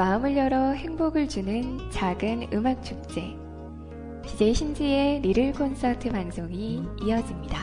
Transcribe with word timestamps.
마음을 0.00 0.34
열어 0.34 0.72
행복을 0.72 1.28
주는 1.28 1.78
작은 1.90 2.48
음악 2.54 2.82
축제. 2.82 3.36
DJ 4.26 4.54
신지의 4.54 5.20
리를 5.20 5.52
콘서트 5.52 6.08
방송이 6.08 6.82
이어집니다. 7.02 7.60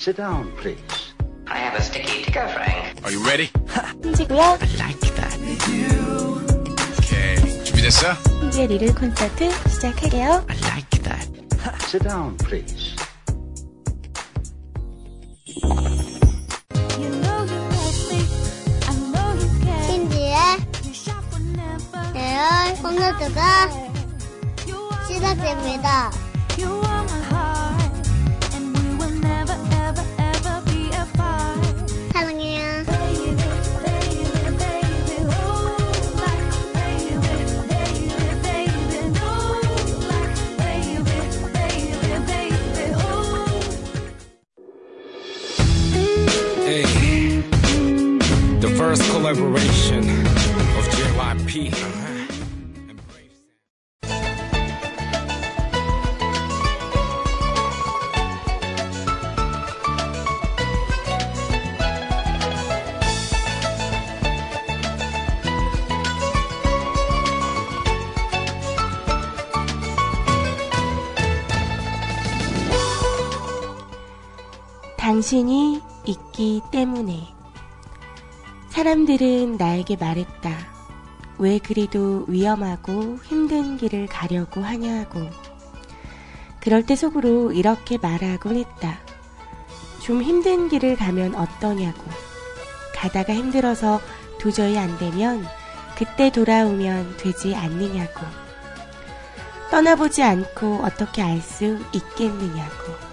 Sit 0.00 0.16
down, 0.16 0.52
please. 0.56 0.82
I 1.46 1.58
have 1.58 1.76
a 1.76 1.80
sticky 1.80 2.24
to 2.24 2.32
go, 2.32 2.48
Frank. 2.48 3.04
Are 3.04 3.12
you 3.12 3.24
ready? 3.24 3.63
Like 4.38 5.14
that. 5.14 5.38
오케이. 6.98 7.64
준비됐어? 7.64 8.14
신지의 8.40 8.66
리를 8.68 8.94
콘서트 8.94 9.50
시작할게요. 9.68 10.44
I 10.48 10.56
like 10.70 11.02
that. 11.02 11.30
Sit 11.86 12.02
down, 12.04 12.36
please. 12.38 12.96
신지의 19.86 20.36
대열 22.12 22.74
콘서트가 22.82 23.68
시작됩니다. 25.08 26.10
당신이 75.24 75.80
있기 76.04 76.60
때문에 76.70 77.28
사람들은 78.68 79.56
나에게 79.56 79.96
말했다. 79.96 80.50
왜 81.38 81.58
그리도 81.58 82.26
위험하고 82.28 83.18
힘든 83.24 83.78
길을 83.78 84.06
가려고 84.06 84.60
하냐고. 84.60 85.26
그럴 86.60 86.84
때 86.84 86.94
속으로 86.94 87.52
이렇게 87.52 87.96
말하곤 87.96 88.56
했다. 88.56 88.98
좀 90.02 90.22
힘든 90.22 90.68
길을 90.68 90.96
가면 90.96 91.36
어떠냐고. 91.36 92.02
가다가 92.94 93.32
힘들어서 93.32 94.02
도저히 94.38 94.76
안 94.76 94.98
되면 94.98 95.46
그때 95.96 96.30
돌아오면 96.30 97.16
되지 97.16 97.54
않느냐고. 97.54 98.20
떠나보지 99.70 100.22
않고 100.22 100.80
어떻게 100.84 101.22
알 101.22 101.40
수 101.40 101.78
있겠느냐고. 101.94 103.03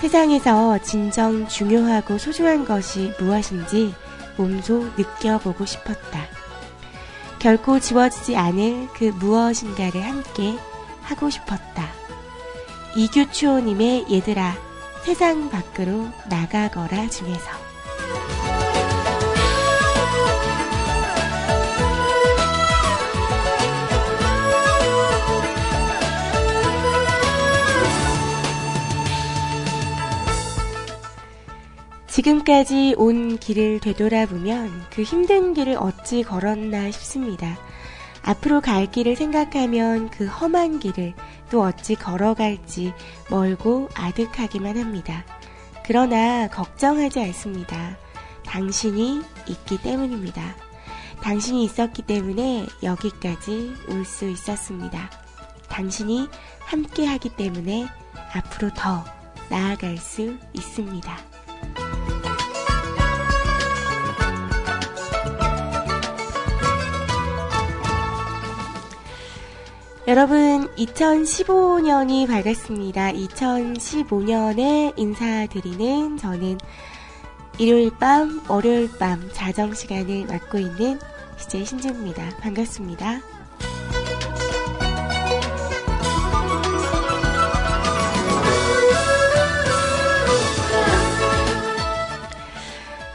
세상에서 0.00 0.78
진정 0.78 1.48
중요하고 1.48 2.18
소중한 2.18 2.64
것이 2.64 3.12
무엇인지 3.18 3.94
몸소 4.36 4.90
느껴보고 4.96 5.66
싶었다. 5.66 6.26
결코 7.40 7.80
지워지지 7.80 8.36
않을 8.36 8.88
그 8.94 9.06
무엇인가를 9.06 10.00
함께 10.02 10.56
하고 11.02 11.28
싶었다. 11.30 11.88
이규초님의 12.94 14.06
얘들아, 14.10 14.54
세상 15.04 15.50
밖으로 15.50 16.06
나가거라 16.28 17.08
중에서. 17.08 17.57
지금까지 32.18 32.96
온 32.98 33.38
길을 33.38 33.78
되돌아보면 33.78 34.86
그 34.90 35.04
힘든 35.04 35.54
길을 35.54 35.76
어찌 35.78 36.24
걸었나 36.24 36.90
싶습니다. 36.90 37.56
앞으로 38.22 38.60
갈 38.60 38.90
길을 38.90 39.14
생각하면 39.14 40.10
그 40.10 40.26
험한 40.26 40.80
길을 40.80 41.14
또 41.48 41.62
어찌 41.62 41.94
걸어갈지 41.94 42.92
멀고 43.30 43.88
아득하기만 43.94 44.76
합니다. 44.76 45.24
그러나 45.84 46.48
걱정하지 46.48 47.20
않습니다. 47.20 47.96
당신이 48.44 49.22
있기 49.46 49.80
때문입니다. 49.80 50.56
당신이 51.22 51.62
있었기 51.62 52.02
때문에 52.02 52.66
여기까지 52.82 53.74
올 53.90 54.04
수 54.04 54.28
있었습니다. 54.28 55.08
당신이 55.68 56.28
함께 56.58 57.06
하기 57.06 57.28
때문에 57.36 57.86
앞으로 58.34 58.70
더 58.74 59.04
나아갈 59.48 59.96
수 59.98 60.36
있습니다. 60.52 61.27
여러분, 70.08 70.66
2015년이 70.78 72.26
밝았습니다. 72.28 73.12
2015년에 73.12 74.94
인사드리는 74.96 76.16
저는 76.16 76.56
일요일 77.58 77.90
밤, 77.90 78.40
월요일 78.48 78.90
밤 78.98 79.28
자정 79.34 79.74
시간을 79.74 80.24
맡고 80.24 80.56
있는 80.60 80.98
DJ 81.36 81.66
신주입니다. 81.66 82.38
반갑습니다. 82.40 83.20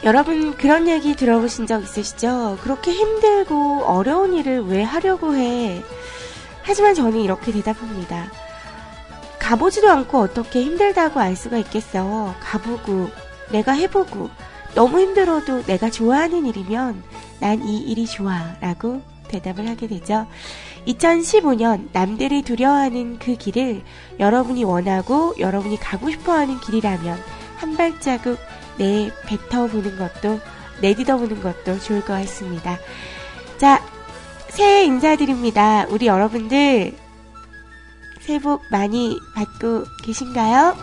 여러분 0.03 0.55
그런 0.57 0.87
얘기 0.87 1.15
들어보신 1.15 1.65
적 1.65 1.81
있으시죠? 1.81 2.59
그렇게 2.61 2.91
힘들고 2.91 3.85
어려운 3.85 4.35
일을 4.35 4.67
왜 4.67 4.83
하려고 4.83 5.33
해? 5.33 5.81
하지만 6.63 6.95
저는 6.95 7.19
이렇게 7.19 7.51
대답합니다. 7.51 8.31
가보지도 9.39 9.89
않고 9.89 10.19
어떻게 10.19 10.63
힘들다고 10.63 11.19
알 11.19 11.35
수가 11.35 11.57
있겠어. 11.57 12.33
가보고, 12.41 13.09
내가 13.51 13.73
해보고, 13.73 14.29
너무 14.73 14.99
힘들어도 14.99 15.63
내가 15.63 15.89
좋아하는 15.89 16.45
일이면 16.45 17.03
난 17.39 17.61
이 17.61 17.77
일이 17.77 18.05
좋아. 18.07 18.55
라고 18.61 19.01
대답을 19.27 19.67
하게 19.67 19.87
되죠. 19.87 20.25
2015년 20.87 21.89
남들이 21.91 22.41
두려워하는 22.41 23.19
그 23.19 23.35
길을 23.35 23.83
여러분이 24.19 24.63
원하고 24.63 25.33
여러분이 25.37 25.77
가고 25.79 26.09
싶어 26.09 26.33
하는 26.33 26.59
길이라면 26.59 27.19
한 27.57 27.75
발자국 27.77 28.37
내 28.77 29.11
뱉어보는 29.25 29.97
것도, 29.97 30.39
내딛어보는 30.81 31.41
것도 31.41 31.79
좋을 31.79 32.01
것 32.01 32.13
같습니다. 32.13 32.77
자, 33.57 33.83
새해 34.55 34.85
인사드립니다. 34.85 35.85
우리 35.89 36.05
여러분들 36.05 36.93
새해 38.21 38.39
복 38.39 38.61
많이 38.71 39.19
받고 39.35 39.85
계신가요? 40.03 40.75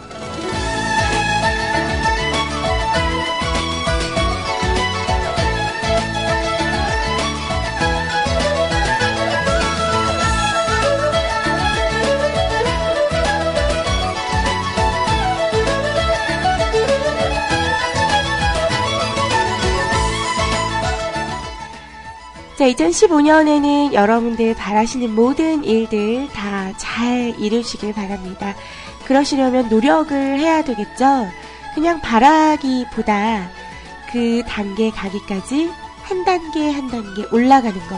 자, 22.60 22.66
2015년에는 22.66 23.94
여러분들 23.94 24.54
바라시는 24.54 25.14
모든 25.14 25.64
일들 25.64 26.28
다 26.28 26.74
잘 26.76 27.34
이루시길 27.38 27.94
바랍니다. 27.94 28.54
그러시려면 29.06 29.70
노력을 29.70 30.12
해야 30.14 30.62
되겠죠? 30.62 31.26
그냥 31.74 32.02
바라기보다 32.02 33.48
그 34.12 34.42
단계 34.46 34.90
가기까지 34.90 35.70
한 36.02 36.22
단계 36.26 36.70
한 36.70 36.88
단계 36.88 37.24
올라가는 37.32 37.72
거. 37.88 37.96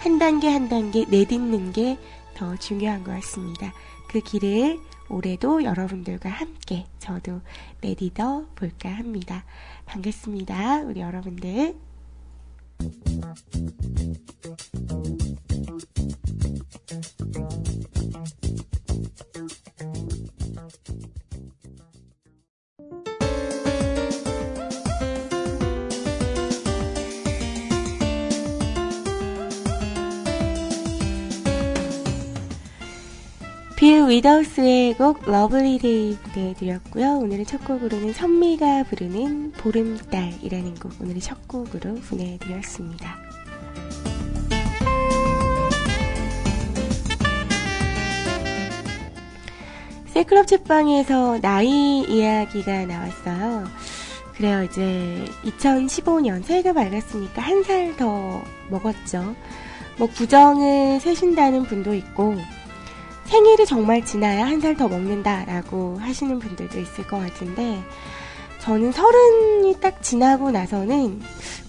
한 0.00 0.18
단계 0.18 0.50
한 0.50 0.68
단계 0.68 1.04
내딛는 1.08 1.70
게 1.70 1.96
더 2.34 2.56
중요한 2.56 3.04
것 3.04 3.12
같습니다. 3.12 3.72
그 4.08 4.18
길을 4.18 4.80
올해도 5.08 5.62
여러분들과 5.62 6.30
함께 6.30 6.86
저도 6.98 7.42
내딛어 7.80 8.46
볼까 8.56 8.88
합니다. 8.88 9.44
반갑습니다. 9.86 10.82
우리 10.82 11.00
여러분들. 11.00 11.87
Thank 12.80 13.08
you. 18.14 18.37
빌 33.88 34.06
위더스의 34.06 34.98
곡 34.98 35.22
Lovely 35.24 35.78
Day 35.78 36.18
보내드렸고요. 36.18 37.20
오늘의 37.20 37.46
첫 37.46 37.64
곡으로는 37.64 38.12
선미가 38.12 38.82
부르는 38.82 39.52
보름달이라는 39.52 40.74
곡 40.74 40.92
오늘의 41.00 41.22
첫 41.22 41.48
곡으로 41.48 41.94
보내드렸습니다. 41.94 43.16
세클럽 50.08 50.46
책방에서 50.46 51.40
나이 51.40 52.00
이야기가 52.02 52.84
나왔어요. 52.84 53.64
그래요, 54.36 54.64
이제 54.64 55.24
2015년 55.44 56.44
새해가 56.44 56.74
밝았으니까 56.74 57.40
한 57.40 57.62
살 57.64 57.96
더 57.96 58.42
먹었죠. 58.68 59.34
뭐 59.96 60.08
구정을 60.10 61.00
세신다는 61.00 61.62
분도 61.64 61.94
있고 61.94 62.36
생일이 63.28 63.66
정말 63.66 64.04
지나야 64.04 64.46
한 64.46 64.60
살 64.60 64.76
더 64.76 64.88
먹는다라고 64.88 65.98
하시는 65.98 66.38
분들도 66.38 66.78
있을 66.80 67.06
것 67.06 67.18
같은데 67.18 67.82
저는 68.60 68.92
서른이 68.92 69.80
딱 69.80 70.02
지나고 70.02 70.50
나서는 70.50 71.20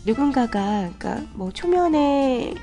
누군가가 0.05 0.89
그러니까 0.97 1.21
뭐 1.33 1.51
초면에 1.51 2.53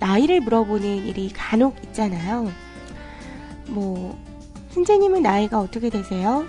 나이를 0.00 0.40
물어보는 0.40 1.06
일이 1.06 1.30
간혹 1.32 1.76
있잖아요. 1.84 2.50
뭐 3.68 4.16
선생님은 4.70 5.22
나이가 5.22 5.58
어떻게 5.60 5.88
되세요? 5.90 6.46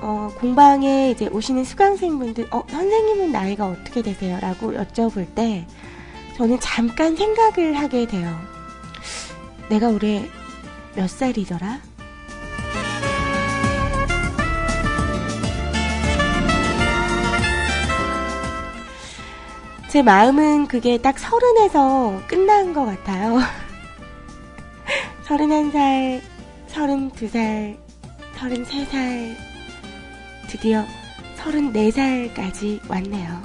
어, 0.00 0.30
공방에 0.38 1.10
이제 1.10 1.26
오시는 1.28 1.64
수강생분들, 1.64 2.48
어, 2.50 2.62
선생님은 2.68 3.32
나이가 3.32 3.66
어떻게 3.66 4.02
되세요? 4.02 4.38
라고 4.40 4.72
여쭤볼 4.72 5.34
때, 5.34 5.66
저는 6.36 6.58
잠깐 6.60 7.16
생각을 7.16 7.78
하게 7.78 8.06
돼요. 8.06 8.36
내가 9.68 9.88
올해 9.88 10.28
몇 10.94 11.08
살이더라? 11.08 11.80
제 19.88 20.02
마음은 20.02 20.66
그게 20.66 20.98
딱 20.98 21.18
서른에서 21.18 22.22
끝난 22.28 22.72
것 22.72 22.84
같아요. 22.84 23.38
서른한 25.24 25.70
살, 25.70 26.22
서른두 26.66 27.28
살, 27.28 27.78
서른세 28.36 28.84
살, 28.84 29.36
드디어 30.48 30.84
서른네 31.36 31.90
살까지 31.90 32.80
왔네요. 32.88 33.42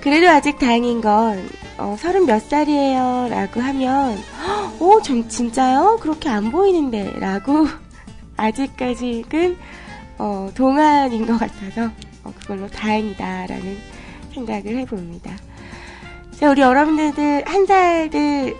그래도 0.00 0.28
아직 0.30 0.58
다행인 0.58 1.00
건, 1.02 1.46
어, 1.76 1.94
서른 1.98 2.24
몇 2.24 2.40
살이에요? 2.40 3.28
라고 3.30 3.60
하면, 3.60 4.18
오, 4.78 5.02
전 5.02 5.28
진짜요? 5.28 5.98
그렇게 6.00 6.28
안 6.30 6.50
보이는데? 6.50 7.18
라고, 7.18 7.66
아직까지는, 8.36 9.58
어, 10.18 10.50
동안인 10.54 11.26
것 11.26 11.38
같아서, 11.38 11.90
어, 12.24 12.32
그걸로 12.40 12.66
다행이다라는 12.68 13.78
생각을 14.32 14.78
해봅니다. 14.78 15.36
자, 16.38 16.50
우리 16.50 16.62
여러분들 16.62 17.44
한 17.46 17.66
살들 17.66 18.56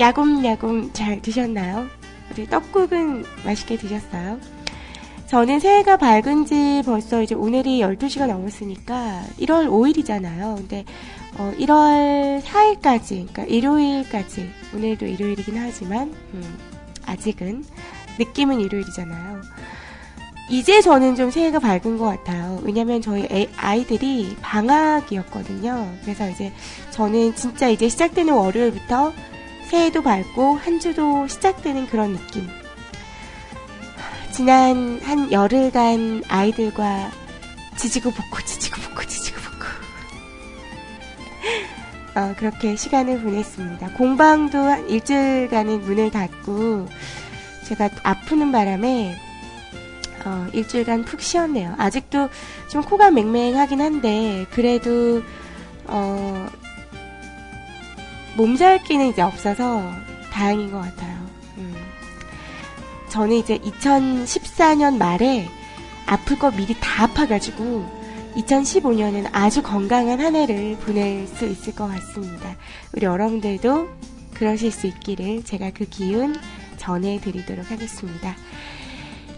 야곱야곱 0.00 0.92
잘 0.92 1.22
드셨나요? 1.22 1.86
우리 2.32 2.48
떡국은 2.48 3.24
맛있게 3.44 3.76
드셨어요? 3.76 4.40
저는 5.30 5.60
새해가 5.60 5.96
밝은 5.96 6.44
지 6.44 6.82
벌써 6.84 7.22
이제 7.22 7.36
오늘이 7.36 7.78
12시가 7.78 8.26
넘었으니까 8.26 9.22
1월 9.38 9.68
5일이잖아요. 9.68 10.56
근데 10.56 10.84
어, 11.38 11.52
1월 11.56 12.42
4일까지, 12.42 13.28
그러니까 13.28 13.44
일요일까지, 13.44 14.50
오늘도 14.74 15.06
일요일이긴 15.06 15.56
하지만 15.56 16.12
음, 16.34 16.58
아직은 17.06 17.64
느낌은 18.18 18.58
일요일이잖아요. 18.58 19.42
이제 20.50 20.80
저는 20.80 21.14
좀 21.14 21.30
새해가 21.30 21.60
밝은 21.60 21.96
것 21.96 22.06
같아요. 22.06 22.58
왜냐면 22.64 23.00
저희 23.00 23.28
애, 23.30 23.48
아이들이 23.56 24.34
방학이었거든요. 24.42 25.92
그래서 26.02 26.28
이제 26.28 26.52
저는 26.90 27.36
진짜 27.36 27.68
이제 27.68 27.88
시작되는 27.88 28.34
월요일부터 28.34 29.12
새해도 29.68 30.02
밝고 30.02 30.56
한 30.56 30.80
주도 30.80 31.28
시작되는 31.28 31.86
그런 31.86 32.14
느낌. 32.14 32.48
지난 34.40 34.98
한 35.02 35.30
열흘간 35.30 36.24
아이들과 36.26 37.10
지지고 37.76 38.10
볶고 38.10 38.40
지지고 38.42 38.80
볶고 38.80 39.06
지지고 39.06 39.38
볶고 39.38 39.66
어, 42.18 42.34
그렇게 42.38 42.74
시간을 42.74 43.20
보냈습니다. 43.20 43.88
공방도 43.98 44.56
한 44.56 44.88
일주일간은 44.88 45.82
문을 45.82 46.10
닫고 46.10 46.88
제가 47.66 47.90
아프는 48.02 48.50
바람에 48.50 49.14
어, 50.24 50.46
일주일간 50.54 51.04
푹 51.04 51.20
쉬었네요. 51.20 51.74
아직도 51.76 52.30
좀 52.70 52.80
코가 52.80 53.10
맹맹하긴 53.10 53.78
한데 53.78 54.46
그래도 54.52 55.22
어, 55.84 56.48
몸살기는 58.38 59.08
이제 59.08 59.20
없어서 59.20 59.92
다행인 60.32 60.72
것 60.72 60.80
같아요. 60.80 61.19
음. 63.10 63.12
저는 63.12 63.36
이제 63.36 63.58
2014년 63.58 64.96
말에 64.96 65.48
아플 66.06 66.38
거 66.38 66.50
미리 66.50 66.74
다 66.80 67.04
아파가지고 67.04 67.84
2015년은 68.36 69.28
아주 69.32 69.62
건강한 69.62 70.20
한 70.20 70.36
해를 70.36 70.76
보낼 70.78 71.26
수 71.26 71.44
있을 71.46 71.74
것 71.74 71.88
같습니다. 71.88 72.56
우리 72.94 73.04
여러분들도 73.04 73.88
그러실 74.34 74.70
수 74.70 74.86
있기를 74.86 75.44
제가 75.44 75.70
그 75.70 75.84
기운 75.84 76.34
전해드리도록 76.78 77.70
하겠습니다. 77.70 78.36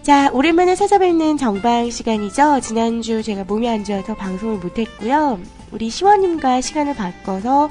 자, 0.02 0.30
오랜만에 0.32 0.74
찾아뵙는 0.74 1.38
정방 1.38 1.90
시간이죠. 1.90 2.60
지난주 2.60 3.22
제가 3.22 3.44
몸이 3.44 3.68
안 3.68 3.84
좋아서 3.84 4.14
방송을 4.14 4.58
못했고요. 4.58 5.40
우리 5.70 5.90
시원님과 5.90 6.60
시간을 6.60 6.94
바꿔서 6.94 7.70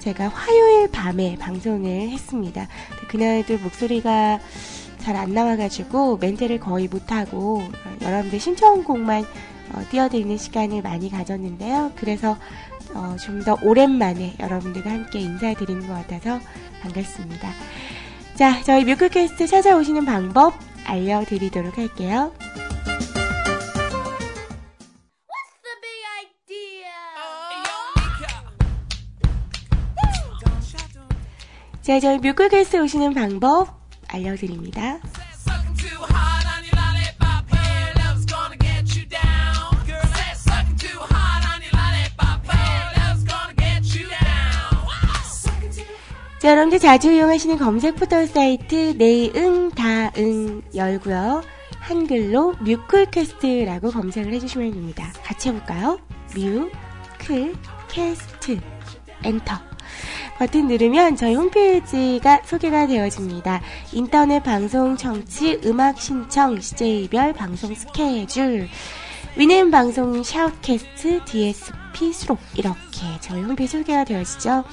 제가 0.00 0.28
화요일 0.28 0.90
밤에 0.90 1.36
방송을 1.38 2.10
했습니다. 2.10 2.68
그날도 3.08 3.58
목소리가 3.58 4.38
잘 5.00 5.16
안 5.16 5.32
나와가지고 5.32 6.18
멘트를 6.18 6.60
거의 6.60 6.88
못하고 6.88 7.62
여러분들 8.02 8.38
신청곡만 8.40 9.24
어, 9.74 9.82
띄워드리는 9.90 10.36
시간을 10.36 10.82
많이 10.82 11.10
가졌는데요. 11.10 11.92
그래서 11.96 12.36
어, 12.94 13.16
좀 13.20 13.42
더 13.44 13.56
오랜만에 13.62 14.34
여러분들과 14.40 14.90
함께 14.90 15.20
인사드리는 15.20 15.86
것 15.86 15.92
같아서 15.94 16.40
반갑습니다. 16.82 17.50
자, 18.34 18.62
저희 18.62 18.84
뮤클캐스트 18.84 19.46
찾아오시는 19.46 20.04
방법 20.04 20.54
알려드리도록 20.86 21.76
할게요. 21.76 22.32
자, 31.82 32.00
저희 32.00 32.18
뮤클캐스트 32.18 32.76
오시는 32.82 33.14
방법 33.14 33.77
알려드립니다. 34.08 34.98
자, 46.38 46.52
여러분들 46.52 46.78
자주 46.78 47.10
이용하시는 47.10 47.58
검색 47.58 47.96
포털 47.96 48.28
사이트 48.28 48.94
네응 48.96 49.72
다응 49.72 50.62
열고요. 50.72 51.42
한글로 51.80 52.54
뮤클캐스트라고 52.60 53.90
검색을 53.90 54.32
해주시면 54.34 54.72
됩니다. 54.72 55.12
같이 55.24 55.48
해볼까요? 55.48 55.98
뮤클캐스트 56.36 58.60
엔터 59.24 59.67
버튼 60.38 60.68
누르면 60.68 61.16
저희 61.16 61.34
홈페이지가 61.34 62.42
소개가 62.44 62.86
되어집니다. 62.86 63.60
인터넷 63.92 64.42
방송 64.42 64.96
청취, 64.96 65.60
음악 65.64 66.00
신청, 66.00 66.60
CJ별 66.60 67.32
방송 67.32 67.74
스케줄, 67.74 68.68
위는 69.36 69.70
방송 69.70 70.22
샤웃캐스트, 70.22 71.24
DSP 71.24 72.12
수록 72.12 72.38
이렇게 72.54 73.06
저희 73.20 73.42
홈페이지 73.42 73.78
소개가 73.78 74.04
되어지죠. 74.04 74.64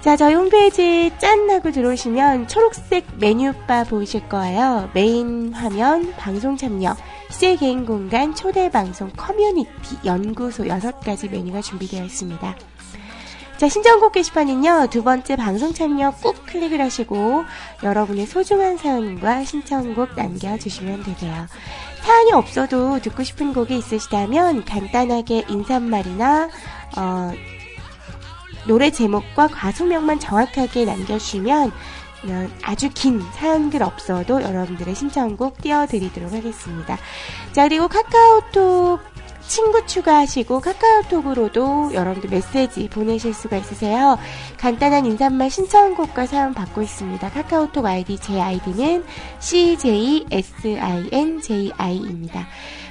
자, 0.00 0.16
저희 0.16 0.34
홈페이지 0.34 1.10
짠 1.18 1.50
하고 1.50 1.72
들어오시면 1.72 2.46
초록색 2.46 3.18
메뉴바 3.18 3.82
보이실 3.84 4.28
거예요. 4.28 4.90
메인 4.92 5.52
화면, 5.54 6.12
방송 6.16 6.56
참여, 6.56 6.96
CJ 7.30 7.56
개인 7.56 7.84
공간, 7.84 8.34
초대 8.34 8.70
방송, 8.70 9.10
커뮤니티, 9.16 9.98
연구소 10.04 10.66
여섯 10.68 11.00
가지 11.00 11.28
메뉴가 11.28 11.62
준비되어 11.62 12.04
있습니다. 12.04 12.56
자, 13.56 13.68
신청곡 13.68 14.12
게시판은요, 14.12 14.88
두 14.90 15.02
번째 15.04 15.36
방송 15.36 15.72
참여 15.72 16.12
꾹 16.22 16.34
클릭을 16.46 16.80
하시고, 16.80 17.44
여러분의 17.82 18.26
소중한 18.26 18.76
사연과 18.76 19.44
신청곡 19.44 20.16
남겨주시면 20.16 21.04
되세요. 21.04 21.46
사연이 22.02 22.32
없어도 22.32 23.00
듣고 23.00 23.22
싶은 23.22 23.52
곡이 23.52 23.76
있으시다면, 23.78 24.64
간단하게 24.64 25.44
인사말이나, 25.48 26.50
어, 26.96 27.32
노래 28.66 28.90
제목과 28.90 29.46
가수명만 29.48 30.18
정확하게 30.18 30.84
남겨주시면 30.84 31.72
아주 32.62 32.90
긴 32.92 33.20
사연글 33.32 33.82
없어도 33.82 34.42
여러분들의 34.42 34.94
신청곡 34.94 35.60
띄워드리도록 35.60 36.32
하겠습니다. 36.32 36.98
자, 37.52 37.68
그리고 37.68 37.88
카카오톡 37.88 39.00
친구 39.46 39.84
추가하시고 39.86 40.60
카카오톡으로도 40.60 41.92
여러분들 41.92 42.30
메시지 42.30 42.88
보내실 42.88 43.34
수가 43.34 43.58
있으세요. 43.58 44.18
간단한 44.58 45.04
인사말 45.06 45.50
신청곡과 45.50 46.24
사연 46.26 46.54
받고 46.54 46.80
있습니다. 46.82 47.30
카카오톡 47.30 47.84
아이디 47.84 48.16
제 48.18 48.40
아이디는 48.40 49.04
CJSINJI입니다. 49.40 50.46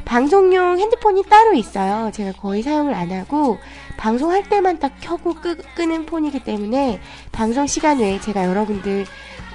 방송용 0.05 0.79
핸드폰이 0.79 1.23
따로 1.23 1.53
있어요. 1.53 2.11
제가 2.11 2.33
거의 2.33 2.61
사용을 2.61 2.93
안 2.93 3.11
하고 3.11 3.57
방송할 3.97 4.49
때만 4.49 4.79
딱 4.79 4.93
켜고 5.01 5.33
끄, 5.35 5.57
끄는 5.75 6.05
폰이기 6.05 6.43
때문에 6.43 6.99
방송 7.31 7.67
시간 7.67 7.99
외에 7.99 8.19
제가 8.19 8.45
여러분들 8.45 9.05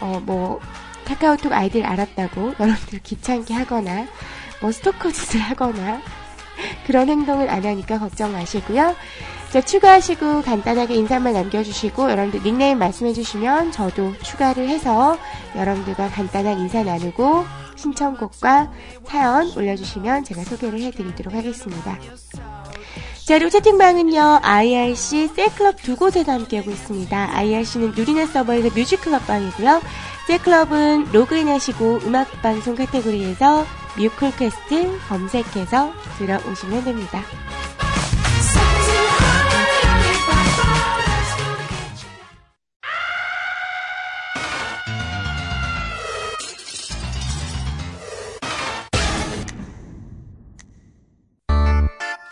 어 0.00 0.20
뭐 0.24 0.60
카카오톡 1.08 1.52
아이디를 1.52 1.86
알았다고 1.86 2.54
여러분들 2.60 3.00
귀찮게 3.02 3.54
하거나 3.54 4.06
뭐 4.60 4.70
스토커 4.70 5.10
짓을 5.10 5.40
하거나 5.40 6.00
그런 6.86 7.08
행동을 7.08 7.48
안 7.48 7.64
하니까 7.64 7.98
걱정 7.98 8.32
마시고요. 8.32 8.94
자, 9.50 9.62
추가하시고 9.62 10.42
간단하게 10.42 10.94
인사말 10.94 11.32
남겨주시고 11.32 12.10
여러분들 12.10 12.42
닉네임 12.42 12.78
말씀해주시면 12.78 13.72
저도 13.72 14.12
추가를 14.18 14.68
해서 14.68 15.16
여러분들과 15.56 16.10
간단한 16.10 16.58
인사 16.58 16.82
나누고 16.82 17.46
신청곡과 17.76 18.70
사연 19.06 19.50
올려주시면 19.56 20.24
제가 20.24 20.44
소개를 20.44 20.82
해드리도록 20.82 21.32
하겠습니다. 21.32 21.96
자, 23.28 23.34
그리고 23.34 23.50
채팅방은요, 23.50 24.40
IRC, 24.40 25.28
셀클럽 25.36 25.82
두 25.82 25.96
곳에서 25.96 26.32
함께하고 26.32 26.70
있습니다. 26.70 27.36
IRC는 27.36 27.92
누리넷 27.94 28.32
서버에서 28.32 28.70
뮤직클럽 28.74 29.26
방이고요. 29.26 29.82
셀클럽은 30.28 31.12
로그인 31.12 31.46
하시고 31.48 31.98
음악방송 32.06 32.76
카테고리에서 32.76 33.66
뮤클캐스트 33.98 34.98
검색해서 35.10 35.92
들어오시면 36.16 36.84
됩니다. 36.84 37.22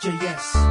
JS. 0.01 0.66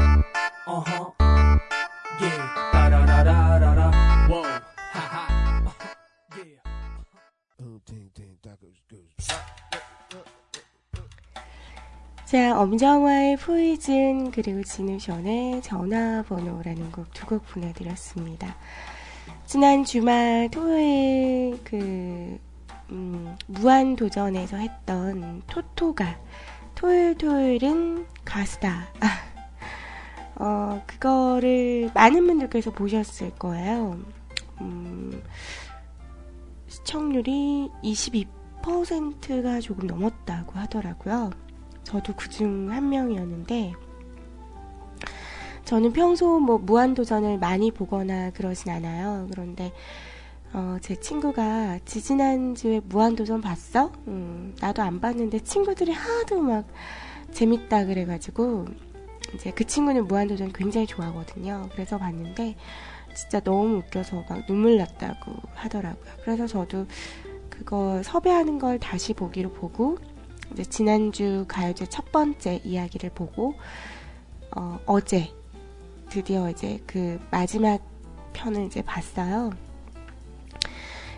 자, 12.25 12.59
엄정화의 12.61 13.37
포이즌 13.37 14.33
그리고 14.33 14.63
진우션의 14.65 15.63
전화번호라는 15.63 16.91
곡 16.91 17.13
두 17.15 17.27
곡 17.27 17.47
보내드렸습니다. 17.47 18.57
지난 19.45 19.85
주말 19.85 20.49
토요일 20.51 21.61
그 21.63 22.39
음, 22.91 23.37
무한 23.47 23.95
도전에서 23.95 24.57
했던 24.57 25.43
토토가 25.47 26.19
토요일 26.75 27.17
토요일은 27.17 28.07
가수다. 28.25 28.89
어, 30.39 30.83
그거를 30.87 31.91
많은 31.95 32.27
분들께서 32.27 32.71
보셨을 32.71 33.31
거예요. 33.31 33.99
음, 34.61 35.23
시청률이 36.69 37.71
22%가 37.83 39.61
조금 39.61 39.87
넘었다고 39.87 40.59
하더라고요. 40.59 41.31
저도 41.85 42.15
그중 42.15 42.71
한 42.71 42.89
명이었는데, 42.89 43.73
저는 45.65 45.93
평소 45.93 46.39
뭐 46.39 46.59
무한도전을 46.59 47.39
많이 47.39 47.71
보거나 47.71 48.31
그러진 48.31 48.71
않아요. 48.73 49.27
그런데, 49.31 49.73
어, 50.53 50.77
제 50.81 50.97
친구가 50.97 51.81
지지난주에 51.85 52.81
무한도전 52.85 53.41
봤어? 53.41 53.91
음, 54.07 54.55
나도 54.61 54.83
안 54.83 55.01
봤는데 55.01 55.41
친구들이 55.41 55.93
하도 55.93 56.41
막 56.41 56.67
재밌다 57.33 57.87
그래가지고, 57.87 58.67
이제 59.35 59.51
그 59.51 59.65
친구는 59.65 60.07
무한도전 60.07 60.53
굉장히 60.53 60.87
좋아하거든요. 60.87 61.69
그래서 61.73 61.99
봤는데, 61.99 62.57
진짜 63.15 63.41
너무 63.41 63.79
웃겨서 63.79 64.25
막 64.29 64.47
눈물 64.47 64.77
났다고 64.77 65.33
하더라고요. 65.55 66.13
그래서 66.23 66.47
저도 66.47 66.87
그거 67.49 68.03
섭외하는 68.03 68.59
걸 68.59 68.79
다시 68.79 69.15
보기로 69.15 69.53
보고, 69.53 69.99
이제 70.53 70.65
지난주 70.65 71.45
가요제 71.49 71.87
첫 71.87 72.13
번째 72.13 72.61
이야기를 72.65 73.11
보고, 73.11 73.55
어, 74.57 74.79
어제 74.87 75.31
드디어 76.09 76.49
이제 76.51 76.81
그 76.87 77.21
마지막 77.31 77.83
편을 78.33 78.67
이제 78.67 78.83
봤어요. 78.83 79.51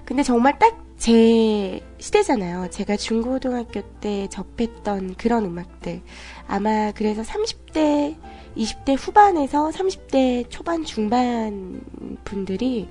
근데 0.05 0.23
정말 0.23 0.59
딱 0.59 0.88
제 0.99 1.81
시대잖아요. 1.99 2.71
제가 2.71 2.97
중고등학교 2.97 3.83
때 4.01 4.29
접했던 4.29 5.15
그런 5.15 5.45
음악들. 5.45 6.03
아마 6.49 6.91
그래서 6.93 7.23
30대, 7.23 8.17
20대 8.57 8.97
후반에서 8.99 9.71
30대 9.71 10.51
초반 10.51 10.85
중반 10.85 11.81
분들이 12.25 12.89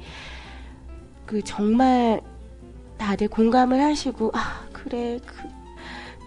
그 1.25 1.43
정말 1.43 2.21
다들 2.97 3.27
공감을 3.27 3.81
하시고, 3.81 4.31
아, 4.33 4.65
그래, 4.71 5.19
그, 5.25 5.35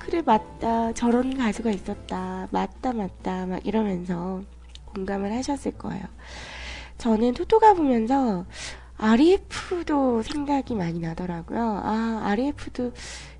그래, 0.00 0.22
맞다. 0.22 0.92
저런 0.92 1.36
가수가 1.36 1.70
있었다. 1.70 2.46
맞다, 2.50 2.92
맞다. 2.92 3.46
막 3.46 3.66
이러면서 3.66 4.42
공감을 4.94 5.32
하셨을 5.32 5.72
거예요. 5.72 6.04
저는 6.98 7.32
토토가 7.32 7.72
보면서 7.72 8.44
REF도 9.00 10.22
생각이 10.22 10.74
많이 10.74 10.98
나더라고요. 11.00 11.80
아, 11.82 12.20
REF도 12.22 12.92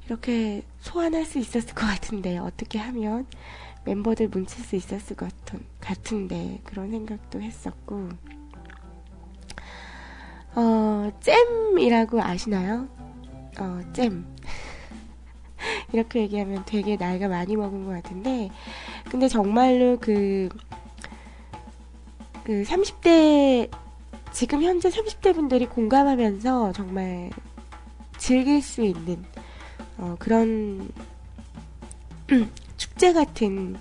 이렇게 0.06 0.62
소환할 0.80 1.26
수 1.26 1.38
있었을 1.38 1.74
것 1.74 1.86
같은데, 1.86 2.38
어떻게 2.38 2.78
하면 2.78 3.26
멤버들 3.84 4.28
뭉칠 4.28 4.64
수 4.64 4.74
있었을 4.74 5.16
것 5.16 5.28
같은, 5.28 5.64
같은 5.80 6.28
데, 6.28 6.60
그런 6.64 6.90
생각도 6.90 7.42
했었고, 7.42 8.08
어, 10.54 11.12
잼이라고 11.20 12.22
아시나요? 12.22 12.88
어, 13.58 13.80
잼. 13.92 14.24
이렇게 15.92 16.22
얘기하면 16.22 16.64
되게 16.64 16.96
나이가 16.96 17.28
많이 17.28 17.54
먹은 17.54 17.84
것 17.84 18.02
같은데, 18.02 18.50
근데 19.10 19.28
정말로 19.28 19.98
그, 20.00 20.48
그 22.44 22.62
30대, 22.62 23.70
지금 24.32 24.62
현재 24.62 24.88
30대 24.88 25.34
분들이 25.34 25.66
공감하면서 25.66 26.72
정말 26.72 27.30
즐길 28.18 28.62
수 28.62 28.82
있는, 28.82 29.24
어, 29.98 30.16
그런 30.18 30.90
축제 32.76 33.12
같은 33.12 33.76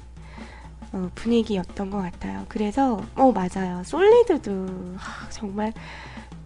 어, 0.91 1.10
분위기였던 1.13 1.89
것 1.91 2.00
같아요. 2.00 2.46
그래서 2.50 3.01
어 3.15 3.32
맞아요. 3.32 3.84
솔리드도 3.84 4.96
하, 4.98 5.29
정말 5.29 5.72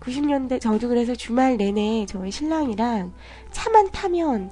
90년대 0.01 0.59
저도 0.59 0.89
그래서 0.89 1.15
주말 1.15 1.55
내내 1.55 2.05
저희 2.07 2.29
신랑이랑 2.29 3.13
차만 3.51 3.91
타면 3.91 4.51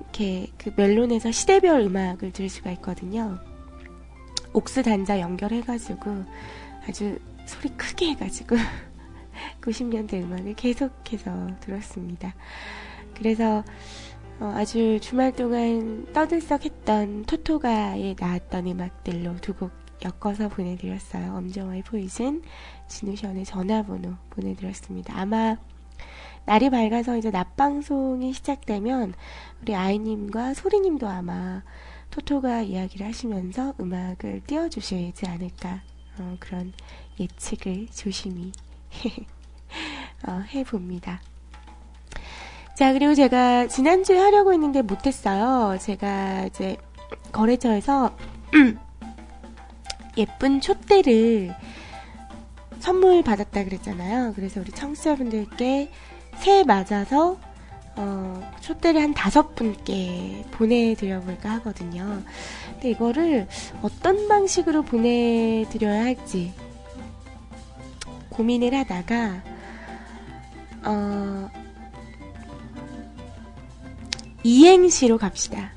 이렇게 0.00 0.50
그 0.56 0.72
멜론에서 0.74 1.30
시대별 1.30 1.80
음악을 1.80 2.32
들을 2.32 2.48
수가 2.48 2.70
있거든요. 2.72 3.38
옥스 4.54 4.82
단자 4.82 5.20
연결해가지고 5.20 6.24
아주 6.88 7.18
소리 7.48 7.70
크게 7.70 8.10
해가지고 8.10 8.56
90년대 9.62 10.22
음악을 10.22 10.54
계속해서 10.54 11.48
들었습니다. 11.60 12.34
그래서 13.16 13.64
어, 14.40 14.52
아주 14.54 14.98
주말 15.00 15.32
동안 15.32 16.06
떠들썩했던 16.12 17.24
토토가에 17.24 18.14
나왔던 18.18 18.66
음악들로 18.66 19.36
두 19.40 19.54
곡 19.54 19.72
엮어서 20.04 20.48
보내드렸어요. 20.48 21.34
엄정화의 21.34 21.82
포이즌, 21.82 22.42
진우션의 22.86 23.44
전화번호 23.44 24.14
보내드렸습니다. 24.30 25.18
아마 25.18 25.56
날이 26.44 26.70
밝아서 26.70 27.16
이제 27.16 27.30
낮방송이 27.30 28.32
시작되면 28.32 29.14
우리 29.60 29.74
아이님과 29.74 30.54
소리님도 30.54 31.08
아마 31.08 31.62
토토가 32.10 32.62
이야기를 32.62 33.06
하시면서 33.06 33.74
음악을 33.80 34.42
띄워주시지 34.46 35.26
않을까 35.26 35.82
어, 36.20 36.36
그런 36.38 36.72
예측을 37.18 37.88
조심히 37.92 38.52
어, 40.26 40.42
해봅니다. 40.54 41.20
자, 42.74 42.92
그리고 42.92 43.14
제가 43.14 43.66
지난주에 43.66 44.18
하려고 44.18 44.52
했는데 44.52 44.82
못했어요. 44.82 45.78
제가 45.78 46.44
이제 46.46 46.76
거래처에서 47.32 48.16
예쁜 50.16 50.60
촛대를 50.60 51.54
선물 52.78 53.22
받았다 53.22 53.64
그랬잖아요. 53.64 54.34
그래서 54.34 54.60
우리 54.60 54.70
청취자분들께 54.70 55.90
새해 56.36 56.64
맞아서 56.64 57.38
어, 57.96 58.52
촛대를 58.60 59.02
한 59.02 59.12
다섯 59.12 59.56
분께 59.56 60.44
보내드려볼까 60.52 61.50
하거든요. 61.56 62.22
근데 62.74 62.90
이거를 62.90 63.48
어떤 63.82 64.28
방식으로 64.28 64.82
보내드려야 64.82 66.04
할지 66.04 66.52
고민을 68.38 68.72
하다가 68.72 69.42
어, 70.84 71.50
이행시로 74.44 75.18
갑시다. 75.18 75.72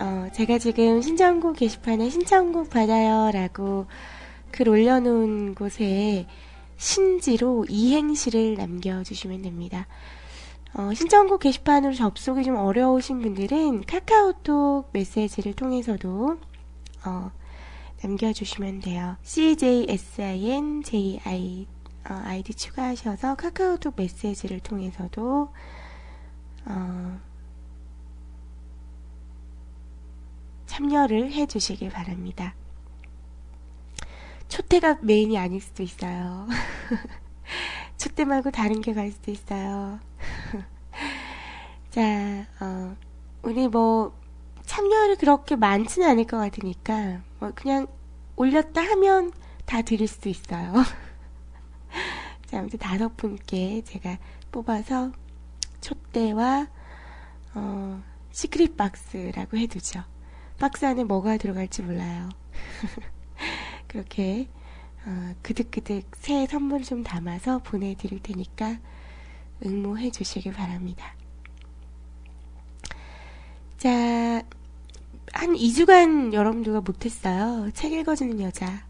어, 0.00 0.26
제가 0.32 0.58
지금 0.58 1.00
신청곡 1.00 1.54
게시판에 1.54 2.10
신청곡 2.10 2.68
받아요 2.68 3.30
라고 3.30 3.86
글 4.50 4.68
올려놓은 4.68 5.54
곳에 5.54 6.26
신지로 6.78 7.66
이행시를 7.68 8.54
남겨주시면 8.54 9.42
됩니다. 9.42 9.86
어, 10.74 10.92
신청곡 10.92 11.42
게시판으로 11.42 11.94
접속이 11.94 12.42
좀 12.42 12.56
어려우신 12.56 13.20
분들은 13.20 13.82
카카오톡 13.82 14.90
메시지를 14.92 15.52
통해서도 15.54 16.38
어, 17.06 17.30
남겨주시면 18.02 18.80
돼요. 18.80 19.16
CJSINJI 19.22 20.64
어, 22.08 22.20
아이디 22.24 22.54
추가하셔서 22.54 23.36
카카오톡 23.36 23.94
메시지를 23.96 24.60
통해서도 24.60 25.52
어, 26.66 27.20
참여를 30.66 31.32
해주시길 31.32 31.90
바랍니다. 31.90 32.54
초대가 34.48 34.98
메인이 35.02 35.38
아닐 35.38 35.60
수도 35.60 35.82
있어요. 35.82 36.46
초대 37.96 38.24
말고 38.24 38.50
다른 38.50 38.80
게 38.80 38.92
갈 38.92 39.10
수도 39.10 39.30
있어요. 39.30 39.98
자, 41.90 42.46
어, 42.60 42.96
우리 43.42 43.68
뭐, 43.68 44.12
참여율이 44.64 45.16
그렇게 45.16 45.56
많지는 45.56 46.08
않을 46.08 46.24
것 46.26 46.38
같으니까, 46.38 47.22
뭐, 47.38 47.52
그냥 47.54 47.86
올렸다 48.36 48.82
하면 48.82 49.32
다 49.64 49.82
드릴 49.82 50.08
수 50.08 50.28
있어요. 50.28 50.72
자, 52.46 52.58
아무튼 52.58 52.78
다섯 52.78 53.16
분께 53.16 53.82
제가 53.84 54.18
뽑아서 54.52 55.12
촛대와, 55.80 56.68
어, 57.54 58.02
시크릿 58.32 58.76
박스라고 58.76 59.56
해두죠. 59.56 60.02
박스 60.58 60.84
안에 60.84 61.04
뭐가 61.04 61.36
들어갈지 61.36 61.82
몰라요. 61.82 62.28
그렇게 63.88 64.48
어, 65.06 65.34
그득그득 65.42 66.10
새 66.16 66.46
선물 66.46 66.82
좀 66.82 67.02
담아서 67.02 67.58
보내드릴 67.58 68.22
테니까 68.22 68.78
응모해 69.64 70.10
주시길 70.10 70.52
바랍니다. 70.52 71.14
자, 73.76 74.42
한 75.32 75.52
2주간 75.54 76.32
여러분들과 76.32 76.80
못했어요. 76.80 77.70
책 77.72 77.92
읽어주는 77.92 78.40
여자 78.40 78.86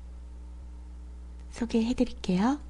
소개해 1.51 1.95
드릴게요. 1.95 2.61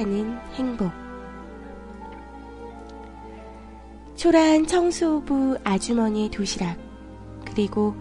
하는 0.00 0.38
행복. 0.54 0.90
초라한 4.16 4.66
청소부 4.66 5.58
아주머니의 5.62 6.30
도시락, 6.30 6.78
그리고 7.44 7.94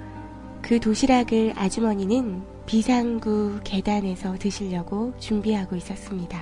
그 0.61 0.79
도시락을 0.79 1.53
아주머니는 1.55 2.41
비상구 2.65 3.59
계단에서 3.63 4.37
드시려고 4.37 5.13
준비하고 5.19 5.75
있었습니다. 5.75 6.41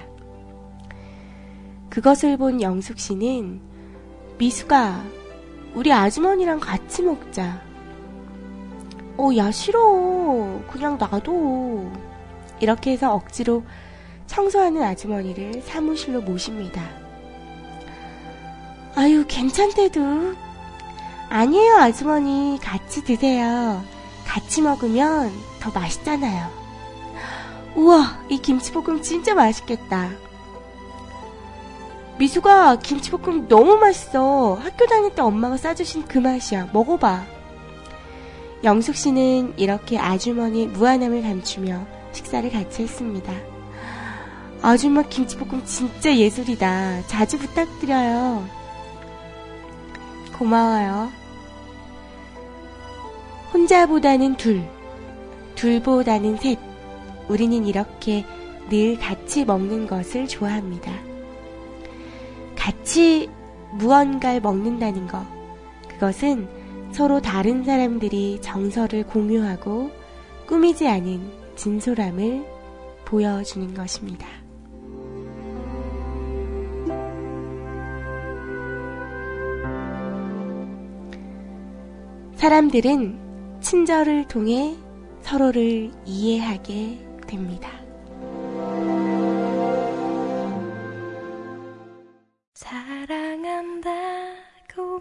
그것을 1.89 2.37
본 2.37 2.61
영숙 2.61 2.99
씨는 2.99 3.59
미수가 4.37 5.03
우리 5.73 5.91
아주머니랑 5.91 6.59
같이 6.59 7.01
먹자. 7.01 7.61
어, 9.17 9.29
야, 9.35 9.49
싫어. 9.49 10.61
그냥 10.69 10.97
놔둬. 10.99 11.91
이렇게 12.59 12.91
해서 12.91 13.13
억지로 13.13 13.63
청소하는 14.27 14.83
아주머니를 14.83 15.63
사무실로 15.65 16.21
모십니다. 16.21 16.83
아유, 18.95 19.25
괜찮대도. 19.27 20.35
아니에요, 21.29 21.75
아주머니. 21.77 22.59
같이 22.61 23.03
드세요. 23.03 23.83
같이 24.25 24.61
먹으면 24.61 25.31
더 25.59 25.71
맛있잖아요. 25.71 26.49
우와, 27.75 28.19
이 28.29 28.39
김치볶음 28.39 29.01
진짜 29.01 29.33
맛있겠다. 29.35 30.11
미수가 32.17 32.79
김치볶음 32.79 33.47
너무 33.47 33.77
맛있어. 33.77 34.55
학교 34.55 34.87
다닐 34.87 35.13
때 35.13 35.21
엄마가 35.21 35.57
싸주신 35.57 36.05
그 36.07 36.17
맛이야. 36.17 36.69
먹어봐. 36.73 37.23
영숙 38.63 38.95
씨는 38.95 39.53
이렇게 39.57 39.99
아주머니 39.99 40.65
무한함을 40.65 41.21
감추며 41.21 41.85
식사를 42.11 42.49
같이 42.51 42.81
했습니다. 42.81 43.31
아줌마 44.61 45.03
김치볶음 45.03 45.63
진짜 45.65 46.15
예술이다. 46.15 47.07
자주 47.07 47.37
부탁드려요. 47.37 48.45
고마워요. 50.37 51.09
혼자보다는 53.53 54.35
둘, 54.35 54.63
둘보다는 55.55 56.37
셋. 56.37 56.59
우리는 57.29 57.65
이렇게 57.65 58.25
늘 58.69 58.97
같이 58.97 59.45
먹는 59.45 59.87
것을 59.87 60.27
좋아합니다. 60.27 60.91
같이 62.55 63.29
무언가를 63.73 64.41
먹는다는 64.41 65.07
것. 65.07 65.25
그것은 65.89 66.47
서로 66.91 67.21
다른 67.21 67.63
사람들이 67.63 68.39
정서를 68.41 69.05
공유하고 69.07 69.91
꾸미지 70.47 70.87
않은 70.87 71.31
진솔함을 71.55 72.45
보여주는 73.05 73.73
것입니다. 73.73 74.46
사람들은 82.38 83.60
친절을 83.62 84.28
통해 84.28 84.78
서로를 85.21 85.91
이해하게 86.06 87.04
됩니다. 87.26 87.67
사랑한다고 92.54 93.91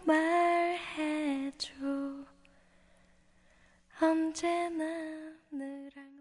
말해줘 0.07 1.75
언제나 4.01 4.85
늘항 5.51 6.15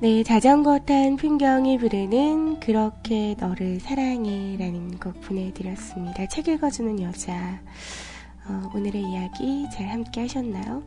네, 0.00 0.22
자전거 0.22 0.78
탄 0.78 1.16
풍경이 1.16 1.78
부르는 1.78 2.60
그렇게 2.60 3.34
너를 3.38 3.80
사랑해 3.80 4.56
라는 4.56 4.96
곡 4.98 5.20
보내드렸습니다. 5.22 6.26
책 6.26 6.46
읽어주는 6.48 7.02
여자. 7.02 7.60
어, 8.46 8.70
오늘의 8.74 9.02
이야기 9.02 9.66
잘 9.72 9.88
함께 9.88 10.20
하셨나요? 10.22 10.82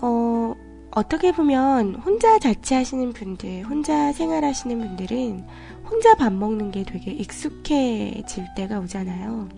어, 0.00 0.54
어떻게 0.92 1.30
보면 1.30 1.96
혼자 1.96 2.38
자취하시는 2.38 3.12
분들, 3.12 3.64
혼자 3.64 4.12
생활하시는 4.12 4.78
분들은 4.78 5.44
혼자 5.84 6.14
밥 6.14 6.32
먹는 6.32 6.70
게 6.70 6.84
되게 6.84 7.10
익숙해질 7.12 8.46
때가 8.56 8.80
오잖아요. 8.80 9.48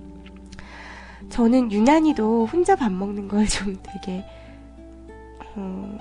저는 1.31 1.71
유난히도 1.71 2.47
혼자 2.47 2.75
밥 2.75 2.91
먹는 2.91 3.29
걸 3.29 3.47
좀 3.47 3.79
되게, 3.83 4.25
어, 5.55 5.97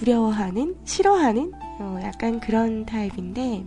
두려워하는, 0.00 0.76
싫어하는, 0.84 1.52
어, 1.78 2.00
약간 2.02 2.40
그런 2.40 2.86
타입인데, 2.86 3.64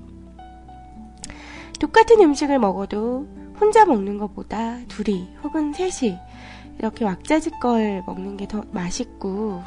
똑같은 1.79 2.19
음식을 2.21 2.57
먹어도 2.57 3.27
혼자 3.59 3.85
먹는 3.85 4.17
것보다 4.17 4.79
둘이 4.87 5.29
혹은 5.43 5.73
셋이 5.73 6.17
이렇게 6.79 7.05
왁자지껄 7.05 8.03
먹는 8.07 8.37
게 8.37 8.47
더 8.47 8.63
맛있고 8.71 9.61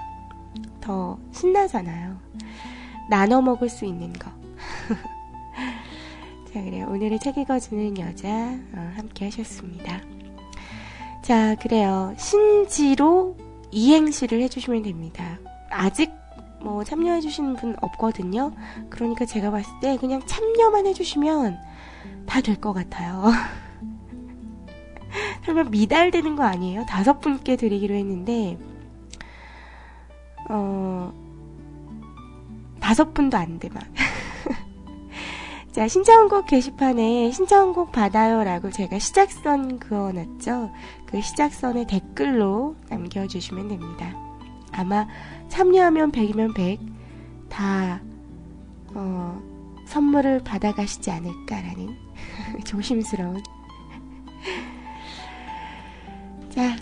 더 0.81 1.19
신나잖아요. 1.33 2.17
나눠 3.09 3.41
먹을 3.41 3.69
수 3.69 3.85
있는 3.85 4.13
거. 4.15 4.31
자, 6.53 6.65
그래요. 6.65 6.89
오늘의 6.91 7.21
책 7.21 7.39
읽어주는 7.39 7.97
여자 7.99 8.29
어, 8.29 8.93
함께 8.97 9.27
하셨습니다. 9.27 10.01
자, 11.23 11.55
그래요. 11.57 12.13
신지로 12.19 13.37
이행시를 13.71 14.41
해주시면 14.43 14.83
됩니다. 14.83 15.39
아직 15.71 16.11
뭐 16.61 16.85
참여해 16.85 17.21
주시는 17.21 17.55
분 17.57 17.77
없거든요. 17.81 18.53
그러니까 18.91 19.25
제가 19.25 19.51
봤을 19.51 19.71
때 19.81 19.97
그냥 19.99 20.21
참여만 20.27 20.87
해주시면 20.87 21.59
다 22.27 22.41
될 22.41 22.61
것 22.61 22.73
같아요. 22.73 23.31
설마 25.45 25.65
미달되는 25.65 26.37
거 26.37 26.45
아니에요? 26.45 26.85
다섯 26.89 27.21
분께 27.21 27.57
드리기로 27.57 27.95
했는데, 27.95 28.59
어, 30.51 31.13
다섯 32.81 33.13
분도 33.15 33.37
안 33.37 33.59
돼, 33.59 33.69
막. 33.71 33.83
자, 35.73 35.87
신청곡 35.89 36.47
게시판에 36.47 37.31
신청곡 37.31 37.93
받아요라고 37.93 38.71
제가 38.71 38.99
시작선 38.99 39.79
그어놨죠? 39.79 40.71
그 41.07 41.21
시작선에 41.21 41.87
댓글로 41.87 42.77
남겨주시면 42.89 43.69
됩니다. 43.69 44.15
아마 44.73 45.07
참여하면 45.49 46.13
100이면 46.13 46.55
100, 46.55 46.79
다, 47.49 48.01
어, 48.95 49.41
선물을 49.87 50.45
받아가시지 50.45 51.11
않을까라는 51.11 51.97
조심스러운. 52.65 53.41
자, 56.51 56.77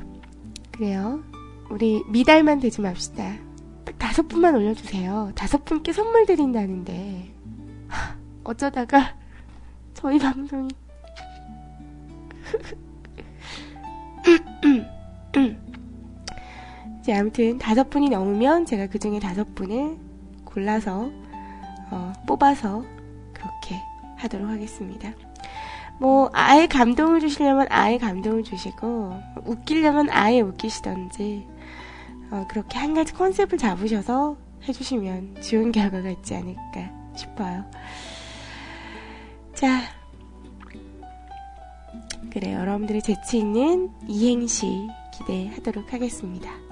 그래요. 0.73 1.23
우리 1.71 2.03
미달만 2.09 2.61
되지 2.61 2.81
맙시다. 2.81 3.37
딱 3.85 3.99
다섯 3.99 4.27
분만 4.29 4.55
올려주세요. 4.55 5.33
다섯 5.35 5.65
분께 5.65 5.93
선물 5.93 6.27
드린다는데. 6.27 7.35
하, 7.89 8.17
어쩌다가 8.45 9.17
저희 9.95 10.19
방송이. 10.19 10.69
이제 17.05 17.13
아무튼 17.13 17.59
다섯 17.59 17.91
분이 17.91 18.09
넘으면 18.09 18.65
제가 18.65 18.87
그 18.87 18.99
중에 18.99 19.21
다섯 19.21 19.55
분을 19.55 19.99
골라서 20.47 21.11
어, 21.91 22.15
뽑아서 22.27 22.83
그렇게 23.35 23.79
하도록 24.17 24.49
하겠습니다. 24.49 25.13
뭐 25.99 26.31
아예 26.33 26.67
감동을 26.67 27.21
주시려면 27.21 27.67
아예 27.69 27.99
감동을 27.99 28.43
주시고 28.43 29.21
웃기려면 29.45 30.09
아예 30.09 30.41
웃기시던지 30.41 31.47
어, 32.31 32.47
그렇게 32.49 32.79
한 32.79 32.95
가지 32.95 33.13
컨셉을 33.13 33.59
잡으셔서 33.59 34.39
해주시면 34.67 35.43
좋은 35.43 35.73
결과가 35.73 36.09
있지 36.09 36.35
않을까 36.35 36.91
싶어요. 37.15 37.67
자, 39.53 39.83
그래 42.31 42.55
여러분들의 42.55 43.03
재치 43.03 43.41
있는 43.41 43.91
이행시 44.09 44.89
기대하도록 45.13 45.93
하겠습니다. 45.93 46.64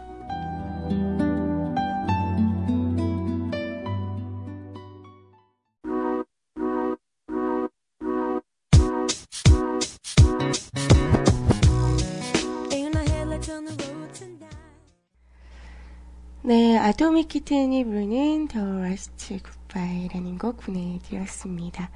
아토믹 16.93 17.29
키튼이 17.29 17.85
부르는 17.85 18.49
The 18.49 18.67
Last 18.67 19.39
Goodbye라는 19.43 20.37
곡 20.37 20.59
보내드렸습니다. 20.59 21.91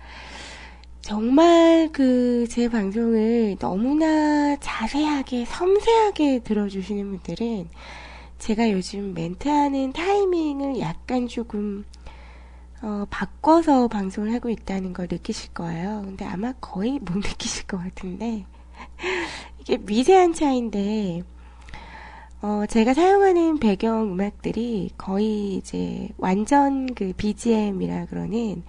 정말 1.03 1.91
그 1.93 2.47
제 2.49 2.71
방송을 2.71 3.57
너무나 3.59 4.57
자세하게 4.57 5.45
섬세하게 5.45 6.39
들어주시는 6.39 7.11
분들은 7.11 7.69
제가 8.39 8.71
요즘 8.71 9.13
멘트하는 9.13 9.93
타이밍을 9.93 10.81
약간 10.81 11.29
조금 11.29 11.85
어, 12.81 13.05
바꿔서 13.11 13.89
방송을 13.89 14.33
하고 14.33 14.49
있다는 14.49 14.95
걸 14.95 15.09
느끼실 15.11 15.53
거예요. 15.53 16.01
근데 16.07 16.25
아마 16.25 16.55
거의 16.55 16.99
못 17.01 17.17
느끼실 17.17 17.67
것 17.67 17.77
같은데 17.77 18.47
이게 19.61 19.77
미세한 19.77 20.33
차이인데 20.33 21.23
어, 22.43 22.65
제가 22.69 22.93
사용하는 22.93 23.59
배경 23.59 24.13
음악들이 24.13 24.91
거의 24.99 25.55
이제 25.55 26.11
완전 26.19 26.87
그 26.95 27.13
BGM이라 27.17 28.07
그러는 28.07 28.63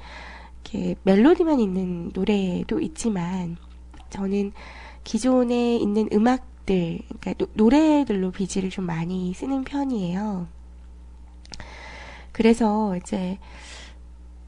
이렇게 0.63 0.95
멜로디만 1.03 1.59
있는 1.59 2.11
노래도 2.13 2.79
있지만 2.79 3.57
저는 4.09 4.53
기존에 5.03 5.75
있는 5.75 6.07
음악들, 6.13 6.99
그러니까 7.19 7.33
노, 7.33 7.47
노래들로 7.53 8.31
BG를 8.31 8.69
좀 8.69 8.85
많이 8.85 9.33
쓰는 9.33 9.63
편이에요. 9.65 10.47
그래서 12.31 12.95
이제 12.95 13.37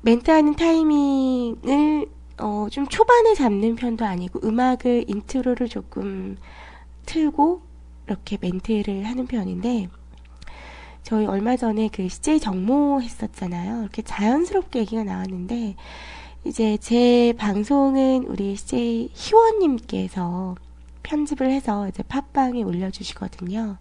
멘트하는 0.01 0.55
타이밍을 0.55 2.07
어, 2.37 2.67
좀 2.71 2.87
초반에 2.87 3.33
잡는 3.33 3.75
편도 3.75 4.05
아니고 4.05 4.39
음악을 4.47 5.05
인트로를 5.07 5.67
조금 5.67 6.37
틀고 7.05 7.68
이렇게 8.09 8.37
멘트를 8.41 9.05
하는 9.05 9.27
편인데 9.27 9.87
저희 11.03 11.25
얼마 11.27 11.55
전에 11.55 11.89
그 11.91 12.09
CJ 12.09 12.39
정모 12.39 13.01
했었잖아요. 13.01 13.81
이렇게 13.81 14.01
자연스럽게 14.01 14.79
얘기가 14.79 15.03
나왔는데 15.03 15.75
이제 16.45 16.77
제 16.77 17.33
방송은 17.37 18.25
우리 18.25 18.55
CJ 18.55 19.11
희원님께서 19.13 20.55
편집을 21.03 21.51
해서 21.51 21.87
이제 21.87 22.03
팟빵에 22.03 22.63
올려주시거든요. 22.63 23.77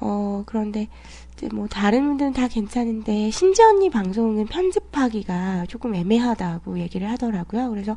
어, 0.00 0.42
그런데 0.46 0.88
이제 1.32 1.48
뭐 1.52 1.68
다른 1.68 2.06
분들은 2.06 2.32
다 2.32 2.48
괜찮은데 2.48 3.30
신지 3.30 3.62
언니 3.62 3.88
방송은 3.88 4.46
편집하기가 4.46 5.66
조금 5.68 5.94
애매하다고 5.94 6.80
얘기를 6.80 7.08
하더라고요. 7.10 7.70
그래서 7.70 7.96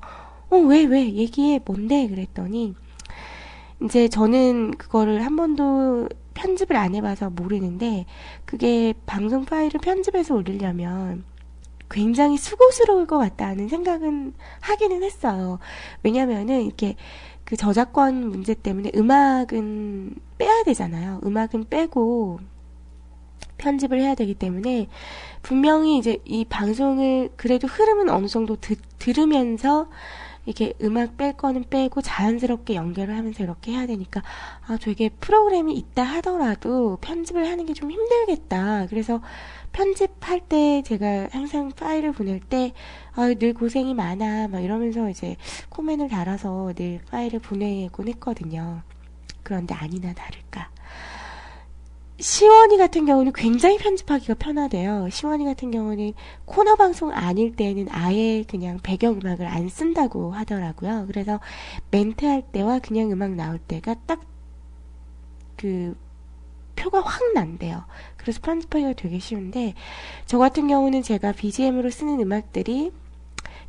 어, 0.49 0.57
왜, 0.57 0.85
왜, 0.85 1.13
얘기해, 1.13 1.61
뭔데? 1.65 2.07
그랬더니 2.07 2.73
이제 3.83 4.07
저는 4.07 4.71
그거를 4.71 5.25
한 5.25 5.35
번도 5.35 6.09
편집을 6.33 6.75
안 6.75 6.95
해봐서 6.95 7.29
모르는데 7.29 8.05
그게 8.45 8.93
방송 9.05 9.45
파일을 9.45 9.79
편집해서 9.81 10.35
올리려면 10.35 11.23
굉장히 11.89 12.37
수고스러울 12.37 13.07
것 13.07 13.17
같다는 13.17 13.67
생각은 13.67 14.33
하기는 14.61 15.03
했어요. 15.03 15.59
왜냐면은 16.03 16.61
이렇게 16.63 16.95
그 17.43 17.57
저작권 17.57 18.29
문제 18.29 18.53
때문에 18.53 18.91
음악은 18.95 20.15
빼야 20.37 20.63
되잖아요. 20.65 21.19
음악은 21.23 21.65
빼고 21.69 22.39
편집을 23.57 23.99
해야 23.99 24.15
되기 24.15 24.33
때문에 24.35 24.87
분명히 25.41 25.97
이제 25.97 26.17
이 26.25 26.45
방송을 26.45 27.29
그래도 27.35 27.67
흐름은 27.67 28.09
어느 28.09 28.27
정도 28.27 28.55
드, 28.55 28.75
들으면서 28.99 29.89
이렇게 30.49 30.73
음악 30.81 31.15
뺄 31.17 31.33
거는 31.37 31.65
빼고 31.69 32.01
자연스럽게 32.01 32.73
연결을 32.75 33.15
하면서 33.15 33.43
이렇게 33.43 33.71
해야 33.73 33.85
되니까 33.85 34.23
아 34.67 34.77
되게 34.81 35.09
프로그램이 35.09 35.73
있다 35.75 36.03
하더라도 36.03 36.97
편집을 37.01 37.47
하는 37.47 37.65
게 37.65 37.73
좀 37.73 37.91
힘들겠다. 37.91 38.87
그래서 38.89 39.21
편집할 39.71 40.41
때 40.49 40.81
제가 40.83 41.29
항상 41.31 41.69
파일을 41.71 42.11
보낼 42.13 42.39
때 42.39 42.73
아, 43.15 43.33
늘 43.35 43.53
고생이 43.53 43.93
많아 43.93 44.47
막 44.47 44.59
이러면서 44.61 45.09
이제 45.09 45.35
코멘을 45.69 46.09
달아서 46.09 46.73
늘 46.75 46.99
파일을 47.11 47.39
보내곤 47.39 48.07
했거든요. 48.09 48.81
그런데 49.43 49.75
아니나 49.75 50.13
다를까. 50.13 50.69
시원이 52.19 52.77
같은 52.77 53.05
경우는 53.05 53.31
굉장히 53.33 53.77
편집하기가 53.77 54.35
편하대요. 54.35 55.09
시원이 55.09 55.45
같은 55.45 55.71
경우는 55.71 56.13
코너 56.45 56.75
방송 56.75 57.11
아닐 57.11 57.55
때는 57.55 57.87
아예 57.91 58.43
그냥 58.47 58.79
배경음악을 58.83 59.45
안 59.45 59.69
쓴다고 59.69 60.31
하더라고요. 60.31 61.05
그래서 61.07 61.39
멘트 61.91 62.25
할 62.25 62.41
때와 62.41 62.79
그냥 62.79 63.11
음악 63.11 63.31
나올 63.31 63.57
때가 63.57 63.95
딱 64.05 64.29
그 65.59 65.95
표가 66.77 67.01
확 67.01 67.33
난대요. 67.33 67.83
그래서 68.15 68.39
편집하기가 68.41 68.93
되게 68.93 69.19
쉬운데 69.19 69.73
저 70.25 70.37
같은 70.37 70.69
경우는 70.69 71.03
제가 71.03 71.33
BGM으로 71.33 71.89
쓰는 71.89 72.21
음악들이 72.21 72.93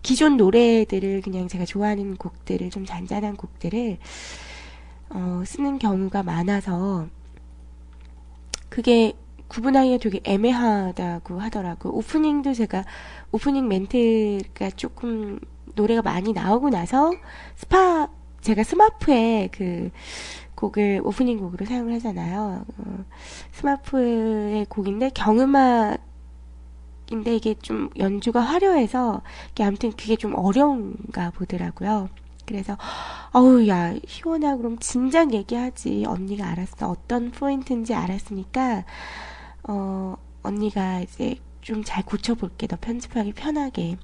기존 0.03 0.37
노래들을 0.37 1.23
그냥 1.23 1.49
제가 1.49 1.65
좋아하는 1.65 2.17
곡들을 2.17 2.71
좀 2.71 2.87
잔잔한 2.87 3.37
곡들을 3.37 3.99
어, 5.11 5.43
쓰는 5.45 5.81
경우가 5.81 6.23
많아서 6.23 7.09
그게 8.71 9.13
구분하기가 9.49 9.99
되게 9.99 10.21
애매하다고 10.25 11.41
하더라고요. 11.41 11.93
오프닝도 11.93 12.55
제가 12.55 12.85
오프닝 13.33 13.69
멘트가 13.69 14.71
조금 14.77 15.41
노래가 15.75 16.03
많이 16.03 16.33
나오고 16.33 16.71
나서 16.71 17.13
스파 17.57 18.09
제가 18.41 18.63
스마프에 18.63 19.51
그 19.53 19.91
곡을 20.55 21.01
오프닝 21.05 21.39
곡으로 21.39 21.67
사용을 21.67 21.95
하잖아요. 21.95 22.65
어, 22.79 23.05
스마프의 23.53 24.67
곡인데 24.67 25.11
경음악인데 25.11 25.99
이게 27.35 27.55
좀 27.55 27.91
연주가 27.99 28.41
화려해서 28.41 29.23
이게 29.51 29.65
아무튼 29.65 29.91
그게 29.91 30.17
좀 30.17 30.35
어려운가 30.35 31.33
보더라고요. 31.33 32.09
그래서 32.51 32.77
어우 33.33 33.69
야 33.69 33.95
희원아 34.07 34.57
그럼 34.57 34.77
진작 34.81 35.33
얘기하지. 35.33 36.05
언니가 36.07 36.49
알았어. 36.49 36.89
어떤 36.91 37.31
포인트인지 37.31 37.95
알았으니까 37.95 38.85
어 39.69 40.17
언니가 40.43 40.99
이제 41.01 41.37
좀 41.61 41.85
잘 41.85 42.05
고쳐볼게. 42.05 42.67
너 42.67 42.77
편집하기 42.81 43.35
편하게. 43.35 43.97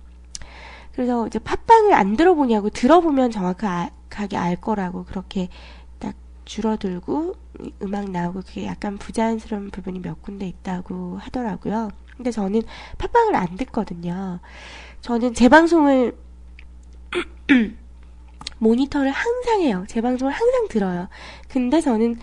그래서 0.92 1.26
이제 1.26 1.40
팟빵을 1.40 1.92
안 1.92 2.16
들어보냐고 2.16 2.70
들어보면 2.70 3.32
정확하게 3.32 4.36
알 4.36 4.56
거라고 4.56 5.04
그렇게 5.04 5.48
딱 5.98 6.14
줄어들고 6.44 7.34
음악 7.82 8.10
나오고 8.10 8.42
그게 8.42 8.66
약간 8.66 8.96
부자연스러운 8.96 9.70
부분이 9.70 10.00
몇 10.00 10.22
군데 10.22 10.46
있다고 10.46 11.18
하더라고요. 11.18 11.90
근데 12.16 12.30
저는 12.30 12.62
팟빵을 12.98 13.34
안 13.34 13.56
듣거든요. 13.56 14.38
저는 15.00 15.34
제 15.34 15.48
방송을 15.48 16.16
모니터를 18.58 19.10
항상 19.10 19.60
해요. 19.60 19.84
제 19.88 20.00
방송을 20.00 20.32
항상 20.32 20.68
들어요. 20.68 21.08
근데 21.48 21.80
저는 21.80 22.18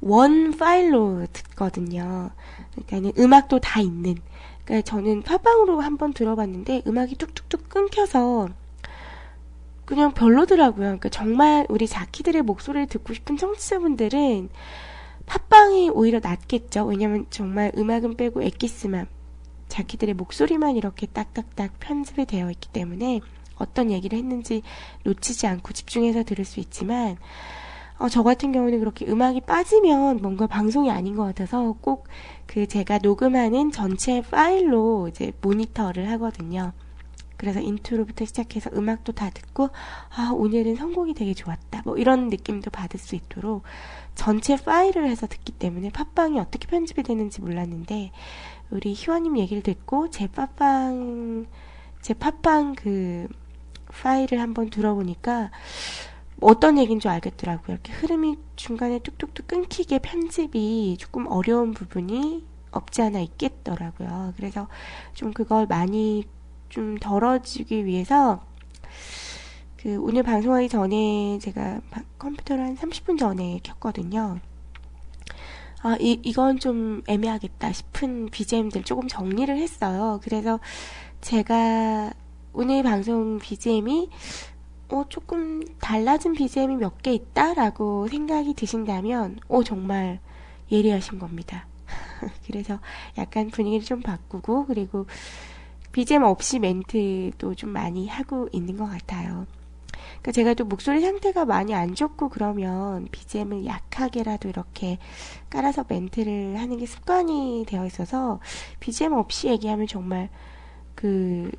원 0.00 0.56
파일로 0.56 1.26
듣거든요. 1.32 2.30
그러니까 2.86 3.12
음악도 3.20 3.58
다 3.58 3.80
있는. 3.80 4.16
그러니까 4.64 4.88
저는 4.88 5.22
팟빵으로 5.22 5.80
한번 5.80 6.12
들어봤는데 6.12 6.82
음악이 6.86 7.16
뚝뚝뚝 7.16 7.68
끊겨서 7.68 8.48
그냥 9.84 10.14
별로더라고요. 10.14 10.84
그러니까 10.84 11.08
정말 11.08 11.66
우리 11.68 11.88
자키들의 11.88 12.42
목소리를 12.42 12.86
듣고 12.86 13.12
싶은 13.12 13.36
청취자분들은 13.36 14.48
팟빵이 15.26 15.90
오히려 15.90 16.20
낫겠죠. 16.20 16.86
왜냐면 16.86 17.26
정말 17.30 17.72
음악은 17.76 18.16
빼고 18.16 18.42
엑기스만 18.42 19.08
자키들의 19.68 20.14
목소리만 20.14 20.76
이렇게 20.76 21.06
딱딱딱 21.06 21.78
편집이 21.80 22.26
되어 22.26 22.50
있기 22.50 22.68
때문에 22.68 23.20
어떤 23.60 23.90
얘기를 23.90 24.18
했는지 24.18 24.62
놓치지 25.04 25.46
않고 25.46 25.72
집중해서 25.72 26.24
들을 26.24 26.44
수 26.44 26.60
있지만 26.60 27.16
어, 27.98 28.08
저 28.08 28.22
같은 28.22 28.50
경우는 28.50 28.80
그렇게 28.80 29.06
음악이 29.06 29.42
빠지면 29.42 30.22
뭔가 30.22 30.46
방송이 30.46 30.90
아닌 30.90 31.14
것 31.14 31.24
같아서 31.24 31.76
꼭 31.80 32.08
그 32.50 32.66
제가 32.66 32.98
녹음하는 32.98 33.70
전체 33.70 34.22
파일로 34.22 35.06
이제 35.06 35.32
모니터를 35.40 36.10
하거든요. 36.10 36.72
그래서 37.36 37.60
인트로부터 37.60 38.24
시작해서 38.24 38.70
음악도 38.74 39.12
다 39.12 39.30
듣고 39.30 39.70
아 40.16 40.32
오늘은 40.34 40.74
선곡이 40.74 41.14
되게 41.14 41.32
좋았다 41.32 41.82
뭐 41.84 41.96
이런 41.96 42.28
느낌도 42.28 42.72
받을 42.72 42.98
수 42.98 43.14
있도록 43.14 43.62
전체 44.16 44.56
파일을 44.56 45.08
해서 45.08 45.28
듣기 45.28 45.52
때문에 45.52 45.90
팟빵이 45.90 46.40
어떻게 46.40 46.66
편집이 46.66 47.04
되는지 47.04 47.40
몰랐는데 47.40 48.10
우리 48.70 48.94
희원님 48.94 49.38
얘기를 49.38 49.62
듣고 49.62 50.10
제 50.10 50.26
팟빵 50.26 51.46
제 52.02 52.14
팟빵 52.14 52.74
그 52.74 53.28
파일을 53.92 54.40
한번 54.40 54.70
들어보니까 54.70 55.50
어떤 56.40 56.78
얘기인 56.78 57.00
줄 57.00 57.10
알겠더라고요. 57.10 57.74
이렇게 57.74 57.92
흐름이 57.92 58.36
중간에 58.56 58.98
뚝뚝뚝 59.00 59.46
끊기게 59.46 59.98
편집이 59.98 60.96
조금 60.98 61.26
어려운 61.26 61.72
부분이 61.72 62.46
없지 62.70 63.02
않아 63.02 63.20
있겠더라고요. 63.20 64.32
그래서 64.36 64.68
좀 65.12 65.32
그걸 65.32 65.66
많이 65.66 66.24
좀 66.68 66.96
덜어지기 66.98 67.84
위해서 67.84 68.40
그 69.76 69.98
오늘 70.00 70.22
방송하기 70.22 70.68
전에 70.68 71.38
제가 71.40 71.80
컴퓨터를 72.18 72.64
한 72.64 72.76
30분 72.76 73.18
전에 73.18 73.60
켰거든요. 73.62 74.38
아, 75.82 75.96
이, 75.98 76.20
이건 76.22 76.58
좀 76.58 77.02
애매하겠다 77.06 77.72
싶은 77.72 78.28
BGM들 78.30 78.84
조금 78.84 79.08
정리를 79.08 79.56
했어요. 79.56 80.20
그래서 80.22 80.60
제가 81.22 82.12
오늘 82.52 82.82
방송 82.82 83.38
BGM이 83.38 84.10
어, 84.88 85.04
조금 85.08 85.62
달라진 85.78 86.32
BGM이 86.32 86.76
몇 86.76 86.98
개 87.00 87.12
있다라고 87.14 88.08
생각이 88.08 88.54
드신다면, 88.54 89.38
어, 89.48 89.62
정말 89.62 90.18
예리하신 90.72 91.20
겁니다. 91.20 91.66
그래서 92.46 92.80
약간 93.16 93.48
분위기를 93.50 93.84
좀 93.84 94.00
바꾸고, 94.02 94.66
그리고 94.66 95.06
BGM 95.92 96.24
없이 96.24 96.58
멘트도 96.58 97.54
좀 97.54 97.70
많이 97.70 98.08
하고 98.08 98.48
있는 98.52 98.76
것 98.76 98.86
같아요. 98.86 99.46
그러니까 100.20 100.32
제가 100.32 100.54
또 100.54 100.64
목소리 100.64 101.00
상태가 101.00 101.44
많이 101.44 101.72
안 101.72 101.94
좋고 101.94 102.28
그러면 102.30 103.06
BGM을 103.12 103.64
약하게라도 103.64 104.48
이렇게 104.48 104.98
깔아서 105.50 105.84
멘트를 105.88 106.58
하는 106.58 106.78
게 106.78 106.86
습관이 106.86 107.64
되어 107.66 107.86
있어서 107.86 108.40
BGM 108.80 109.12
없이 109.12 109.48
얘기하면 109.48 109.86
정말 109.86 110.28
그 110.94 111.50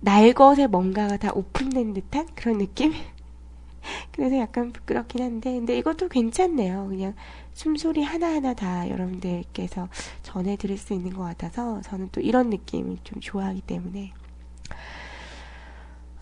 날 0.00 0.32
것에 0.32 0.66
뭔가가 0.66 1.16
다 1.16 1.30
오픈된 1.34 1.94
듯한 1.94 2.28
그런 2.34 2.58
느낌? 2.58 2.92
그래서 4.12 4.38
약간 4.38 4.72
부끄럽긴 4.72 5.22
한데, 5.22 5.52
근데 5.52 5.78
이것도 5.78 6.08
괜찮네요. 6.08 6.86
그냥 6.88 7.14
숨소리 7.52 8.02
하나하나 8.02 8.54
다 8.54 8.88
여러분들께서 8.88 9.88
전해 10.22 10.56
드릴 10.56 10.78
수 10.78 10.94
있는 10.94 11.12
것 11.12 11.22
같아서 11.22 11.80
저는 11.82 12.08
또 12.12 12.20
이런 12.20 12.50
느낌을 12.50 12.98
좀 13.04 13.20
좋아하기 13.20 13.62
때문에. 13.62 14.12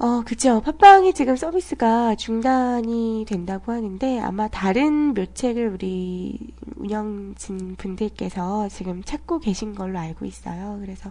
어, 0.01 0.23
그죠. 0.25 0.61
팟빵이 0.61 1.13
지금 1.13 1.35
서비스가 1.35 2.15
중단이 2.15 3.27
된다고 3.29 3.73
하는데 3.73 4.21
아마 4.21 4.47
다른 4.47 5.13
묘책을 5.13 5.67
우리 5.69 6.39
운영진 6.77 7.75
분들께서 7.75 8.69
지금 8.69 9.03
찾고 9.03 9.41
계신 9.41 9.75
걸로 9.75 9.99
알고 9.99 10.25
있어요. 10.25 10.79
그래서 10.81 11.11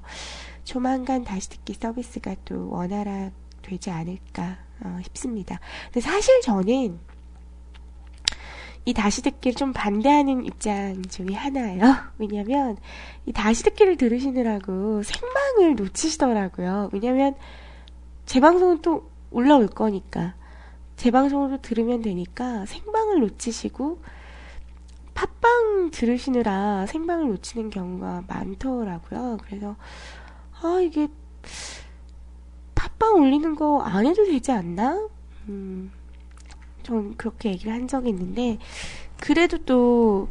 조만간 0.67 1.23
다시 1.23 1.49
듣기 1.49 1.75
서비스가 1.75 2.35
또 2.43 2.69
원활하 2.69 3.31
되지 3.61 3.89
않을까 3.89 4.57
어, 4.81 4.99
싶습니다. 5.05 5.61
근데 5.85 6.01
사실 6.01 6.41
저는 6.41 6.99
이 8.83 8.93
다시 8.93 9.21
듣기를 9.21 9.55
좀 9.55 9.71
반대하는 9.71 10.45
입장 10.45 11.01
중에 11.03 11.33
하나예요. 11.33 11.81
왜냐면 12.19 12.75
이 13.25 13.31
다시 13.31 13.63
듣기를 13.63 13.95
들으시느라고 13.95 15.03
생방을 15.03 15.75
놓치시더라고요. 15.77 16.89
왜냐면 16.91 17.35
제 18.25 18.41
방송은 18.41 18.81
또 18.81 19.09
올라올 19.31 19.67
거니까 19.67 20.35
제 20.97 21.11
방송으로 21.11 21.61
들으면 21.61 22.01
되니까 22.01 22.65
생방을 22.65 23.21
놓치시고 23.21 24.01
팟빵 25.13 25.91
들으시느라 25.91 26.87
생방을 26.87 27.29
놓치는 27.29 27.69
경우가 27.69 28.25
많더라고요. 28.27 29.37
그래서 29.43 29.77
아, 30.61 30.79
이게, 30.81 31.07
팟빵 32.75 33.15
올리는 33.21 33.55
거 33.55 33.81
안 33.83 34.05
해도 34.05 34.25
되지 34.25 34.51
않나? 34.51 35.07
음, 35.49 35.91
전 36.83 37.15
그렇게 37.17 37.49
얘기를 37.51 37.73
한 37.73 37.87
적이 37.87 38.09
있는데, 38.09 38.57
그래도 39.19 39.57
또, 39.65 40.29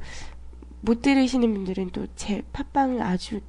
못 0.82 1.02
들으시는 1.02 1.52
분들은 1.54 1.90
또 1.90 2.06
제 2.16 2.42
팟빵을 2.52 3.02
아주 3.02 3.40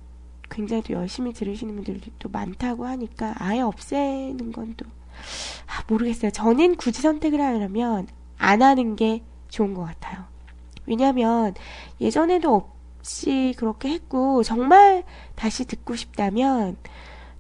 굉장히 0.50 0.82
또 0.84 0.94
열심히 0.94 1.34
들으시는 1.34 1.76
분들도 1.76 2.12
또 2.20 2.30
많다고 2.30 2.86
하니까 2.86 3.36
아예 3.38 3.62
없애는 3.62 4.52
건 4.52 4.74
또, 4.78 4.86
아, 5.68 5.84
모르겠어요. 5.88 6.32
저는 6.32 6.76
굳이 6.78 7.02
선택을 7.02 7.42
하려면 7.42 8.08
안 8.38 8.62
하는 8.63 8.96
게 8.96 9.24
좋은 9.50 9.74
것 9.74 9.84
같아요. 9.84 10.26
왜냐면 10.88 11.54
예전에도 12.02 12.70
없이 13.08 13.54
그렇게 13.58 13.89
했고, 13.89 14.43
정말 14.43 15.04
다시 15.36 15.65
듣고 15.65 15.96
싶다면, 15.96 16.78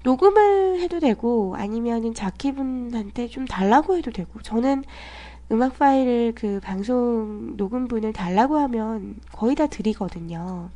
녹음을 0.03 0.79
해도 0.79 0.99
되고, 0.99 1.55
아니면은 1.57 2.13
자키분한테 2.13 3.27
좀 3.27 3.45
달라고 3.45 3.97
해도 3.97 4.11
되고, 4.11 4.41
저는 4.41 4.83
음악 5.51 5.77
파일을 5.77 6.33
그 6.35 6.59
방송 6.63 7.55
녹음분을 7.57 8.13
달라고 8.13 8.57
하면 8.57 9.15
거의 9.31 9.55
다 9.55 9.67
드리거든요. 9.67 10.69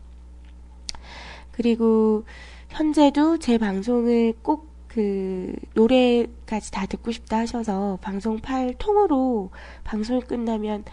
그리고 1.51 2.23
현재도 2.69 3.39
제 3.39 3.57
방송을 3.57 4.33
꼭 4.41 4.71
그 4.93 5.53
노래까지 5.73 6.71
다 6.71 6.85
듣고 6.85 7.13
싶다 7.13 7.37
하셔서 7.37 7.97
방송 8.01 8.39
파일 8.39 8.73
통으로 8.77 9.49
방송이 9.85 10.19
끝나면 10.19 10.83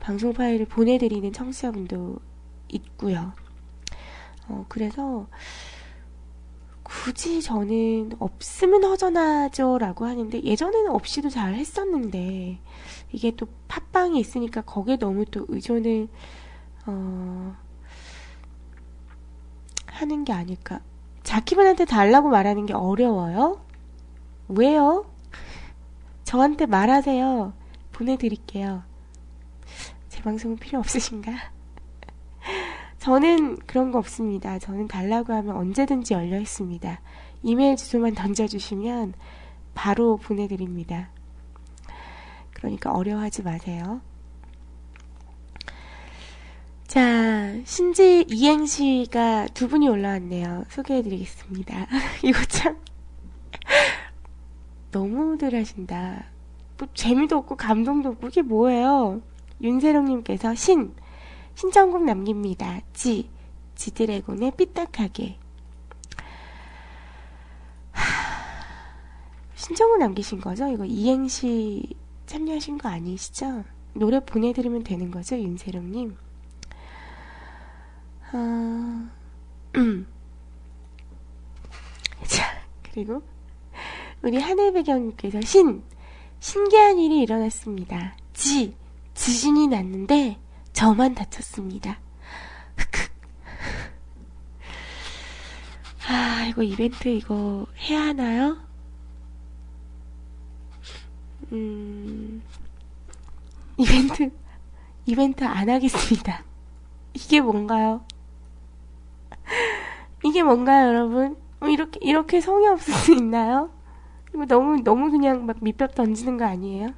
방송 0.00 0.32
파일을 0.32 0.64
보내드리는 0.64 1.30
청취자분도 1.34 2.16
있고요. 2.68 3.32
어, 4.48 4.64
그래서 4.68 5.26
굳이 6.82 7.42
저는 7.42 8.12
없으면 8.20 8.84
허전하죠 8.84 9.78
라고 9.78 10.06
하는데 10.06 10.40
예전에는 10.40 10.92
없이도 10.92 11.30
잘 11.30 11.54
했었는데 11.54 12.60
이게 13.10 13.32
또 13.36 13.48
팟빵이 13.66 14.20
있으니까 14.20 14.60
거기에 14.60 14.96
너무 14.96 15.24
또 15.24 15.46
의존을 15.48 16.08
어, 16.86 17.56
하는 19.86 20.24
게 20.24 20.32
아닐까. 20.32 20.80
자키분한테 21.24 21.86
달라고 21.86 22.28
말하는 22.28 22.66
게 22.66 22.72
어려워요? 22.72 23.60
왜요? 24.48 25.10
저한테 26.22 26.66
말하세요. 26.66 27.52
보내드릴게요. 27.90 28.84
제 30.08 30.22
방송은 30.22 30.56
필요 30.56 30.78
없으신가? 30.78 31.55
저는 33.06 33.58
그런 33.68 33.92
거 33.92 33.98
없습니다. 33.98 34.58
저는 34.58 34.88
달라고 34.88 35.32
하면 35.32 35.54
언제든지 35.54 36.12
열려 36.12 36.40
있습니다. 36.40 37.00
이메일 37.44 37.76
주소만 37.76 38.14
던져주시면 38.16 39.14
바로 39.76 40.16
보내드립니다. 40.16 41.10
그러니까 42.52 42.92
어려워하지 42.92 43.44
마세요. 43.44 44.00
자, 46.88 47.54
신지 47.62 48.26
이행시가 48.28 49.46
두 49.54 49.68
분이 49.68 49.88
올라왔네요. 49.88 50.64
소개해드리겠습니다. 50.68 51.86
이거 52.24 52.44
참, 52.46 52.76
너무들 54.90 55.54
하신다. 55.54 56.24
뭐, 56.76 56.88
재미도 56.92 57.36
없고, 57.36 57.54
감동도 57.56 58.08
없고, 58.08 58.26
이게 58.26 58.42
뭐예요? 58.42 59.22
윤세롱님께서 59.62 60.56
신, 60.56 60.92
신청곡 61.56 62.04
남깁니다. 62.04 62.82
지, 62.92 63.30
지드래곤의 63.76 64.52
삐딱하게. 64.52 65.38
신청곡 69.54 69.98
남기신 69.98 70.40
거죠? 70.40 70.68
이거 70.68 70.84
이행시 70.84 71.94
참여하신 72.26 72.76
거 72.76 72.90
아니시죠? 72.90 73.64
노래 73.94 74.20
보내드리면 74.20 74.84
되는 74.84 75.10
거죠, 75.10 75.36
윤세롱님? 75.38 76.14
아, 78.32 79.10
음. 79.76 80.06
자, 82.28 82.44
그리고 82.82 83.22
우리 84.20 84.36
하늘배경님께서 84.36 85.40
신, 85.40 85.82
신기한 86.38 86.98
일이 86.98 87.22
일어났습니다. 87.22 88.14
지, 88.34 88.76
지진이 89.14 89.68
났는데 89.68 90.38
저만 90.76 91.14
다쳤습니다. 91.14 91.98
아, 96.06 96.44
이거 96.50 96.62
이벤트 96.62 97.08
이거 97.08 97.66
해야 97.78 98.02
하나요? 98.08 98.58
음, 101.52 102.42
이벤트, 103.78 104.30
이벤트 105.06 105.44
안 105.44 105.70
하겠습니다. 105.70 106.44
이게 107.14 107.40
뭔가요? 107.40 108.04
이게 110.24 110.42
뭔가요, 110.42 110.88
여러분? 110.88 111.36
어, 111.60 111.68
이렇게, 111.68 111.98
이렇게 112.02 112.40
성의 112.40 112.68
없을 112.68 112.92
수 112.94 113.12
있나요? 113.12 113.70
이거 114.34 114.44
너무, 114.46 114.82
너무 114.82 115.10
그냥 115.10 115.46
막 115.46 115.56
밑밥 115.60 115.94
던지는 115.94 116.36
거 116.36 116.44
아니에요? 116.44 116.88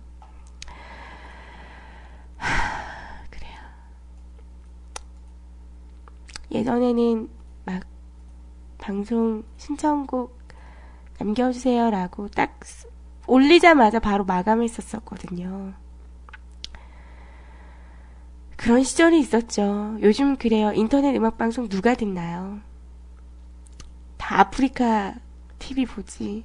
하, 2.36 3.24
그래요. 3.30 3.58
예전에는 6.50 7.28
막, 7.64 7.84
방송 8.78 9.44
신청곡 9.56 10.38
남겨주세요라고 11.18 12.28
딱 12.28 12.58
올리자마자 13.26 13.98
바로 13.98 14.24
마감했었었거든요. 14.24 15.74
그런 18.56 18.82
시절이 18.82 19.18
있었죠. 19.20 19.96
요즘 20.00 20.36
그래요. 20.36 20.72
인터넷 20.72 21.14
음악방송 21.14 21.68
누가 21.68 21.94
듣나요? 21.94 22.58
다 24.16 24.40
아프리카 24.40 25.14
TV 25.58 25.86
보지. 25.86 26.44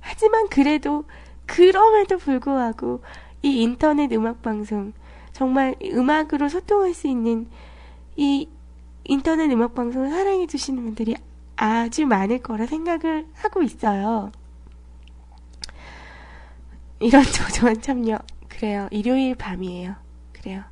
하지만 0.00 0.48
그래도, 0.48 1.04
그럼에도 1.46 2.18
불구하고, 2.18 3.02
이 3.42 3.62
인터넷 3.62 4.12
음악방송, 4.12 4.92
정말 5.32 5.76
음악으로 5.82 6.48
소통할 6.48 6.92
수 6.94 7.08
있는 7.08 7.48
이 8.16 8.48
인터넷 9.08 9.50
음악 9.50 9.74
방송을 9.74 10.10
사랑해 10.10 10.46
주시는 10.46 10.84
분들이 10.84 11.16
아주 11.56 12.06
많을 12.06 12.38
거라 12.38 12.66
생각을 12.66 13.26
하고 13.34 13.62
있어요. 13.62 14.30
이런 17.00 17.22
조조한 17.24 17.80
참여. 17.80 18.18
그래요. 18.48 18.86
일요일 18.90 19.34
밤이에요. 19.34 19.94
그래요. 20.32 20.62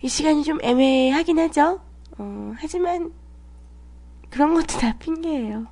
이 0.00 0.08
시간이 0.08 0.42
좀 0.42 0.58
애매하긴 0.62 1.38
하죠? 1.40 1.80
어, 2.16 2.54
하지만, 2.56 3.12
그런 4.30 4.54
것도 4.54 4.78
다 4.78 4.96
핑계예요. 4.98 5.66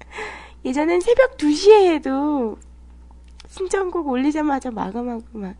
예전엔 0.64 1.00
새벽 1.00 1.36
2시에 1.36 1.94
해도, 1.94 2.58
신청곡 3.46 4.08
올리자마자 4.08 4.70
마감하고 4.70 5.38
막, 5.38 5.56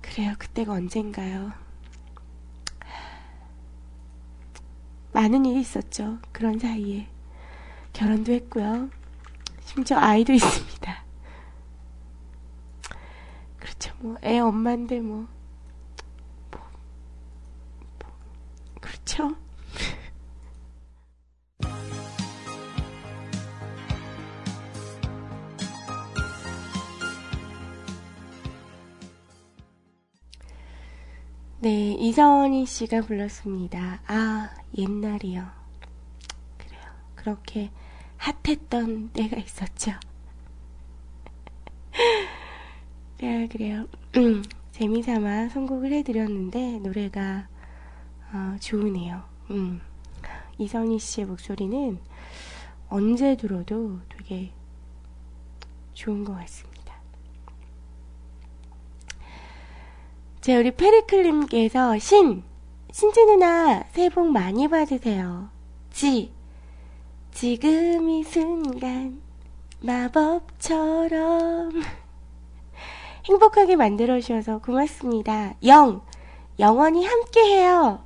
그래요. 0.00 0.34
그때가 0.38 0.72
언젠가요. 0.72 1.61
많은 5.12 5.44
일이 5.44 5.60
있었죠. 5.60 6.18
그런 6.32 6.58
사이에. 6.58 7.08
결혼도 7.92 8.32
했고요. 8.32 8.88
심지어 9.60 9.98
아이도 9.98 10.32
있습니다. 10.34 11.04
그렇죠. 13.58 13.94
뭐, 14.00 14.16
애 14.24 14.38
엄마인데 14.38 15.00
뭐. 15.00 15.28
뭐, 16.50 16.60
뭐 18.00 18.10
그렇죠. 18.80 19.36
네, 31.62 31.92
이선희 31.92 32.66
씨가 32.66 33.02
불렀습니다. 33.02 34.00
아, 34.08 34.50
옛날이요. 34.76 35.46
그래요. 36.58 36.82
그렇게 37.14 37.70
핫했던 38.16 39.10
때가 39.10 39.36
있었죠. 39.36 39.92
네, 43.18 43.46
그래요. 43.46 43.86
음, 44.16 44.42
재미삼아 44.72 45.50
선곡을 45.50 45.92
해드렸는데, 45.92 46.80
노래가, 46.80 47.46
어, 48.32 48.56
좋으네요. 48.58 49.22
음, 49.52 49.80
이선희 50.58 50.98
씨의 50.98 51.28
목소리는 51.28 52.00
언제 52.88 53.36
들어도 53.36 54.00
되게 54.08 54.50
좋은 55.94 56.24
것 56.24 56.34
같습니다. 56.34 56.71
제 60.42 60.56
우리 60.56 60.72
페리클님께서 60.72 62.00
신, 62.00 62.42
신지 62.90 63.24
누나 63.26 63.84
새해 63.92 64.08
복 64.08 64.28
많이 64.28 64.66
받으세요. 64.66 65.48
지, 65.92 66.32
지금 67.30 68.10
이 68.10 68.24
순간, 68.24 69.22
마법처럼. 69.82 71.70
행복하게 73.24 73.76
만들어 73.76 74.18
주셔서 74.18 74.58
고맙습니다. 74.58 75.54
영, 75.64 76.02
영원히 76.58 77.06
함께해요. 77.06 78.02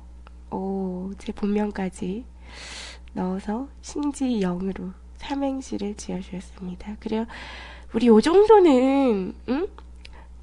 오, 0.51 1.09
제 1.17 1.31
본명까지 1.31 2.23
넣어서 3.13 3.67
신지 3.81 4.41
영으로 4.41 4.91
삼행시를 5.15 5.95
지어 5.95 6.19
주셨습니다. 6.19 6.97
그래요. 6.99 7.25
우리 7.95 8.05
요 8.05 8.21
정도는, 8.21 9.33
응? 9.49 9.67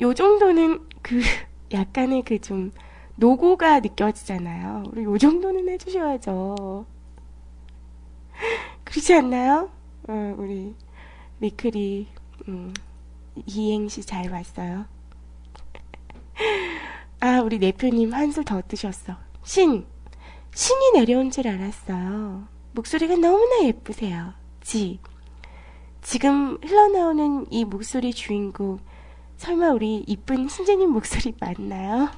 요 0.00 0.12
정도는 0.12 0.88
그, 1.00 1.20
약간의 1.74 2.22
그 2.22 2.40
좀, 2.40 2.72
노고가 3.16 3.80
느껴지잖아요. 3.80 4.84
우리 4.92 5.04
요 5.04 5.18
정도는 5.18 5.68
해주셔야죠. 5.68 6.86
그렇지 8.84 9.14
않나요? 9.14 9.70
어, 10.08 10.34
우리, 10.36 10.74
리클이, 11.40 12.08
음, 12.48 12.74
이행시 13.46 14.02
잘 14.02 14.30
봤어요. 14.30 14.86
아, 17.20 17.40
우리 17.40 17.58
내표님 17.58 18.12
한술 18.12 18.44
더 18.44 18.60
뜨셨어. 18.62 19.16
신! 19.42 19.86
신이 20.54 20.92
내려온 20.94 21.30
줄 21.30 21.48
알았어요. 21.48 22.46
목소리가 22.72 23.16
너무나 23.16 23.64
예쁘세요. 23.64 24.32
지. 24.62 25.00
지금 26.02 26.58
흘러나오는 26.62 27.46
이 27.50 27.64
목소리 27.64 28.12
주인공, 28.12 28.78
설마 29.36 29.70
우리 29.70 30.04
이쁜 30.06 30.48
신재님 30.48 30.90
목소리 30.90 31.34
맞나요? 31.40 32.10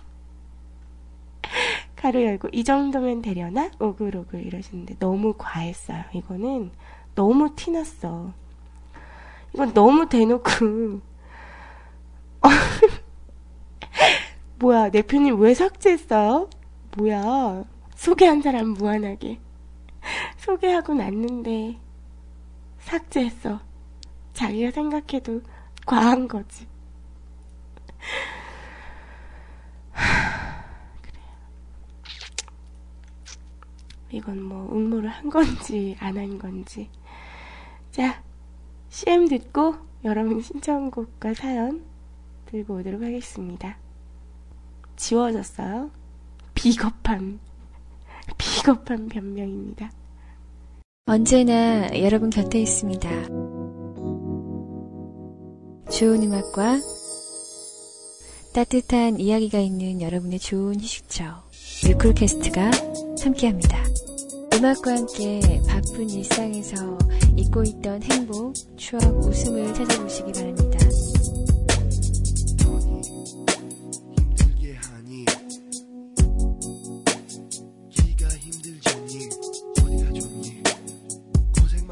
가로 1.96 2.22
열고, 2.22 2.48
이 2.52 2.62
정도면 2.62 3.22
되려나? 3.22 3.70
오글오글 3.80 4.46
이러시는데, 4.46 4.96
너무 4.98 5.34
과했어요. 5.36 6.04
이거는 6.12 6.70
너무 7.14 7.54
티났어. 7.56 8.32
이건 9.54 9.72
너무 9.72 10.08
대놓고, 10.08 11.00
뭐야, 14.58 14.90
내 14.90 15.02
표님 15.02 15.40
왜 15.40 15.54
삭제했어요? 15.54 16.50
뭐야, 16.96 17.64
소개한 17.94 18.42
사람 18.42 18.74
무한하게. 18.74 19.40
소개하고 20.38 20.94
났는데, 20.94 21.78
삭제했어. 22.78 23.60
자기가 24.34 24.70
생각해도 24.70 25.40
과한 25.86 26.28
거지. 26.28 26.66
그래요. 31.02 31.24
이건 34.10 34.42
뭐, 34.42 34.68
응모를 34.72 35.08
한 35.10 35.30
건지, 35.30 35.96
안 36.00 36.16
한 36.16 36.38
건지. 36.38 36.88
자, 37.90 38.22
CM 38.88 39.28
듣고 39.28 39.74
여러분 40.04 40.40
신청곡과 40.40 41.34
사연 41.34 41.84
들고 42.46 42.76
오도록 42.76 43.02
하겠습니다. 43.02 43.78
지워졌어요. 44.96 45.90
비겁한, 46.54 47.38
비겁한 48.38 49.08
변명입니다. 49.08 49.90
언제나 51.06 51.88
여러분 52.00 52.30
곁에 52.30 52.60
있습니다. 52.60 53.08
좋은 55.90 56.22
음악과 56.22 56.78
따뜻한 58.56 59.20
이야기가 59.20 59.58
있는 59.58 60.00
여러분의 60.00 60.38
좋은 60.38 60.80
휴식처 60.80 61.42
뮤클캐스트가 61.88 62.70
함께합니다. 63.22 63.84
음악과 64.54 64.96
함께 64.96 65.42
바쁜 65.68 66.08
일상에서 66.08 66.96
잊고 67.36 67.62
있던 67.64 68.02
행복, 68.04 68.54
추억, 68.78 69.02
웃음을 69.02 69.74
찾아보시기 69.74 70.32
바랍니다. 70.32 70.78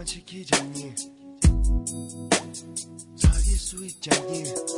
시키잖니 0.06 0.92
사귈 3.16 3.56
수 3.56 3.84
있잖니 3.86 4.73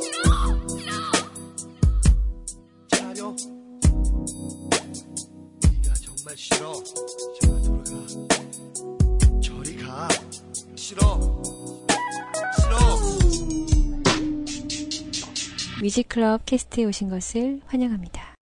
뮤직클럽 15.97 16.45
캐스트에 16.45 16.85
오신 16.85 17.09
것을 17.09 17.59
환영합니다. 17.65 18.35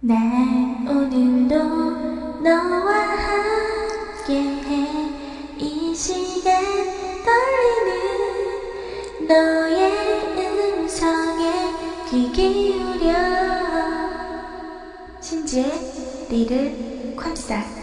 난 0.00 0.86
오늘도 0.86 1.54
너와 2.42 2.92
함께해 4.26 5.08
이 5.58 5.94
시간 5.94 6.62
떨리는 7.24 9.26
너의 9.26 9.90
음성에 10.38 11.50
귀 12.10 12.30
기울여 12.32 13.14
신지의 15.20 15.72
리를 16.28 17.16
콘서트 17.16 17.80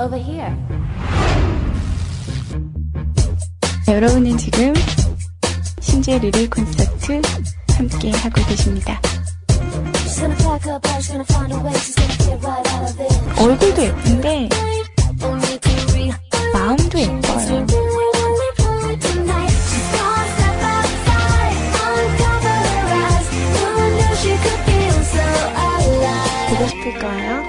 Over 0.00 0.16
here. 0.16 0.77
여러분은 3.88 4.36
지금 4.36 4.74
신지의 5.80 6.20
리를 6.20 6.50
콘서트 6.50 7.22
함께 7.74 8.10
하고 8.10 8.44
계십니다. 8.46 9.00
얼굴도 13.38 13.82
예쁜데 13.82 14.48
마음도 16.52 16.98
예뻐요. 16.98 17.66
보고 26.50 26.66
싶을 26.68 26.98
거예요. 26.98 27.42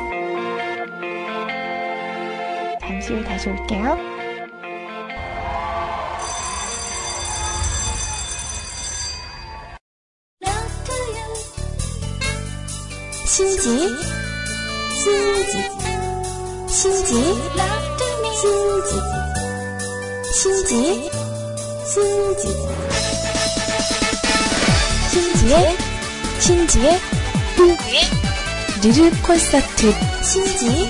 잠시 2.80 3.14
후에 3.14 3.24
다시 3.26 3.50
올게요. 3.50 4.28
신지? 13.40 13.56
신지? 15.02 15.54
신지? 16.68 17.14
신지? 18.36 19.00
신지? 20.36 21.10
신지? 21.88 22.44
신지의 25.10 25.78
신지의 26.40 27.00
둥구의 27.56 28.02
리르 28.84 29.10
콘서트. 29.26 29.94
신지? 30.22 30.90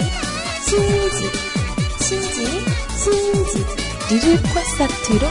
신지? 0.65 1.19
신지? 2.01 2.37
신지? 2.97 3.63
리르 4.09 4.41
콘서트로 4.41 5.27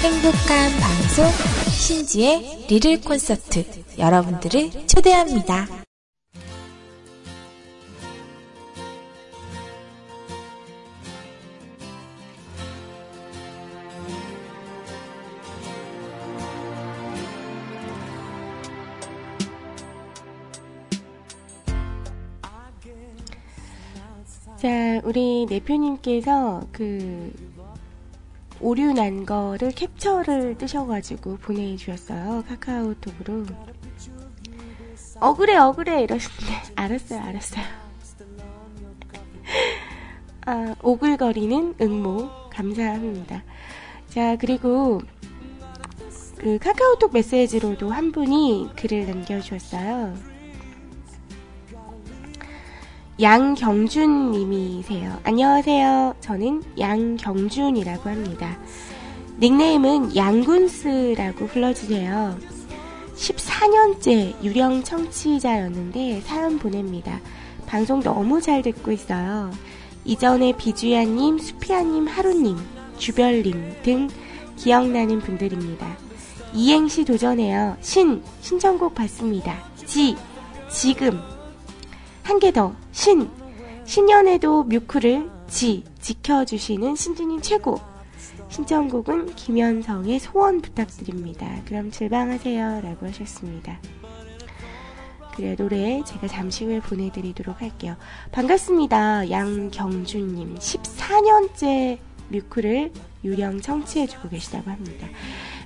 행복한 0.00 0.80
방송 0.80 1.30
신지의 1.70 2.64
리르 2.70 2.98
콘서트. 3.02 3.66
여러분들을 3.98 4.86
초대합니다. 4.86 5.85
자, 24.66 25.00
우리 25.04 25.46
내표님께서 25.48 26.66
그 26.72 27.32
오류 28.60 28.92
난 28.92 29.24
거를 29.24 29.70
캡처를 29.70 30.58
뜨셔가지고 30.58 31.36
보내주셨어요. 31.36 32.42
카카오톡으로. 32.48 33.46
억울해, 35.20 35.56
억울해 35.56 36.02
이러시는데. 36.02 36.52
알았어요, 36.74 37.20
알았어요. 37.20 37.64
아, 40.46 40.74
오글거리는 40.82 41.76
응모 41.80 42.28
감사합니다. 42.50 43.44
자, 44.08 44.34
그리고 44.34 45.00
그그 46.38 46.58
카카오톡 46.58 47.12
메시지로도 47.12 47.90
한 47.90 48.10
분이 48.10 48.70
글을 48.74 49.06
남겨주었어요. 49.06 50.35
양경준 53.18 54.32
님이세요. 54.32 55.18
안녕하세요. 55.24 56.16
저는 56.20 56.62
양경준이라고 56.78 58.10
합니다. 58.10 58.58
닉네임은 59.40 60.14
양군스라고 60.14 61.46
불러주세요. 61.46 62.36
14년째 63.16 64.44
유령 64.44 64.82
청취자였는데 64.82 66.20
사연 66.26 66.58
보냅니다. 66.58 67.20
방송 67.64 68.02
너무 68.02 68.42
잘 68.42 68.60
듣고 68.60 68.92
있어요. 68.92 69.50
이전에 70.04 70.54
비주야님, 70.54 71.38
수피아님, 71.38 72.06
하루님, 72.08 72.58
주별님 72.98 73.76
등 73.82 74.08
기억나는 74.56 75.20
분들입니다. 75.20 75.96
이행시 76.52 77.02
도전해요. 77.02 77.78
신, 77.80 78.22
신청곡 78.42 78.94
받습니다. 78.94 79.56
지, 79.86 80.16
지금. 80.70 81.18
한 82.26 82.40
개 82.40 82.50
더, 82.50 82.74
신. 82.90 83.30
신년에도 83.84 84.64
뮤크를 84.64 85.30
지, 85.46 85.84
지켜주시는 86.00 86.96
신주님 86.96 87.40
최고. 87.40 87.80
신청곡은 88.48 89.36
김현성의 89.36 90.18
소원 90.18 90.60
부탁드립니다. 90.60 91.48
그럼 91.66 91.92
질방하세요. 91.92 92.80
라고 92.80 93.06
하셨습니다. 93.06 93.78
그래, 95.36 95.54
노래 95.54 96.02
제가 96.04 96.26
잠시 96.26 96.64
후에 96.64 96.80
보내드리도록 96.80 97.62
할게요. 97.62 97.94
반갑습니다. 98.32 99.30
양경준님. 99.30 100.56
14년째 100.56 101.98
뮤크를 102.30 102.90
유령 103.22 103.60
청취해주고 103.60 104.30
계시다고 104.30 104.68
합니다. 104.68 105.06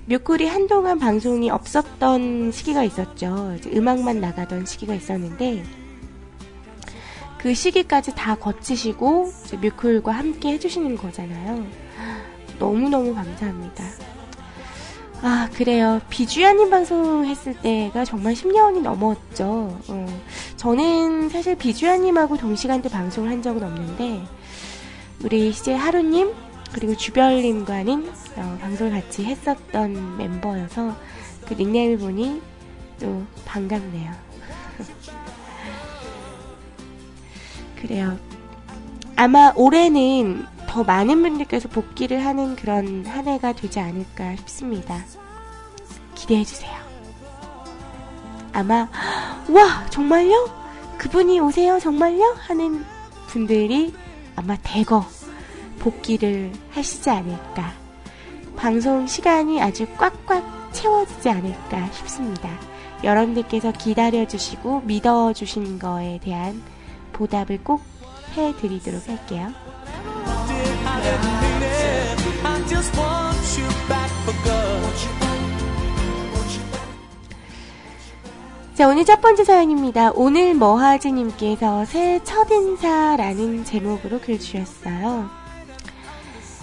뮤클이 0.04 0.46
한동안 0.46 0.98
방송이 0.98 1.48
없었던 1.48 2.52
시기가 2.52 2.84
있었죠. 2.84 3.56
음악만 3.72 4.20
나가던 4.20 4.66
시기가 4.66 4.94
있었는데, 4.94 5.64
그 7.40 7.54
시기까지 7.54 8.14
다 8.14 8.34
거치시고, 8.34 9.32
뮤클과 9.62 10.12
함께 10.12 10.50
해주시는 10.50 10.98
거잖아요. 10.98 11.64
너무너무 12.58 13.14
감사합니다. 13.14 13.82
아, 15.22 15.48
그래요. 15.54 16.02
비주야님 16.10 16.68
방송 16.68 17.24
했을 17.24 17.54
때가 17.54 18.04
정말 18.04 18.34
10년이 18.34 18.82
넘었죠. 18.82 19.74
어, 19.88 20.20
저는 20.58 21.30
사실 21.30 21.56
비주야님하고 21.56 22.36
동시간대 22.36 22.90
방송을 22.90 23.30
한 23.30 23.40
적은 23.42 23.62
없는데, 23.62 24.22
우리 25.24 25.48
이제 25.48 25.72
하루님, 25.72 26.34
그리고 26.74 26.94
주별님과는 26.94 28.06
어, 28.36 28.58
방송을 28.60 28.92
같이 28.92 29.24
했었던 29.24 30.18
멤버여서 30.18 30.94
그 31.48 31.54
닉네임을 31.54 31.96
보니 31.96 32.42
또 33.00 33.22
반갑네요. 33.46 34.29
그래요. 37.80 38.18
아마 39.16 39.52
올해는 39.54 40.46
더 40.66 40.84
많은 40.84 41.20
분들께서 41.22 41.68
복귀를 41.68 42.24
하는 42.24 42.54
그런 42.56 43.04
한 43.04 43.26
해가 43.26 43.52
되지 43.52 43.80
않을까 43.80 44.36
싶습니다. 44.36 45.04
기대해 46.14 46.44
주세요. 46.44 46.72
아마, 48.52 48.88
와, 49.48 49.86
정말요? 49.90 50.48
그분이 50.98 51.40
오세요? 51.40 51.78
정말요? 51.78 52.36
하는 52.38 52.84
분들이 53.26 53.94
아마 54.36 54.56
대거 54.62 55.04
복귀를 55.80 56.52
하시지 56.70 57.10
않을까. 57.10 57.72
방송 58.56 59.06
시간이 59.06 59.60
아주 59.62 59.86
꽉꽉 59.96 60.72
채워지지 60.72 61.30
않을까 61.30 61.90
싶습니다. 61.92 62.50
여러분들께서 63.02 63.72
기다려주시고 63.72 64.82
믿어주신 64.82 65.78
거에 65.78 66.20
대한 66.22 66.62
보답을 67.20 67.62
꼭 67.62 67.82
해드리도록 68.34 69.06
할게요. 69.06 69.52
자, 78.74 78.88
오늘 78.88 79.04
첫 79.04 79.20
번째 79.20 79.44
사연입니다. 79.44 80.12
오늘 80.14 80.54
머하즈님께서 80.54 81.84
새해 81.84 82.24
첫인사라는 82.24 83.66
제목으로 83.66 84.18
글 84.20 84.40
주셨어요. 84.40 85.28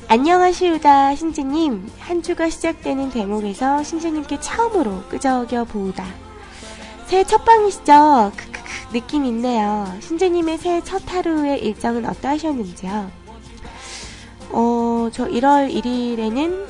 안녕하시우다, 0.08 1.14
신지님. 1.14 1.92
한 2.00 2.24
주가 2.24 2.50
시작되는 2.50 3.12
대목에서 3.12 3.84
신지님께 3.84 4.40
처음으로 4.40 5.04
끄적여 5.10 5.66
보우다. 5.66 6.04
새해 7.06 7.24
첫 7.24 7.46
방이시죠? 7.46 8.32
느낌 8.92 9.26
있네요. 9.26 9.86
신지님의 10.00 10.58
새해 10.58 10.82
첫 10.82 11.02
하루의 11.12 11.62
일정은 11.64 12.06
어떠하셨는지요? 12.06 13.12
어, 14.52 15.10
저 15.12 15.28
1월 15.28 15.70
1일에는, 15.74 16.68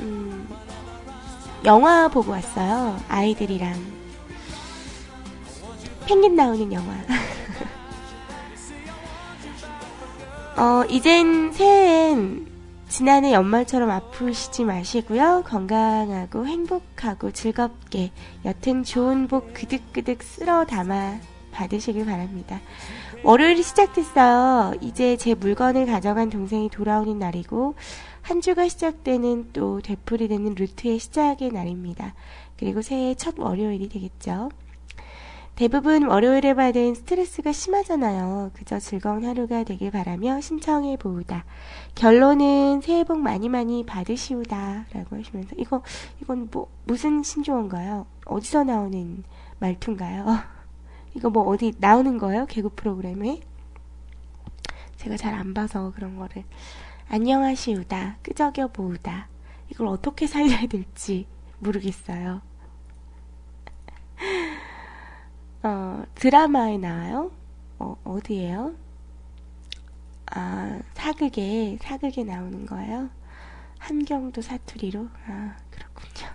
음, 0.00 0.48
영화 1.64 2.08
보고 2.08 2.32
왔어요. 2.32 3.00
아이들이랑. 3.08 4.00
펭귄 6.06 6.34
나오는 6.36 6.72
영화. 6.72 6.92
어, 10.56 10.84
이젠 10.90 11.52
새해엔 11.52 12.49
지난해 12.90 13.32
연말처럼 13.32 13.88
아프시지 13.88 14.64
마시고요. 14.64 15.44
건강하고 15.46 16.44
행복하고 16.44 17.30
즐겁게 17.30 18.10
여튼 18.44 18.82
좋은 18.82 19.28
복 19.28 19.54
그득그득 19.54 20.24
쓸어 20.24 20.66
담아 20.66 21.20
받으시길 21.52 22.04
바랍니다. 22.04 22.60
월요일이 23.22 23.62
시작됐어요. 23.62 24.74
이제 24.80 25.16
제 25.16 25.34
물건을 25.34 25.86
가져간 25.86 26.30
동생이 26.30 26.68
돌아오는 26.68 27.16
날이고 27.16 27.76
한 28.22 28.40
주가 28.40 28.68
시작되는 28.68 29.50
또 29.52 29.80
되풀이되는 29.80 30.56
루트의 30.56 30.98
시작의 30.98 31.52
날입니다. 31.52 32.14
그리고 32.58 32.82
새해 32.82 33.14
첫 33.14 33.38
월요일이 33.38 33.88
되겠죠. 33.88 34.50
대부분 35.60 36.06
월요일에 36.06 36.54
받은 36.54 36.94
스트레스가 36.94 37.52
심하잖아요. 37.52 38.50
그저 38.54 38.78
즐거운 38.78 39.26
하루가 39.26 39.62
되길 39.62 39.90
바라며 39.90 40.40
신청해 40.40 40.96
보우다. 40.96 41.44
결론은 41.94 42.80
새해 42.80 43.04
복 43.04 43.18
많이 43.18 43.50
많이 43.50 43.84
받으시우다. 43.84 44.86
라고 44.90 45.16
하시면서, 45.18 45.54
이거, 45.58 45.82
이건 46.22 46.48
뭐, 46.50 46.70
무슨 46.84 47.22
신조어인가요? 47.22 48.06
어디서 48.24 48.64
나오는 48.64 49.22
말투인가요? 49.58 50.38
이거 51.14 51.28
뭐 51.28 51.42
어디 51.42 51.74
나오는 51.76 52.16
거예요? 52.16 52.46
개그 52.46 52.70
프로그램에? 52.70 53.42
제가 54.96 55.18
잘 55.18 55.34
안 55.34 55.52
봐서 55.52 55.92
그런 55.94 56.16
거를. 56.16 56.42
안녕하시우다. 57.10 58.16
끄적여 58.22 58.68
보우다. 58.68 59.28
이걸 59.70 59.88
어떻게 59.88 60.26
살려야 60.26 60.66
될지 60.68 61.26
모르겠어요. 61.58 62.40
어, 65.62 66.02
드라마에 66.14 66.78
나와요? 66.78 67.30
어, 67.78 67.96
어디에요? 68.04 68.74
아, 70.32 70.78
사극에, 70.94 71.78
사극에 71.80 72.24
나오는 72.24 72.66
거예요? 72.66 73.10
한경도 73.78 74.42
사투리로? 74.42 75.08
아, 75.26 75.56
그렇군요. 75.70 76.30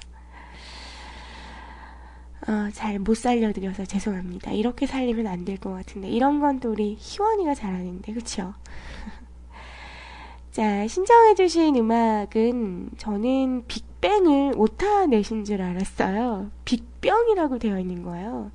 어, 2.48 2.70
잘 2.74 3.00
못 3.00 3.16
살려드려서 3.18 3.86
죄송합니다. 3.86 4.52
이렇게 4.52 4.86
살리면 4.86 5.26
안 5.28 5.46
될 5.46 5.58
것 5.60 5.72
같은데. 5.72 6.10
이런 6.10 6.40
건 6.40 6.60
또 6.60 6.72
우리 6.72 6.96
희원이가 7.00 7.56
잘하는데, 7.56 8.14
그쵸? 8.14 8.54
자, 10.52 10.88
신청해주신 10.88 11.76
음악은 11.76 12.92
저는 12.98 13.66
빅뱅을 13.68 14.54
오타 14.58 15.06
내신 15.08 15.44
줄 15.44 15.62
알았어요. 15.62 16.52
빅병이라고 16.66 17.58
되어 17.60 17.80
있는 17.80 18.04
거예요. 18.04 18.52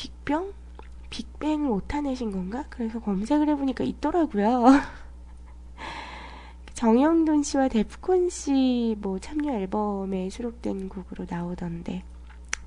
빅병? 0.00 0.54
빅뱅을 1.10 1.68
오타 1.68 2.00
내신 2.00 2.30
건가? 2.30 2.64
그래서 2.70 3.00
검색을 3.00 3.50
해보니까 3.50 3.84
있더라고요. 3.84 4.64
정형돈 6.72 7.42
씨와 7.42 7.68
데프콘 7.68 8.30
씨 8.30 8.96
뭐 9.00 9.18
참여 9.18 9.52
앨범에 9.52 10.30
수록된 10.30 10.88
곡으로 10.88 11.26
나오던데 11.28 12.02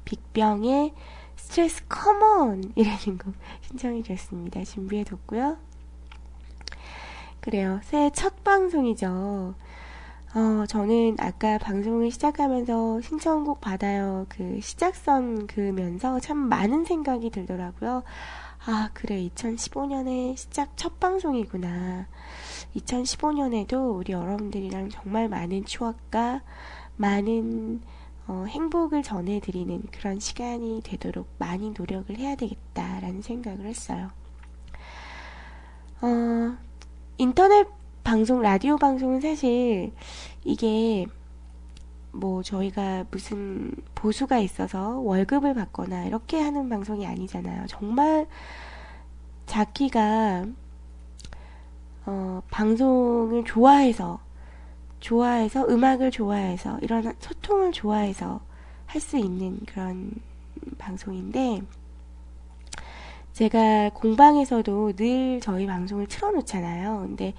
빅병의 0.06 0.94
스트레스 1.36 1.84
Come 1.88 2.45
On 2.45 2.74
이라는 2.76 3.18
곡 3.18 3.34
신청해 3.62 4.04
주셨습니다. 4.04 4.64
준비해 4.64 5.04
뒀고요. 5.04 5.58
그래요. 7.40 7.80
새해 7.84 8.12
첫 8.12 8.44
방송이죠. 8.44 9.56
어, 10.36 10.66
저는 10.66 11.18
아까 11.20 11.60
방송을 11.60 12.10
시작하면서 12.10 13.02
신청곡 13.02 13.62
받아요. 13.62 14.26
그 14.30 14.60
시작선 14.62 15.46
그면서 15.46 16.20
참 16.20 16.38
많은 16.38 16.86
생각이 16.86 17.30
들더라고요. 17.30 18.02
아, 18.66 18.90
그래. 18.94 19.30
2015년에 19.30 20.36
시작 20.36 20.76
첫 20.76 21.00
방송이구나. 21.00 22.08
2015년에도 22.76 23.96
우리 23.96 24.14
여러분들이랑 24.14 24.90
정말 24.90 25.30
많은 25.30 25.66
추억과 25.66 26.42
많은 26.96 27.82
어, 28.26 28.46
행복을 28.48 29.04
전해드리는 29.04 29.84
그런 29.92 30.20
시간이 30.20 30.82
되도록 30.84 31.28
많이 31.38 31.74
노력을 31.78 32.18
해야 32.18 32.36
되겠다라는 32.36 33.22
생각을 33.22 33.68
했어요. 33.68 34.10
어, 36.02 36.58
인터넷 37.18 37.68
방송, 38.04 38.42
라디오 38.42 38.78
방송은 38.78 39.22
사실 39.22 39.92
이게 40.44 41.06
뭐 42.12 42.44
저희가 42.44 43.06
무슨 43.12 43.72
보수가 43.96 44.40
있어서 44.40 45.00
월급을 45.00 45.54
받거나 45.54 46.06
이렇게 46.06 46.40
하는 46.42 46.70
방송이 46.70 47.08
아니잖아요. 47.08 47.66
정말 47.68 48.28
자기가 49.46 50.46
어, 52.06 52.42
방송을 52.52 53.46
좋아해서 53.46 54.20
좋아해서 55.00 55.68
음악을 55.68 56.12
좋아해서 56.12 56.80
이런 56.82 57.14
소통을 57.20 57.72
좋아해서 57.72 58.42
할 58.86 59.02
수 59.02 59.18
있는 59.18 59.60
그런 59.66 60.12
방송인데 60.78 61.64
제가 63.34 63.90
공방에서도 63.90 64.94
늘 64.94 65.40
저희 65.42 65.66
방송을 65.66 66.08
틀어놓잖아요. 66.08 67.00
근데 67.08 67.34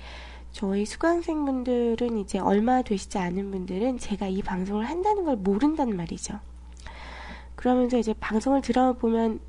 저희 0.55 0.87
수강생분들은 0.87 2.17
이제 2.19 2.39
얼마 2.39 2.81
되시지 2.83 3.19
않은 3.19 3.51
분들은 3.51 3.99
제가 3.99 4.29
이 4.29 4.41
방송을 4.41 4.89
한다는 4.89 5.25
걸 5.25 5.35
모른단 5.35 5.97
말이죠. 5.97 6.39
그러면서 7.57 7.99
이제 7.99 8.15
방송을 8.21 8.61
들어보면 8.63 9.41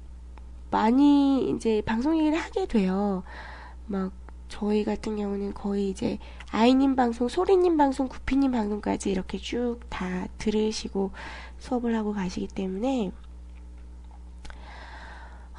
많이 0.72 1.48
이제 1.52 1.84
방송 1.86 2.18
얘기를 2.18 2.40
하게 2.40 2.66
돼요. 2.66 3.22
막 3.86 4.14
저희 4.50 4.84
같은 4.84 5.16
경우는 5.16 5.54
거의 5.54 5.90
이제 5.92 6.18
아이님 6.52 6.96
방송, 6.96 7.28
소리님 7.28 7.78
방송, 7.78 8.08
구피님 8.08 8.52
방송까지 8.52 9.12
이렇게 9.12 9.38
쭉 9.38 9.82
다 9.90 10.28
들으시고 10.40 11.12
수업을 11.60 11.96
하고 11.96 12.14
가시기 12.14 12.48
때문에 12.48 13.12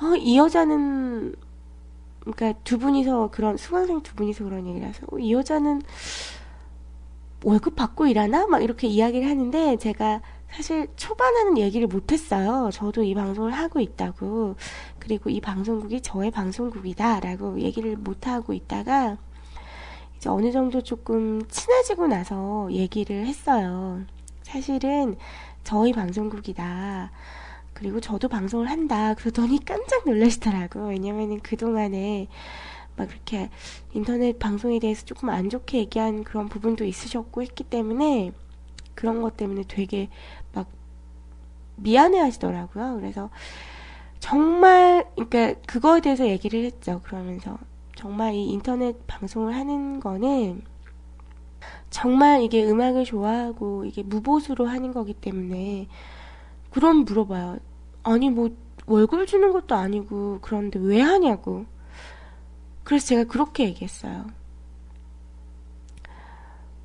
어, 0.03 0.17
이 0.17 0.37
여자는 0.37 1.37
그러니까 2.27 2.59
두 2.65 2.79
분이서 2.79 3.31
그런 3.31 3.57
수강생 3.57 4.03
두 4.03 4.15
분이서 4.15 4.45
그런 4.45 4.67
얘기라서 4.67 5.07
어, 5.11 5.19
이 5.19 5.33
여자는 5.33 5.83
월급 7.45 7.77
받고 7.77 8.07
일하나 8.07 8.47
막 8.47 8.63
이렇게 8.63 8.89
이야기를 8.89 9.29
하는데 9.29 9.77
제가 9.77 10.21
사실 10.51 10.89
초반에는 10.97 11.59
얘기를 11.59 11.87
못했어요. 11.87 12.71
저도 12.73 13.05
이 13.05 13.15
방송을 13.15 13.53
하고 13.53 13.79
있다고 13.79 14.57
그리고 14.99 15.31
이 15.31 15.41
방송국이 15.41 16.01
저의 16.01 16.31
방송국이다라고 16.31 17.61
얘기를 17.61 17.97
못 17.97 18.27
하고 18.27 18.53
있다가 18.53 19.19
이제 20.17 20.29
어느 20.29 20.51
정도 20.51 20.81
조금 20.81 21.47
친해지고 21.47 22.09
나서 22.09 22.69
얘기를 22.73 23.27
했어요. 23.27 24.03
사실은 24.43 25.17
저희 25.63 25.93
방송국이다. 25.93 27.11
그리고 27.77 28.01
저도 28.01 28.29
방송을 28.29 28.71
한다. 28.71 29.13
그러더니 29.15 29.63
깜짝 29.63 30.07
놀라시더라고. 30.07 30.89
왜냐면은 30.89 31.41
그동안에 31.41 32.27
막 32.97 33.09
그렇게 33.09 33.51
인터넷 33.93 34.39
방송에 34.39 34.79
대해서 34.79 35.05
조금 35.05 35.29
안 35.29 35.51
좋게 35.51 35.79
얘기한 35.81 36.25
그런 36.25 36.49
부분도 36.49 36.87
있으셨고 36.87 37.43
했기 37.43 37.65
때문에 37.65 38.33
그런 38.95 39.21
것 39.21 39.37
때문에 39.37 39.65
되게 39.69 40.09
막 40.55 40.69
미안해 41.77 42.19
하시더라고요. 42.19 42.97
그래서 42.99 43.29
정말, 44.21 45.07
그러니까 45.15 45.61
그거에 45.67 46.01
대해서 46.01 46.27
얘기를 46.27 46.65
했죠. 46.65 47.03
그러면서 47.05 47.59
정말 47.95 48.33
이 48.33 48.47
인터넷 48.47 49.07
방송을 49.07 49.55
하는 49.55 50.01
거는 50.01 50.63
정말 51.91 52.41
이게 52.41 52.65
음악을 52.65 53.05
좋아하고 53.05 53.85
이게 53.85 54.03
무보수로 54.03 54.67
하는 54.67 54.95
거기 54.95 55.13
때문에 55.13 55.89
그럼 56.77 57.07
물어봐요. 57.07 57.59
아니 58.03 58.29
뭐 58.29 58.51
월급 58.85 59.27
주는 59.27 59.51
것도 59.51 59.75
아니고 59.75 60.41
그런데 60.43 60.79
왜 60.79 61.01
하냐고. 61.01 61.65
그래서 62.85 63.07
제가 63.07 63.25
그렇게 63.25 63.65
얘기했어요. 63.65 64.27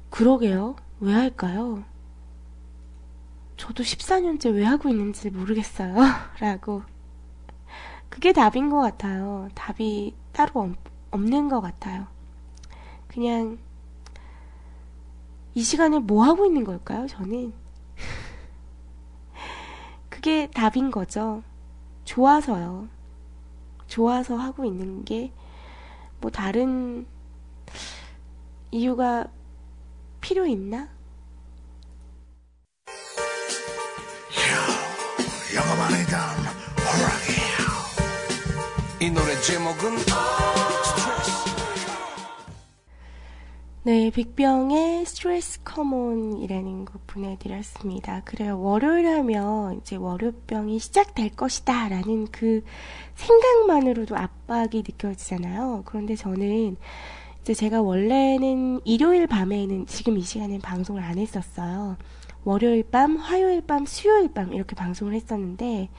그러게요. 0.10 0.78
왜 1.02 1.12
할까요? 1.12 1.84
저도 3.58 3.84
14년째 3.84 4.56
왜 4.56 4.64
하고 4.64 4.88
있는지 4.88 5.30
모르겠어요. 5.30 5.94
라고. 6.40 6.84
그게 8.08 8.32
답인 8.32 8.70
것 8.70 8.80
같아요. 8.80 9.50
답이 9.56 10.16
따로 10.32 10.62
없, 10.62 10.78
없는 11.12 11.50
것 11.50 11.60
같아요. 11.60 12.08
그냥, 13.10 13.58
이 15.54 15.62
시간에 15.62 16.00
뭐 16.00 16.24
하고 16.24 16.46
있는 16.46 16.64
걸까요, 16.64 17.08
저는? 17.08 17.61
그게 20.22 20.48
답인 20.54 20.92
거죠. 20.92 21.42
좋아서요. 22.06 22.88
좋아서 23.88 24.38
하고 24.38 24.66
있는 24.66 25.04
게, 25.04 25.34
뭐 26.20 26.30
다른 26.30 27.08
이유가 28.70 29.26
필요 30.20 30.46
있나? 30.46 30.88
영화만이던 35.56 36.20
이 39.00 39.10
노래 39.10 39.42
제목은 39.42 39.98
네, 43.84 44.12
빅병의 44.12 45.08
스트레스 45.08 45.64
커몬이라는 45.64 46.86
곡 46.86 47.08
보내드렸습니다. 47.08 48.22
그래요. 48.26 48.62
월요일 48.62 49.08
하면 49.08 49.80
이제 49.82 49.96
월요병이 49.96 50.78
시작될 50.78 51.32
것이다 51.32 51.90
라는 51.90 52.28
그 52.28 52.64
생각만으로도 53.16 54.16
압박이 54.16 54.84
느껴지잖아요. 54.86 55.82
그런데 55.86 56.16
저는 56.16 56.78
이제 57.42 57.56
제가 57.56 57.82
원래는 57.82 58.82
일요일 58.86 59.26
밤에는 59.26 59.88
지금 59.88 60.16
이 60.16 60.22
시간엔 60.22 60.62
방송을 60.62 61.02
안 61.02 61.18
했었어요. 61.18 61.98
월요일 62.44 62.84
밤, 62.84 63.16
화요일 63.16 63.62
밤, 63.62 63.88
수요일 63.88 64.32
밤 64.32 64.54
이렇게 64.54 64.76
방송을 64.76 65.16
했었는데 65.16 65.90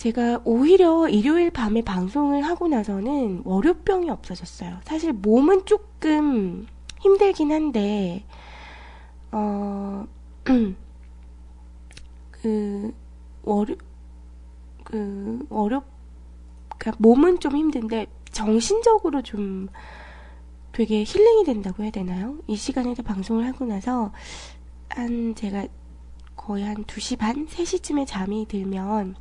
제가 0.00 0.40
오히려 0.46 1.10
일요일 1.10 1.50
밤에 1.50 1.82
방송을 1.82 2.40
하고 2.40 2.68
나서는 2.68 3.42
월요병이 3.44 4.08
없어졌어요. 4.08 4.78
사실 4.84 5.12
몸은 5.12 5.66
조금 5.66 6.66
힘들긴 7.00 7.52
한데, 7.52 8.24
어, 9.30 10.06
그, 12.30 12.94
월요, 13.42 13.76
그, 14.84 15.46
월요, 15.50 15.82
그니까 16.78 16.96
몸은 16.98 17.38
좀 17.40 17.54
힘든데, 17.54 18.06
정신적으로 18.32 19.20
좀 19.20 19.68
되게 20.72 21.04
힐링이 21.04 21.44
된다고 21.44 21.82
해야 21.82 21.90
되나요? 21.90 22.38
이 22.46 22.56
시간에도 22.56 23.02
방송을 23.02 23.46
하고 23.46 23.66
나서, 23.66 24.14
한, 24.88 25.34
제가 25.34 25.66
거의 26.36 26.64
한 26.64 26.86
2시 26.86 27.18
반? 27.18 27.46
3시쯤에 27.46 28.06
잠이 28.06 28.46
들면, 28.48 29.14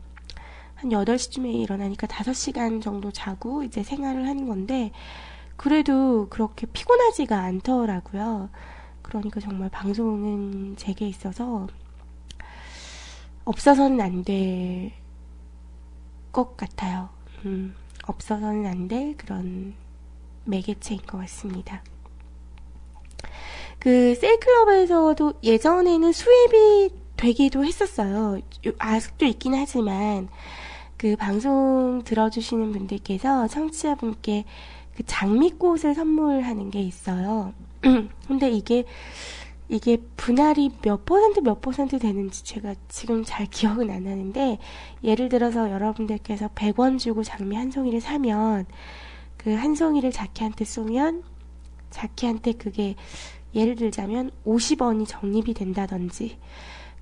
한 0.81 0.91
8시쯤에 0.91 1.53
일어나니까 1.53 2.07
5시간 2.07 2.81
정도 2.81 3.11
자고 3.11 3.63
이제 3.63 3.83
생활을 3.83 4.27
하는 4.27 4.47
건데, 4.47 4.91
그래도 5.57 6.27
그렇게 6.29 6.67
피곤하지가 6.67 7.37
않더라고요. 7.37 8.49
그러니까 9.01 9.39
정말 9.39 9.69
방송은 9.69 10.75
제게 10.77 11.07
있어서 11.07 11.67
없어서는 13.45 13.99
안 14.01 14.23
될 14.23 14.91
것 16.31 16.55
같아요. 16.57 17.09
음, 17.45 17.75
없어서는 18.05 18.65
안 18.65 18.87
될 18.87 19.17
그런 19.17 19.73
매개체인 20.45 21.01
것 21.05 21.17
같습니다. 21.19 21.83
그 23.79 24.15
셀클럽에서도 24.15 25.33
예전에는 25.43 26.11
수입이 26.11 26.89
되기도 27.17 27.65
했었어요. 27.65 28.39
아직도 28.77 29.25
있긴 29.25 29.55
하지만 29.55 30.29
그 30.99 31.15
방송 31.15 32.03
들어주시는 32.03 32.71
분들께서 32.73 33.47
청취자분께 33.47 34.45
그 34.95 35.03
장미꽃을 35.05 35.95
선물하는 35.95 36.69
게 36.69 36.81
있어요. 36.81 37.53
근데 38.27 38.51
이게 38.51 38.83
이게 39.69 39.97
분할이 40.17 40.71
몇 40.81 41.05
퍼센트 41.05 41.39
몇 41.39 41.61
퍼센트 41.61 41.97
되는지 41.99 42.43
제가 42.43 42.75
지금 42.89 43.23
잘 43.23 43.45
기억은 43.45 43.89
안 43.89 44.03
나는데 44.03 44.57
예를 45.03 45.29
들어서 45.29 45.71
여러분들께서 45.71 46.49
100원 46.49 46.99
주고 46.99 47.23
장미 47.23 47.55
한 47.55 47.71
송이를 47.71 48.01
사면 48.01 48.65
그 49.37 49.55
한 49.55 49.73
송이를 49.73 50.11
자키한테 50.11 50.65
쏘면 50.65 51.23
자키한테 51.91 52.53
그게 52.53 52.95
예를 53.55 53.75
들자면 53.75 54.31
50원이 54.45 55.07
적립이 55.07 55.53
된다든지 55.53 56.37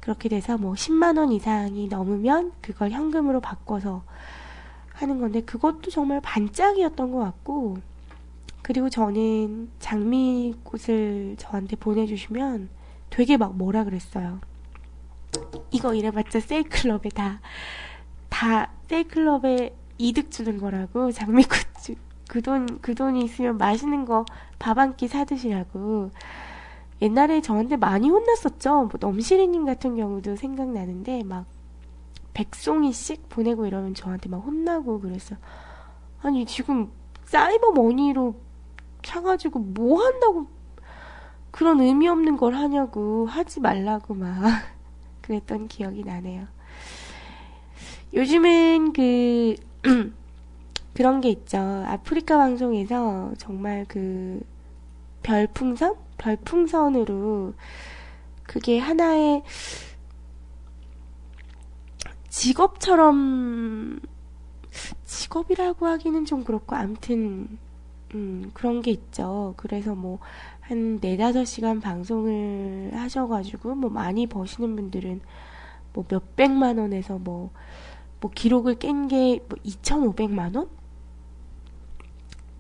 그렇게 0.07 0.29
돼서 0.29 0.57
뭐 0.57 0.71
10만원 0.73 1.33
이상이 1.33 1.89
넘으면 1.89 2.53
그걸 2.61 2.91
현금으로 2.91 3.41
바꿔서 3.41 4.03
하는 4.93 5.19
건데 5.19 5.41
그것도 5.41 5.91
정말 5.91 6.21
반짝이었던 6.21 7.11
것 7.11 7.19
같고 7.19 7.79
그리고 8.61 8.89
저는 8.89 9.69
장미꽃을 9.79 11.35
저한테 11.37 11.75
보내주시면 11.75 12.69
되게 13.09 13.35
막 13.35 13.57
뭐라 13.57 13.83
그랬어요. 13.83 14.39
이거 15.71 15.93
이래봤자 15.93 16.39
세이클럽에 16.39 17.09
다, 17.09 17.41
다 18.29 18.71
세이클럽에 18.87 19.75
이득 19.97 20.31
주는 20.31 20.57
거라고 20.57 21.11
장미굿즈 21.11 21.95
그 22.29 22.41
돈, 22.41 22.79
그 22.79 22.95
돈이 22.95 23.25
있으면 23.25 23.57
맛있는 23.57 24.05
거 24.05 24.23
밥 24.57 24.77
한 24.77 24.95
끼 24.95 25.09
사드시라고. 25.09 26.11
옛날에 27.01 27.41
저한테 27.41 27.77
많이 27.77 28.09
혼났었죠. 28.09 28.85
뭐 28.85 28.91
넘시리님 28.99 29.65
같은 29.65 29.95
경우도 29.95 30.35
생각나는데, 30.35 31.23
막, 31.23 31.45
백송이씩 32.33 33.29
보내고 33.29 33.65
이러면 33.65 33.93
저한테 33.93 34.29
막 34.29 34.37
혼나고 34.37 34.99
그랬어. 34.99 35.35
아니, 36.21 36.45
지금 36.45 36.91
사이버 37.25 37.71
머니로 37.71 38.35
사가지고 39.03 39.59
뭐 39.59 40.03
한다고 40.03 40.47
그런 41.51 41.79
의미 41.79 42.07
없는 42.07 42.37
걸 42.37 42.53
하냐고 42.55 43.25
하지 43.25 43.59
말라고 43.59 44.13
막 44.13 44.35
그랬던 45.21 45.67
기억이 45.67 46.03
나네요. 46.03 46.45
요즘은 48.13 48.93
그 48.93 49.55
그런 50.93 51.21
게 51.21 51.29
있죠. 51.29 51.57
아프리카 51.87 52.37
방송에서 52.37 53.31
정말 53.37 53.85
그 53.87 54.41
별풍선? 55.23 55.95
별풍선으로 56.17 57.53
그게 58.43 58.79
하나의 58.79 59.43
직업처럼 62.29 63.99
직업이라고 65.05 65.85
하기는 65.85 66.25
좀 66.25 66.43
그렇고 66.43 66.75
아무튼 66.75 67.57
음, 68.15 68.51
그런 68.53 68.81
게 68.81 68.91
있죠. 68.91 69.53
그래서 69.57 69.95
뭐, 69.95 70.19
한 70.61 70.99
네다섯 71.01 71.45
시간 71.45 71.81
방송을 71.81 72.91
하셔가지고, 72.93 73.75
뭐, 73.75 73.89
많이 73.89 74.27
버시는 74.27 74.75
분들은, 74.75 75.21
뭐, 75.93 76.05
몇백만 76.09 76.77
원에서 76.77 77.17
뭐, 77.17 77.51
뭐, 78.21 78.31
기록을 78.33 78.75
깬 78.75 79.07
게, 79.07 79.43
뭐, 79.49 79.57
2,500만 79.63 80.55
원? 80.55 80.69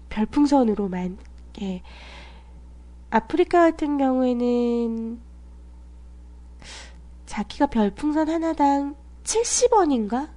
별풍선으로만, 0.09 1.17
예. 1.61 1.81
아프리카 3.09 3.71
같은 3.71 3.97
경우에는, 3.97 5.19
자기가 7.25 7.67
별풍선 7.67 8.29
하나당 8.29 8.95
70원인가? 9.23 10.29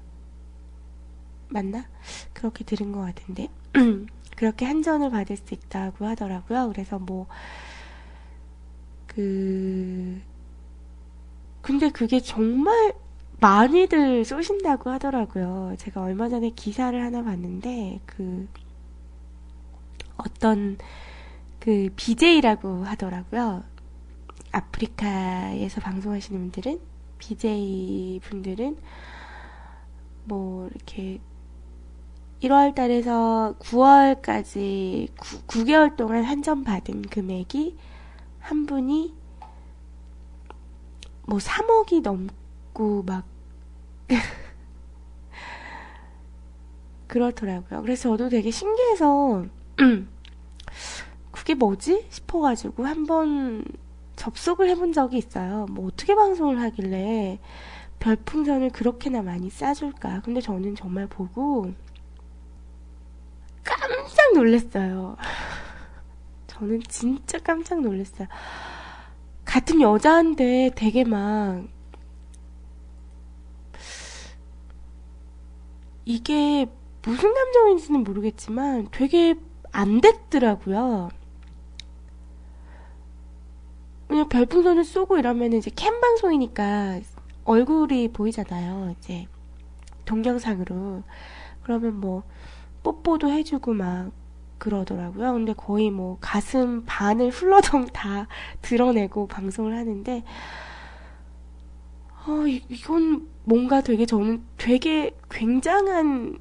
맞나? 1.48 1.86
그렇게 2.32 2.64
들은 2.64 2.92
것 2.92 3.00
같은데. 3.00 3.48
그렇게 4.36 4.64
한전을 4.64 5.10
받을 5.10 5.36
수 5.36 5.52
있다고 5.54 6.06
하더라고요. 6.06 6.68
그래서 6.72 6.98
뭐, 6.98 7.26
그, 9.06 10.20
근데 11.60 11.90
그게 11.90 12.20
정말 12.20 12.94
많이들 13.40 14.24
쏘신다고 14.24 14.90
하더라고요. 14.90 15.74
제가 15.78 16.02
얼마 16.02 16.28
전에 16.28 16.50
기사를 16.50 16.98
하나 17.02 17.22
봤는데, 17.22 18.00
그, 18.06 18.48
어떤, 20.16 20.78
그, 21.60 21.90
BJ라고 21.94 22.84
하더라고요. 22.84 23.62
아프리카에서 24.50 25.80
방송하시는 25.80 26.40
분들은, 26.40 26.80
BJ 27.18 28.20
분들은, 28.24 28.78
뭐, 30.24 30.68
이렇게, 30.68 31.20
1월 32.42 32.74
달에서 32.74 33.54
9월까지 33.58 35.08
9, 35.46 35.64
개월 35.64 35.96
동안 35.96 36.24
한전 36.24 36.64
받은 36.64 37.02
금액이 37.02 37.76
한 38.38 38.64
분이 38.64 39.14
뭐 41.26 41.38
3억이 41.38 42.00
넘고 42.00 43.02
막 43.02 43.26
그렇더라고요. 47.08 47.82
그래서 47.82 48.10
저도 48.10 48.30
되게 48.30 48.50
신기해서 48.50 49.44
그게 51.50 51.54
뭐지 51.58 52.06
싶어가지고 52.10 52.86
한번 52.86 53.64
접속을 54.14 54.68
해본 54.68 54.92
적이 54.92 55.18
있어요. 55.18 55.66
뭐 55.68 55.88
어떻게 55.88 56.14
방송을 56.14 56.60
하길래 56.60 57.40
별풍선을 57.98 58.70
그렇게나 58.70 59.22
많이 59.22 59.50
싸줄까? 59.50 60.20
근데 60.20 60.40
저는 60.40 60.76
정말 60.76 61.08
보고 61.08 61.72
깜짝 63.64 64.32
놀랐어요. 64.34 65.16
저는 66.46 66.82
진짜 66.88 67.38
깜짝 67.40 67.80
놀랐어요. 67.80 68.28
같은 69.44 69.80
여자인데 69.80 70.70
되게 70.76 71.02
막 71.02 71.64
이게 76.04 76.66
무슨 77.02 77.34
감정인지는 77.34 78.04
모르겠지만 78.04 78.86
되게 78.92 79.34
안 79.72 80.00
됐더라고요. 80.00 81.10
그냥 84.10 84.28
별풍선을 84.28 84.82
쏘고 84.82 85.18
이러면 85.18 85.52
이제 85.52 85.70
캠 85.76 86.00
방송이니까 86.00 86.98
얼굴이 87.44 88.08
보이잖아요. 88.08 88.96
이제 88.98 89.28
동영상으로. 90.04 91.04
그러면 91.62 92.00
뭐 92.00 92.24
뽀뽀도 92.82 93.30
해주고 93.30 93.72
막 93.72 94.10
그러더라고요. 94.58 95.32
근데 95.32 95.52
거의 95.52 95.92
뭐 95.92 96.18
가슴 96.20 96.84
반을 96.86 97.30
훌러덩 97.30 97.86
다 97.94 98.26
드러내고 98.62 99.28
방송을 99.28 99.76
하는데, 99.76 100.24
어, 102.26 102.46
이건 102.48 103.28
뭔가 103.44 103.80
되게 103.80 104.06
저는 104.06 104.42
되게 104.56 105.16
굉장한 105.30 106.40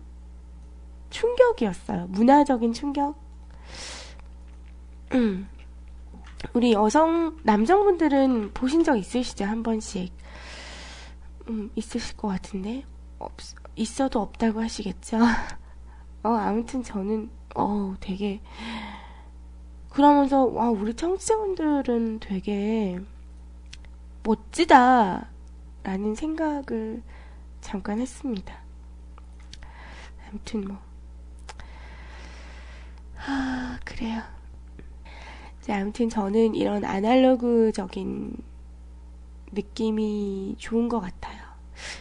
충격이었어요. 1.11 2.07
문화적인 2.07 2.73
충격? 2.73 3.15
음. 6.45 6.49
우리 6.53 6.73
여성, 6.73 7.37
남성분들은 7.43 8.53
보신 8.53 8.83
적 8.83 8.95
있으시죠? 8.95 9.45
한 9.45 9.63
번씩. 9.63 10.13
음, 11.49 11.71
있으실 11.75 12.17
것 12.17 12.27
같은데. 12.27 12.83
없, 13.17 13.33
있어도 13.75 14.21
없다고 14.21 14.61
하시겠죠? 14.61 15.17
어, 16.23 16.29
아무튼 16.29 16.83
저는, 16.83 17.29
어, 17.55 17.95
되게, 17.99 18.41
그러면서, 19.89 20.45
와, 20.45 20.69
우리 20.69 20.93
청취자분들은 20.93 22.19
되게 22.19 22.99
멋지다. 24.23 25.29
라는 25.81 26.13
생각을 26.13 27.01
잠깐 27.61 27.99
했습니다. 27.99 28.53
아무튼 30.27 30.67
뭐. 30.67 30.77
아, 33.17 33.79
그래요. 33.83 34.21
자, 35.61 35.77
아무튼 35.77 36.09
저는 36.09 36.55
이런 36.55 36.83
아날로그적인 36.85 38.35
느낌이 39.51 40.55
좋은 40.57 40.89
것 40.89 40.99
같아요. 40.99 41.39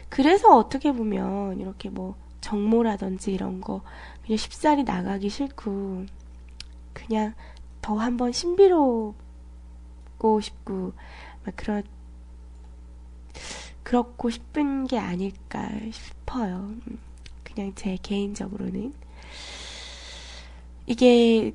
그래서 0.08 0.56
어떻게 0.56 0.92
보면 0.92 1.60
이렇게 1.60 1.88
뭐 1.88 2.16
정모라든지 2.40 3.32
이런 3.32 3.60
거 3.60 3.82
그냥 4.24 4.36
쉽사리 4.36 4.84
나가기 4.84 5.28
싫고 5.28 6.06
그냥 6.92 7.34
더 7.80 7.96
한번 7.96 8.32
신비롭고 8.32 9.14
싶고 10.40 10.92
막 11.44 11.56
그런 11.56 11.82
그렇고 13.82 14.28
싶은 14.30 14.86
게 14.86 14.98
아닐까 14.98 15.68
싶어요. 15.90 16.74
그냥 17.42 17.72
제 17.74 17.96
개인적으로는 18.02 18.92
이게 20.86 21.54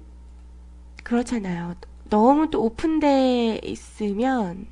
그렇잖아요. 1.03 1.75
너무 2.13 2.47
또 2.51 2.63
오픈돼 2.63 3.61
있으면 3.63 4.67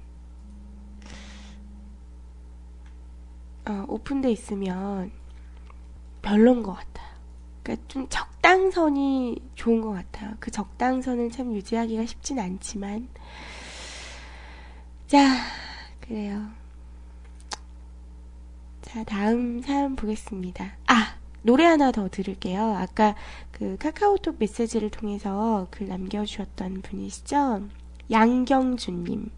어, 3.68 3.84
오픈돼 3.88 4.32
있으면 4.32 5.10
별론 6.22 6.62
것 6.62 6.76
같아요. 6.76 7.08
그러니까 7.64 7.88
좀 7.88 8.08
적당선이 8.10 9.42
좋은 9.56 9.82
것 9.82 9.90
같아요. 9.90 10.36
그 10.40 10.52
적당선을 10.52 11.32
참 11.32 11.56
유지하기가 11.56 12.06
쉽진 12.06 12.38
않지만 12.38 13.08
자 15.08 15.18
그래요. 16.00 16.48
자 18.84 19.04
다음 19.04 19.64
사연 19.64 19.96
보겠습니다. 19.96 20.76
아 20.86 21.18
노래 21.42 21.66
하나 21.66 21.92
더 21.92 22.08
들을게요. 22.08 22.76
아까 22.76 23.16
그 23.62 23.78
카카오톡 23.78 24.38
메시지를 24.40 24.90
통해서 24.90 25.68
글 25.70 25.88
남겨주셨던 25.88 26.82
분이시죠? 26.82 27.68
양경준님. 28.10 29.30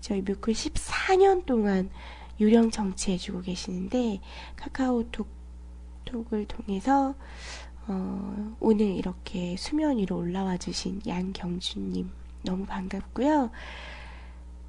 저희 0.00 0.22
뮤클 0.22 0.54
14년 0.54 1.46
동안 1.46 1.88
유령 2.40 2.72
정치해주고 2.72 3.42
계시는데 3.42 4.18
카카오톡 4.56 5.28
톡을 6.04 6.46
통해서 6.46 7.14
어, 7.86 8.56
오늘 8.58 8.86
이렇게 8.86 9.54
수면 9.56 9.98
위로 9.98 10.16
올라와 10.18 10.56
주신 10.56 11.00
양경준님 11.06 12.10
너무 12.42 12.66
반갑고요. 12.66 13.52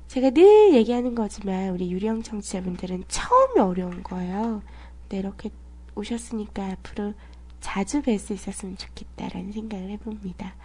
제가 0.09 0.29
늘 0.29 0.75
얘기하는 0.75 1.15
거지만 1.15 1.69
우리 1.69 1.91
유령 1.91 2.21
청취자분들은 2.21 3.05
처음이 3.07 3.61
어려운 3.61 4.03
거예요. 4.03 4.61
네, 5.09 5.17
이렇게 5.17 5.49
오셨으니까 5.95 6.73
앞으로 6.73 7.15
자주 7.61 8.01
뵐 8.01 8.17
수 8.19 8.33
있었으면 8.33 8.75
좋겠다라는 8.75 9.53
생각을 9.53 9.89
해봅니다. 9.91 10.55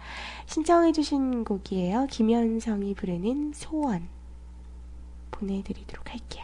신청해주신 0.47 1.45
곡이에요. 1.45 2.07
김현성이 2.07 2.93
부르는 2.95 3.53
소원 3.53 4.09
보내드리도록 5.31 6.11
할게요. 6.11 6.43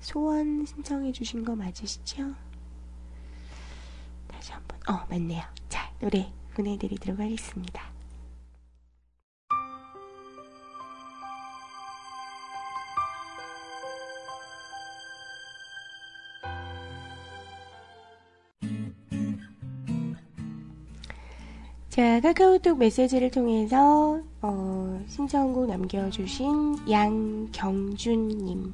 소원 0.00 0.64
신청해주신 0.64 1.44
거 1.44 1.54
맞으시죠? 1.54 2.34
다시 4.28 4.52
한번, 4.52 4.78
어, 4.88 5.04
맞네요. 5.10 5.42
자, 5.68 5.92
노래 6.00 6.32
보내드리도록 6.54 7.18
하겠습니다. 7.18 7.99
자, 21.90 22.20
카카오톡 22.20 22.78
메시지를 22.78 23.32
통해서 23.32 24.20
어, 24.42 25.04
신청곡 25.08 25.66
남겨주신 25.66 26.88
양경준님 26.88 28.72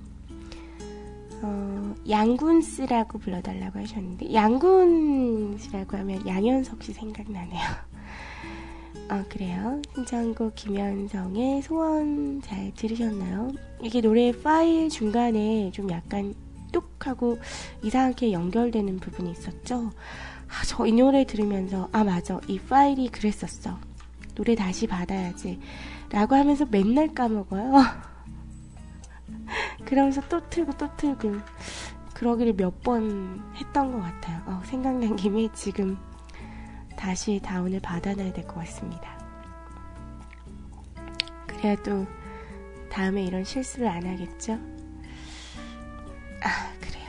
어, 1.40 1.94
양군스라고 2.10 3.18
불러달라고 3.18 3.78
하셨는데 3.78 4.34
양군스라고 4.34 5.96
하면 5.96 6.26
양현석 6.26 6.82
씨 6.82 6.92
생각나네요. 6.92 7.62
어, 9.08 9.24
그래요. 9.30 9.80
신청곡 9.94 10.54
김현성의 10.54 11.62
소원 11.62 12.42
잘 12.42 12.70
들으셨나요? 12.74 13.50
이게 13.82 14.02
노래 14.02 14.30
파일 14.30 14.90
중간에 14.90 15.70
좀 15.70 15.90
약간 15.90 16.34
뚝 16.70 17.06
하고 17.06 17.38
이상하게 17.82 18.32
연결되는 18.32 18.98
부분이 18.98 19.30
있었죠. 19.30 19.90
아, 20.48 20.64
저이 20.64 20.92
노래 20.92 21.24
들으면서 21.24 21.88
아 21.92 22.04
맞아. 22.04 22.40
이 22.48 22.58
파일이 22.58 23.08
그랬었어. 23.08 23.78
노래 24.34 24.54
다시 24.54 24.86
받아야지. 24.86 25.58
라고 26.10 26.34
하면서 26.34 26.64
맨날 26.70 27.12
까먹어요. 27.14 27.72
그러면서 29.84 30.20
또 30.28 30.40
틀고 30.48 30.72
또 30.74 30.88
틀고. 30.96 31.32
그러기를 32.14 32.54
몇 32.54 32.80
번 32.82 33.42
했던 33.56 33.92
것 33.92 34.00
같아요. 34.00 34.42
어, 34.46 34.62
생각난 34.64 35.16
김에 35.16 35.48
지금 35.52 35.98
다시 36.96 37.40
다운을 37.42 37.80
받아놔야 37.80 38.32
될 38.32 38.46
것 38.46 38.54
같습니다. 38.60 39.16
그래야 41.46 41.76
또 41.82 42.06
다음에 42.90 43.22
이런 43.24 43.44
실수를 43.44 43.88
안 43.88 44.06
하겠죠? 44.06 44.54
아 46.42 46.72
그래요. 46.80 47.06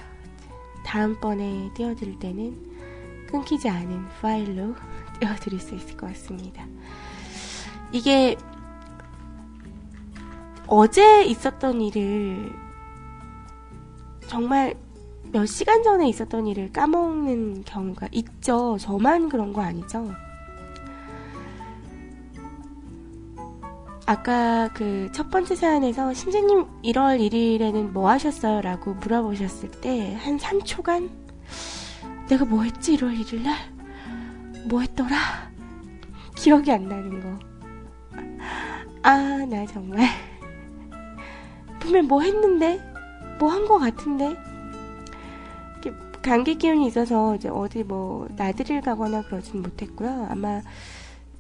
다음번에 0.86 1.70
띄워드릴 1.74 2.20
때는 2.20 2.77
끊기지 3.28 3.70
않은 3.70 4.06
파일로 4.22 4.76
띄워드릴 5.20 5.60
수 5.60 5.76
있을 5.76 5.98
것 5.98 6.08
같습니다. 6.08 6.66
이게 7.92 8.36
어제 10.68 11.24
있었던 11.24 11.82
일을 11.82 12.52
정말 14.28 14.76
몇 15.32 15.46
시간 15.46 15.84
전에 15.84 16.08
있었던 16.10 16.48
일을 16.48 16.72
까먹는 16.74 17.64
경우가 17.66 18.08
있죠. 18.12 18.78
저만 18.80 19.30
그런 19.30 19.54
거 19.54 19.62
아니죠. 19.62 20.10
아까 24.06 24.70
그 24.74 25.10
첫 25.14 25.30
번째 25.30 25.56
사연에서 25.56 26.14
신재님 26.14 26.66
1월 26.84 27.20
1일에는 27.20 27.92
뭐 27.92 28.10
하셨어요? 28.10 28.62
라고 28.62 28.94
물어보셨을 28.94 29.72
때 29.82 30.14
한 30.16 30.38
3초간 30.38 31.10
내가 32.30 32.46
뭐 32.46 32.64
했지 32.64 32.98
1월 32.98 33.18
1일 33.20 33.44
날? 33.44 33.56
뭐 34.68 34.82
했더라? 34.82 35.16
기억이 36.36 36.72
안 36.72 36.88
나는 36.88 37.22
거. 37.22 37.40
아, 39.04 39.46
나 39.50 39.66
정말. 39.66 40.08
분명 41.80 42.08
뭐 42.08 42.22
했는데? 42.22 42.80
뭐 43.40 43.50
한 43.52 43.66
거 43.68 43.78
같은데? 43.78 44.36
감기 46.22 46.56
기운이 46.56 46.88
있어서 46.88 47.36
이제 47.36 47.48
어디 47.48 47.84
뭐 47.84 48.28
나들이를 48.36 48.82
가거나 48.82 49.22
그러진 49.24 49.62
못했고요. 49.62 50.28
아마 50.30 50.62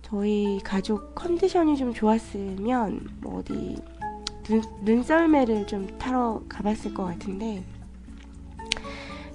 저희 0.02 0.62
가족 0.64 1.14
컨디션이 1.14 1.76
좀 1.76 1.94
좋았으면 1.94 3.10
뭐 3.20 3.40
어디 3.40 3.76
눈, 4.44 4.62
눈썰매를 4.84 5.68
좀 5.68 5.88
타러 5.98 6.42
가봤을 6.48 6.94
것 6.94 7.04
같은데 7.04 7.66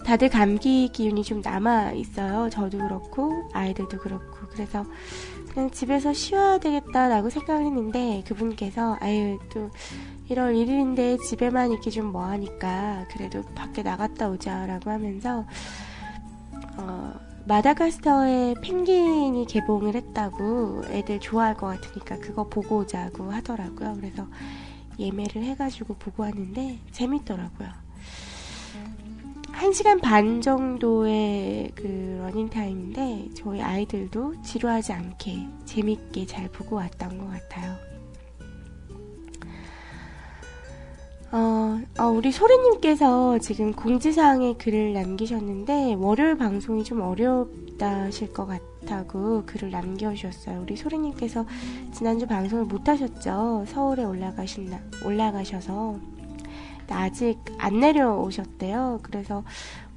다들 0.05 0.29
감기 0.29 0.89
기운이 0.89 1.23
좀 1.23 1.41
남아 1.41 1.93
있어요. 1.93 2.49
저도 2.51 2.79
그렇고 2.79 3.49
아이들도 3.53 3.99
그렇고 3.99 4.47
그래서 4.51 4.85
그냥 5.53 5.71
집에서 5.71 6.13
쉬어야 6.13 6.59
되겠다라고 6.59 7.31
생각을 7.31 7.67
했는데 7.67 8.23
그분께서 8.27 8.97
아유 9.01 9.39
또 9.53 9.71
1월 10.31 10.55
1일인데 10.55 11.21
집에만 11.23 11.73
있기 11.73 11.91
좀 11.91 12.11
뭐하니까 12.13 13.07
그래도 13.13 13.43
밖에 13.55 13.83
나갔다 13.83 14.29
오자라고 14.31 14.91
하면서 14.91 15.45
어, 16.79 17.13
마다가스터에 17.45 18.55
펭귄이 18.63 19.47
개봉을 19.47 19.95
했다고 19.95 20.85
애들 20.87 21.21
좋아할 21.21 21.55
것 21.55 21.67
같으니까 21.67 22.19
그거 22.19 22.49
보고 22.49 22.79
오자고 22.79 23.31
하더라고요. 23.31 23.95
그래서 23.97 24.27
예매를 24.99 25.43
해가지고 25.43 25.95
보고 25.95 26.23
왔는데 26.23 26.79
재밌더라고요. 26.93 27.82
1시간 29.53 30.01
반 30.01 30.41
정도의 30.41 31.73
그 31.75 32.19
러닝타임인데 32.23 33.31
저희 33.35 33.61
아이들도 33.61 34.43
지루하지 34.43 34.93
않게 34.93 35.47
재밌게 35.65 36.27
잘 36.27 36.49
보고 36.49 36.77
왔던 36.77 37.19
것 37.19 37.31
같아요. 37.31 37.93
어, 41.35 41.81
어, 41.99 42.05
우리 42.09 42.31
소리님께서 42.31 43.39
지금 43.39 43.73
공지사항에 43.73 44.53
글을 44.55 44.93
남기셨는데, 44.93 45.95
월요일 45.95 46.37
방송이 46.37 46.85
좀 46.85 47.01
어렵다 47.01 48.03
하실 48.03 48.31
것 48.35 48.47
같다고 48.47 49.45
글을 49.47 49.71
남겨주셨어요. 49.71 50.61
우리 50.61 50.77
소리님께서 50.77 51.47
지난주 51.95 52.27
방송을 52.27 52.67
못 52.67 52.87
하셨죠? 52.87 53.65
서울에 53.67 54.05
올라가신다, 54.05 54.79
올라가셔서. 55.07 55.99
아직 56.93 57.38
안 57.59 57.80
내려오셨대요. 57.80 59.01
그래서 59.03 59.43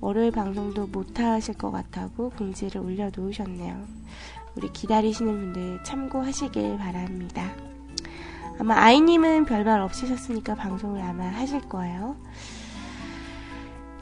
월요일 0.01 0.31
방송도 0.31 0.87
못 0.87 1.19
하실 1.19 1.55
것 1.55 1.71
같다고 1.71 2.29
공지를 2.31 2.81
올려놓으셨네요. 2.81 3.75
우리 4.55 4.71
기다리시는 4.71 5.31
분들 5.33 5.83
참고하시길 5.83 6.77
바랍니다. 6.77 7.51
아마 8.59 8.75
아이님은 8.77 9.45
별말 9.45 9.81
없으셨으니까 9.81 10.55
방송을 10.55 11.01
아마 11.01 11.25
하실 11.25 11.61
거예요. 11.61 12.15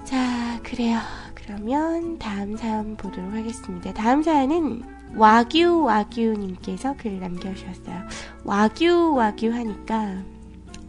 자, 0.03 0.59
그래요. 0.61 0.99
그러면 1.33 2.19
다음 2.19 2.55
사연 2.55 2.95
보도록 2.95 3.33
하겠습니다. 3.33 3.93
다음 3.93 4.21
사연은 4.21 4.83
와규 5.15 5.83
와규님께서 5.83 6.95
글 6.97 7.19
남겨주셨어요. 7.19 8.03
와규 8.43 9.13
와규 9.15 9.51
하니까 9.51 10.23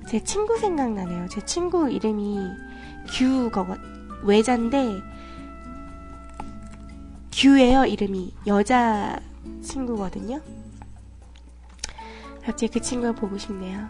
제 0.06 0.22
친구 0.22 0.58
생각나네요. 0.58 1.28
제 1.28 1.40
친구 1.44 1.90
이름이 1.90 2.38
규거 3.08 3.66
외자인데 4.22 5.02
규예요 7.32 7.84
이름이 7.86 8.32
여자 8.46 9.18
친구거든요. 9.62 10.40
갑자기 12.44 12.68
그 12.72 12.80
친구가 12.80 13.12
보고 13.12 13.38
싶네요. 13.38 13.88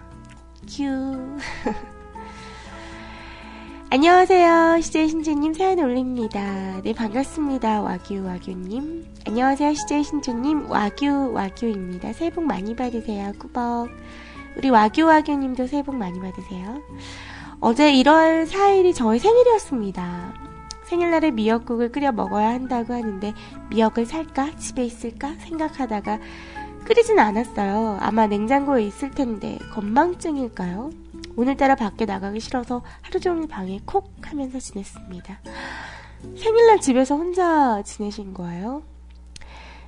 큐. 0.68 0.84
안녕하세요. 3.90 4.80
CJ 4.80 5.08
신주님 5.08 5.54
사연 5.54 5.78
올립니다. 5.78 6.80
네, 6.82 6.92
반갑습니다. 6.94 7.82
와규, 7.82 8.24
와규님. 8.24 9.04
안녕하세요. 9.26 9.74
CJ 9.74 10.04
신주님, 10.04 10.70
와규, 10.70 11.32
와규입니다. 11.32 12.12
새해 12.12 12.30
복 12.30 12.44
많이 12.44 12.74
받으세요. 12.74 13.32
꾸벅. 13.38 13.90
우리 14.56 14.70
와규, 14.70 15.02
와규님도 15.02 15.66
새해 15.66 15.82
복 15.82 15.96
많이 15.96 16.20
받으세요. 16.20 16.80
어제 17.60 17.92
1월 17.92 18.46
4일이 18.46 18.94
저의 18.94 19.18
생일이었습니다. 19.18 20.34
생일날에 20.84 21.30
미역국을 21.30 21.90
끓여 21.90 22.12
먹어야 22.12 22.50
한다고 22.50 22.92
하는데, 22.92 23.32
미역을 23.70 24.06
살까? 24.06 24.56
집에 24.56 24.84
있을까? 24.84 25.34
생각하다가, 25.38 26.18
끓이진 26.84 27.18
않았어요. 27.18 27.98
아마 28.00 28.26
냉장고에 28.26 28.84
있을 28.84 29.10
텐데 29.10 29.58
건망증일까요? 29.72 30.90
오늘따라 31.36 31.74
밖에 31.74 32.04
나가기 32.04 32.40
싫어서 32.40 32.82
하루 33.00 33.18
종일 33.18 33.48
방에 33.48 33.80
콕 33.86 34.12
하면서 34.20 34.58
지냈습니다. 34.58 35.40
생일날 36.36 36.80
집에서 36.80 37.16
혼자 37.16 37.82
지내신 37.82 38.34
거예요? 38.34 38.82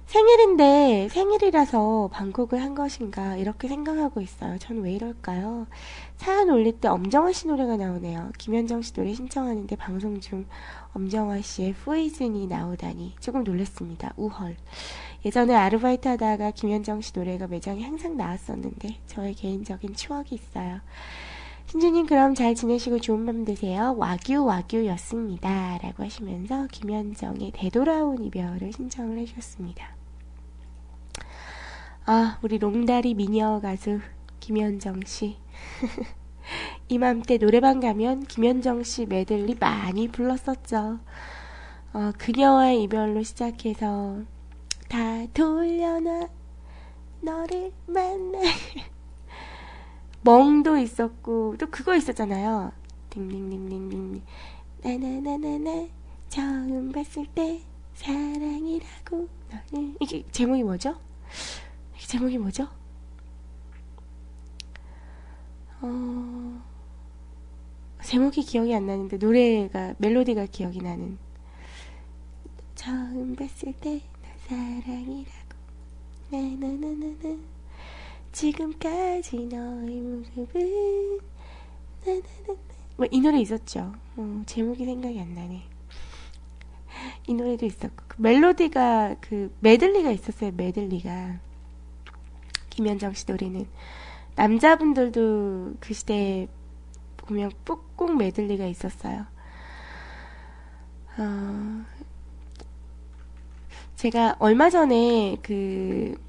생일인데 0.06 1.08
생일이라서 1.10 2.10
방콕을 2.12 2.62
한 2.62 2.74
것인가 2.76 3.36
이렇게 3.36 3.66
생각하고 3.66 4.20
있어요. 4.20 4.56
전 4.58 4.78
왜 4.78 4.92
이럴까요? 4.92 5.66
사연 6.16 6.48
올릴 6.50 6.78
때 6.80 6.86
엄정화 6.88 7.32
씨 7.32 7.48
노래가 7.48 7.76
나오네요. 7.76 8.30
김현정 8.38 8.82
씨 8.82 8.92
노래 8.92 9.12
신청하는데 9.12 9.74
방송 9.76 10.20
중 10.20 10.46
엄정화 10.94 11.40
씨의 11.40 11.74
포이즌이 11.74 12.46
나오다니 12.46 13.14
조금 13.18 13.42
놀랐습니다. 13.42 14.12
우헐. 14.16 14.56
예전에 15.24 15.54
아르바이트 15.54 16.06
하다가 16.06 16.52
김현정 16.52 17.00
씨 17.00 17.12
노래가 17.14 17.48
매장에 17.48 17.82
항상 17.82 18.16
나왔었는데 18.16 18.98
저의 19.08 19.34
개인적인 19.34 19.94
추억이 19.96 20.28
있어요. 20.30 20.80
신주님 21.66 22.06
그럼 22.06 22.36
잘 22.36 22.54
지내시고 22.54 23.00
좋은 23.00 23.26
밤 23.26 23.44
되세요. 23.44 23.96
와규 23.98 24.44
와규였습니다. 24.44 25.78
라고 25.82 26.04
하시면서 26.04 26.68
김현정의 26.68 27.50
되돌아온 27.52 28.22
이별을 28.22 28.72
신청을 28.72 29.18
해주셨습니다. 29.18 29.95
아 32.08 32.38
우리 32.40 32.58
롱다리 32.58 33.14
미녀 33.14 33.60
가수 33.60 33.98
김현정 34.38 35.00
씨. 35.04 35.38
이맘때 36.88 37.36
노래방 37.36 37.80
가면 37.80 38.26
김현정 38.26 38.84
씨 38.84 39.06
메들리 39.06 39.56
많이 39.58 40.06
불렀었죠. 40.06 41.00
어, 41.92 42.12
그녀와의 42.16 42.84
이별로 42.84 43.24
시작해서 43.24 44.20
다 44.88 45.26
돌려놔 45.34 46.28
너를 47.22 47.72
만나 47.86 48.38
멍도 50.22 50.78
있었고 50.78 51.56
또 51.58 51.66
그거 51.66 51.96
있었잖아요. 51.96 52.70
딩딩딩딩딩 53.10 54.22
나나나나나 54.80 55.88
처음 56.28 56.92
봤을 56.92 57.26
때 57.26 57.62
사랑이라고 57.94 59.28
너를 59.50 59.96
이게 59.98 60.22
제목이 60.30 60.62
뭐죠? 60.62 60.94
이게 62.06 62.12
제목이 62.12 62.38
뭐죠? 62.38 62.68
어 65.80 66.62
제목이 68.02 68.42
기억이 68.42 68.74
안 68.74 68.86
나는데 68.86 69.16
노래가 69.18 69.94
멜로디가 69.98 70.46
기억이 70.46 70.78
나는 70.80 71.18
처음 72.74 73.34
봤을 73.34 73.72
때 73.74 74.00
너 74.22 74.28
사랑이라고 74.48 75.56
나나나나나 76.30 77.38
지금까지 78.32 79.46
너의 79.46 80.00
모습은 80.00 81.18
나나나나 82.04 82.56
뭐 82.96 83.06
이 83.10 83.20
노래 83.20 83.40
있었죠. 83.40 83.92
어, 84.16 84.42
제목이 84.46 84.84
생각이 84.84 85.20
안 85.20 85.34
나네. 85.34 85.62
이 87.26 87.34
노래도 87.34 87.66
있었고 87.66 88.04
그 88.08 88.22
멜로디가 88.22 89.16
그 89.20 89.54
메들리가 89.60 90.10
있었어요. 90.12 90.52
메들리가 90.56 91.40
김현정 92.76 93.14
씨 93.14 93.24
노래는 93.26 93.66
남자분들도 94.34 95.76
그 95.80 95.94
시대에 95.94 96.46
보면 97.16 97.50
꾹꾹 97.64 98.14
메들리가 98.16 98.66
있었어요. 98.66 99.24
어, 101.16 101.84
제가 103.94 104.36
얼마 104.38 104.68
전에 104.68 105.38
그 105.42 106.22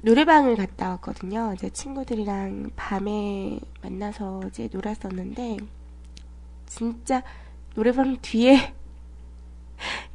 노래방을 0.00 0.56
갔다 0.56 0.88
왔거든요. 0.92 1.54
제 1.58 1.68
친구들이랑 1.68 2.70
밤에 2.74 3.60
만나서 3.82 4.40
이제 4.48 4.70
놀았었는데 4.72 5.58
진짜 6.64 7.22
노래방 7.74 8.16
뒤에 8.22 8.72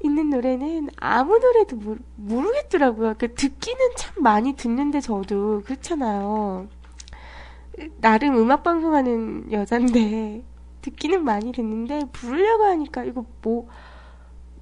있는 0.03 0.29
노래는 0.29 0.89
아무 0.97 1.37
노래도 1.37 1.75
모르, 1.75 1.99
모르겠더라고요. 2.15 3.15
그 3.17 3.33
듣기는 3.33 3.79
참 3.95 4.23
많이 4.23 4.53
듣는데 4.53 4.99
저도 5.01 5.61
그렇잖아요. 5.63 6.67
나름 7.99 8.37
음악 8.37 8.63
방송하는 8.63 9.51
여잔데 9.51 10.43
듣기는 10.81 11.23
많이 11.23 11.51
듣는데 11.51 12.01
부르려고 12.11 12.65
하니까 12.65 13.03
이거 13.03 13.25
뭐, 13.41 13.67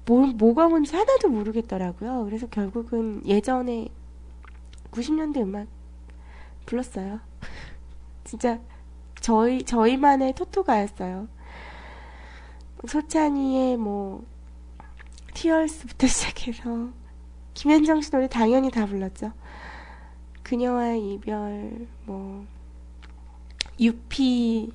뭐 0.06 0.26
뭐가 0.26 0.68
뭔지 0.68 0.94
하나도 0.94 1.28
모르겠더라고요. 1.28 2.24
그래서 2.24 2.46
결국은 2.46 3.22
예전에 3.26 3.88
90년대 4.90 5.42
음악 5.42 5.66
불렀어요. 6.66 7.20
진짜 8.24 8.60
저희 9.20 9.62
저희만의 9.62 10.34
토토가였어요. 10.34 11.28
소찬이의 12.86 13.76
뭐 13.76 14.24
티얼스부터 15.34 16.06
시작해서 16.06 16.90
김현정 17.54 18.00
씨 18.00 18.10
노래 18.10 18.28
당연히 18.28 18.70
다 18.70 18.86
불렀죠. 18.86 19.32
그녀와의 20.42 21.14
이별 21.14 21.86
뭐 22.04 22.46
유피 23.78 24.72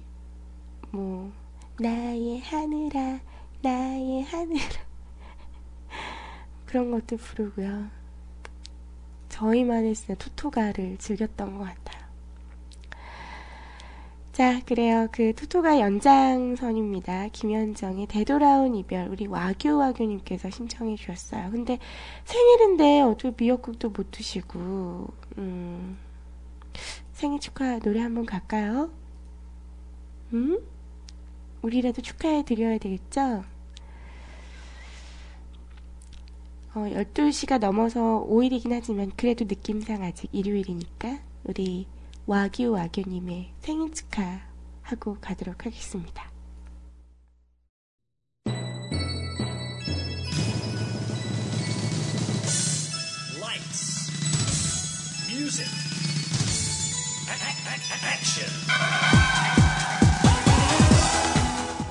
뭐 0.91 1.31
나의 1.79 2.39
하늘아 2.39 3.19
나의 3.61 4.23
하늘아 4.23 4.79
그런 6.65 6.91
것도 6.91 7.17
부르고요. 7.17 7.89
저희만의 9.29 9.95
진짜 9.95 10.15
토토가를 10.15 10.97
즐겼던 10.97 11.57
것 11.57 11.65
같아요. 11.65 11.84
자, 14.35 14.59
그래요. 14.65 15.07
그 15.13 15.33
토토가 15.33 15.79
연장선입니다. 15.79 17.29
김현정의 17.29 18.05
되돌아온 18.07 18.75
이별. 18.75 19.07
우리 19.07 19.27
와규 19.27 19.77
와규님께서 19.77 20.49
신청해 20.49 20.97
주셨어요. 20.97 21.51
근데 21.51 21.79
생일인데 22.25 22.99
어떻게 22.99 23.33
미역국도 23.33 23.91
못 23.91 24.11
드시고, 24.11 25.07
음, 25.37 25.97
생일 27.13 27.39
축하 27.39 27.79
노래 27.79 28.01
한번 28.01 28.25
갈까요? 28.25 28.89
음? 30.33 30.59
우리라도 31.61 32.01
축하해 32.01 32.43
드려야 32.43 32.77
되겠죠? 32.77 33.45
어, 36.73 36.79
12시가 36.79 37.57
넘어서 37.57 38.27
5일이긴 38.29 38.73
하지만 38.73 39.13
그래도 39.15 39.45
느낌상 39.45 40.03
아직 40.03 40.27
일요일이니까 40.33 41.19
우리 41.45 41.87
와규 42.27 42.71
와규님의 42.71 43.53
생일 43.59 43.93
축하하고 43.93 45.17
가도록 45.21 45.63
하겠습니다. 45.63 46.31
Lights. 53.39 54.11
Music. 55.29 55.69
Action. 58.03 58.49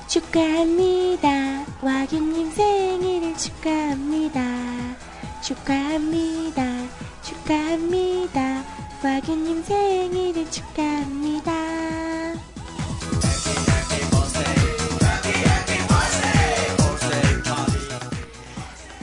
축하합니다. 0.09 1.65
와규님 1.81 2.51
생일을 2.51 3.37
축하합니다. 3.37 4.41
축하합니다. 5.41 6.61
축하합니다. 7.21 8.64
와규님 9.05 9.61
생일을 9.61 10.49
축하합니다. 10.49 11.53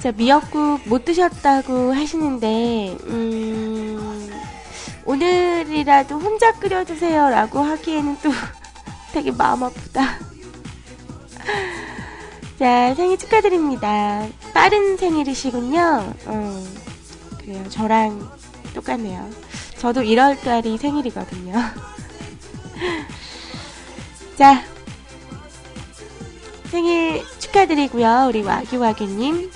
자, 0.02 0.10
미역국 0.16 0.80
못 0.88 1.04
드셨다고 1.04 1.94
하시는데, 1.94 2.96
음, 3.04 4.28
오늘이라도 5.04 6.18
혼자 6.18 6.52
끓여주세요 6.58 7.30
라고 7.30 7.60
하기에는 7.60 8.16
또 8.24 8.30
되게 9.14 9.30
마음 9.30 9.62
아프다. 9.62 10.18
자, 12.58 12.92
생일 12.96 13.16
축하드립니다. 13.18 14.26
빠른 14.52 14.96
생일이시군요. 14.96 16.12
어, 16.26 16.64
그래요. 17.38 17.68
저랑 17.68 18.28
똑같네요. 18.74 19.51
저도 19.82 20.02
1월달이 20.02 20.78
생일이거든요. 20.78 21.54
자, 24.38 24.62
생일 26.66 27.24
축하드리고요. 27.40 28.26
우리 28.28 28.42
와규와규님. 28.42 29.50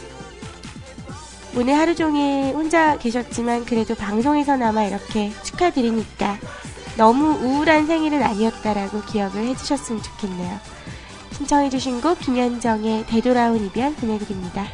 오늘 1.54 1.78
하루 1.78 1.94
종일 1.94 2.56
혼자 2.56 2.98
계셨지만 2.98 3.66
그래도 3.66 3.94
방송에서나마 3.94 4.82
이렇게 4.82 5.30
축하드리니까 5.44 6.38
너무 6.96 7.28
우울한 7.28 7.86
생일은 7.86 8.20
아니었다라고 8.20 9.02
기억을 9.02 9.46
해주셨으면 9.46 10.02
좋겠네요. 10.02 10.58
신청해주신 11.36 12.00
곡 12.00 12.18
김현정의 12.18 13.06
되돌아온 13.06 13.64
이별 13.64 13.94
보내드립니다. 13.94 14.66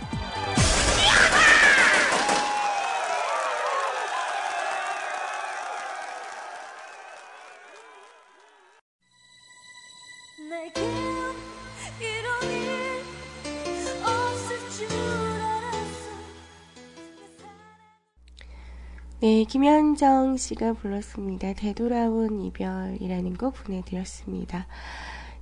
네, 19.23 19.45
김현정 19.45 20.37
씨가 20.37 20.73
불렀습니다. 20.73 21.53
되돌아온 21.53 22.41
이별이라는 22.41 23.37
곡 23.37 23.55
보내드렸습니다. 23.55 24.66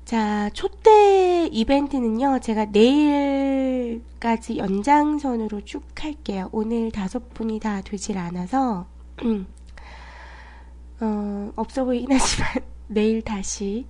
자, 0.05 0.51
초대 0.51 1.47
이벤트는요, 1.47 2.41
제가 2.41 2.67
내일까지 2.67 4.59
연장선으로 4.59 5.63
쭉 5.63 5.83
할게요. 5.99 6.51
오늘 6.53 6.91
다섯 6.93 7.33
분이 7.33 7.59
다 7.61 7.81
되질 7.81 8.19
않아서, 8.19 8.87
어, 11.01 11.53
없어 11.57 11.87
보이긴 11.87 12.13
하지만, 12.13 12.51
내일 12.91 13.23
다시. 13.23 13.87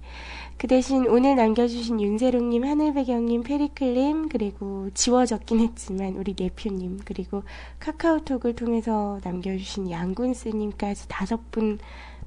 그 0.58 0.66
대신 0.66 1.08
오늘 1.08 1.36
남겨주신 1.36 2.02
윤세롱님, 2.02 2.64
하늘배경님, 2.64 3.44
페리클님, 3.44 4.28
그리고 4.28 4.90
지워졌긴 4.92 5.60
했지만, 5.60 6.16
우리 6.16 6.34
네표님, 6.38 7.00
그리고 7.06 7.42
카카오톡을 7.78 8.54
통해서 8.54 9.18
남겨주신 9.24 9.90
양군스님까지 9.90 11.08
다섯 11.08 11.50
분 11.50 11.78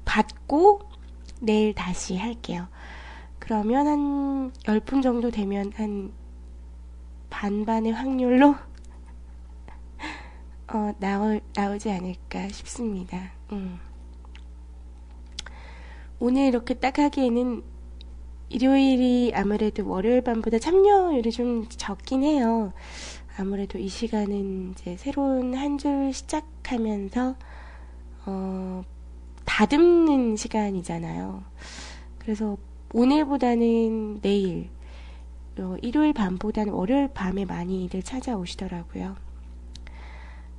받고, 0.04 0.80
내일 1.40 1.74
다시 1.74 2.16
할게요. 2.16 2.66
그러면 3.38 3.86
한 3.86 4.50
10분 4.64 5.00
정도 5.00 5.30
되면 5.30 5.72
한 5.76 6.12
반반의 7.30 7.92
확률로 7.92 8.56
어, 10.72 10.92
나오, 10.98 11.38
나오지 11.54 11.90
않을까 11.90 12.48
싶습니다. 12.48 13.30
음. 13.52 13.78
오늘 16.20 16.46
이렇게 16.46 16.74
딱 16.74 16.98
하기에는 16.98 17.62
일요일이 18.50 19.32
아무래도 19.34 19.88
월요일 19.88 20.20
밤보다 20.22 20.58
참여율이 20.58 21.30
좀 21.32 21.66
적긴 21.68 22.22
해요. 22.22 22.72
아무래도 23.36 23.78
이 23.78 23.88
시간은 23.88 24.72
이제 24.72 24.96
새로운 24.96 25.54
한 25.54 25.76
줄 25.78 26.12
시작하면서 26.12 27.34
어, 28.26 28.82
다듬는 29.44 30.36
시간이잖아요. 30.36 31.42
그래서 32.18 32.56
오늘보다는 32.92 34.20
내일, 34.20 34.70
어, 35.58 35.76
일요일 35.82 36.12
밤보다는 36.12 36.72
월요일 36.72 37.08
밤에 37.08 37.44
많이들 37.44 38.02
찾아오시더라고요. 38.02 39.16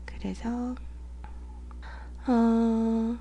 그래서, 0.05 0.75
어, 2.27 3.17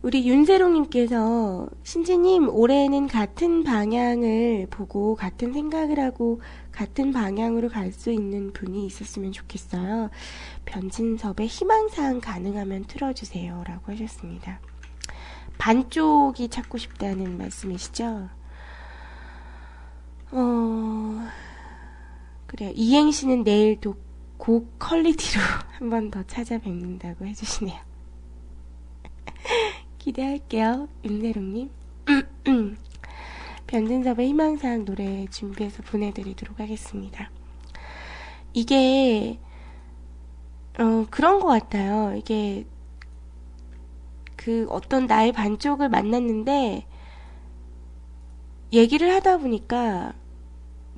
우리 0.00 0.28
윤세롱님께서, 0.28 1.68
신지님, 1.82 2.48
올해는 2.50 3.08
같은 3.08 3.64
방향을 3.64 4.68
보고 4.70 5.16
같은 5.16 5.52
생각을 5.52 5.98
하고 5.98 6.40
같은 6.70 7.12
방향으로 7.12 7.68
갈 7.68 7.92
수 7.92 8.12
있는 8.12 8.52
분이 8.52 8.86
있었으면 8.86 9.32
좋겠어요. 9.32 10.10
변진섭의 10.66 11.46
희망사항 11.48 12.20
가능하면 12.20 12.84
틀어주세요. 12.84 13.64
라고 13.66 13.90
하셨습니다. 13.92 14.60
반쪽이 15.58 16.48
찾고 16.48 16.78
싶다는 16.78 17.36
말씀이시죠? 17.38 18.28
어, 20.30 21.28
그래요. 22.46 22.70
이행시는 22.74 23.42
내일 23.42 23.80
또 23.80 23.96
고퀄리티로 24.36 25.42
한 25.78 25.90
번 25.90 26.10
더 26.12 26.22
찾아뵙는다고 26.24 27.26
해주시네요. 27.26 27.78
기대할게요. 30.08 30.88
윤세롱님. 31.04 31.70
변진섭의 33.66 34.28
희망사항 34.28 34.86
노래 34.86 35.26
준비해서 35.26 35.82
보내드리도록 35.82 36.58
하겠습니다. 36.58 37.30
이게, 38.54 39.38
어, 40.78 41.04
그런 41.10 41.40
것 41.40 41.48
같아요. 41.48 42.16
이게 42.16 42.66
그 44.36 44.66
어떤 44.70 45.04
나의 45.06 45.32
반쪽을 45.32 45.90
만났는데 45.90 46.86
얘기를 48.72 49.12
하다 49.12 49.38
보니까 49.38 50.14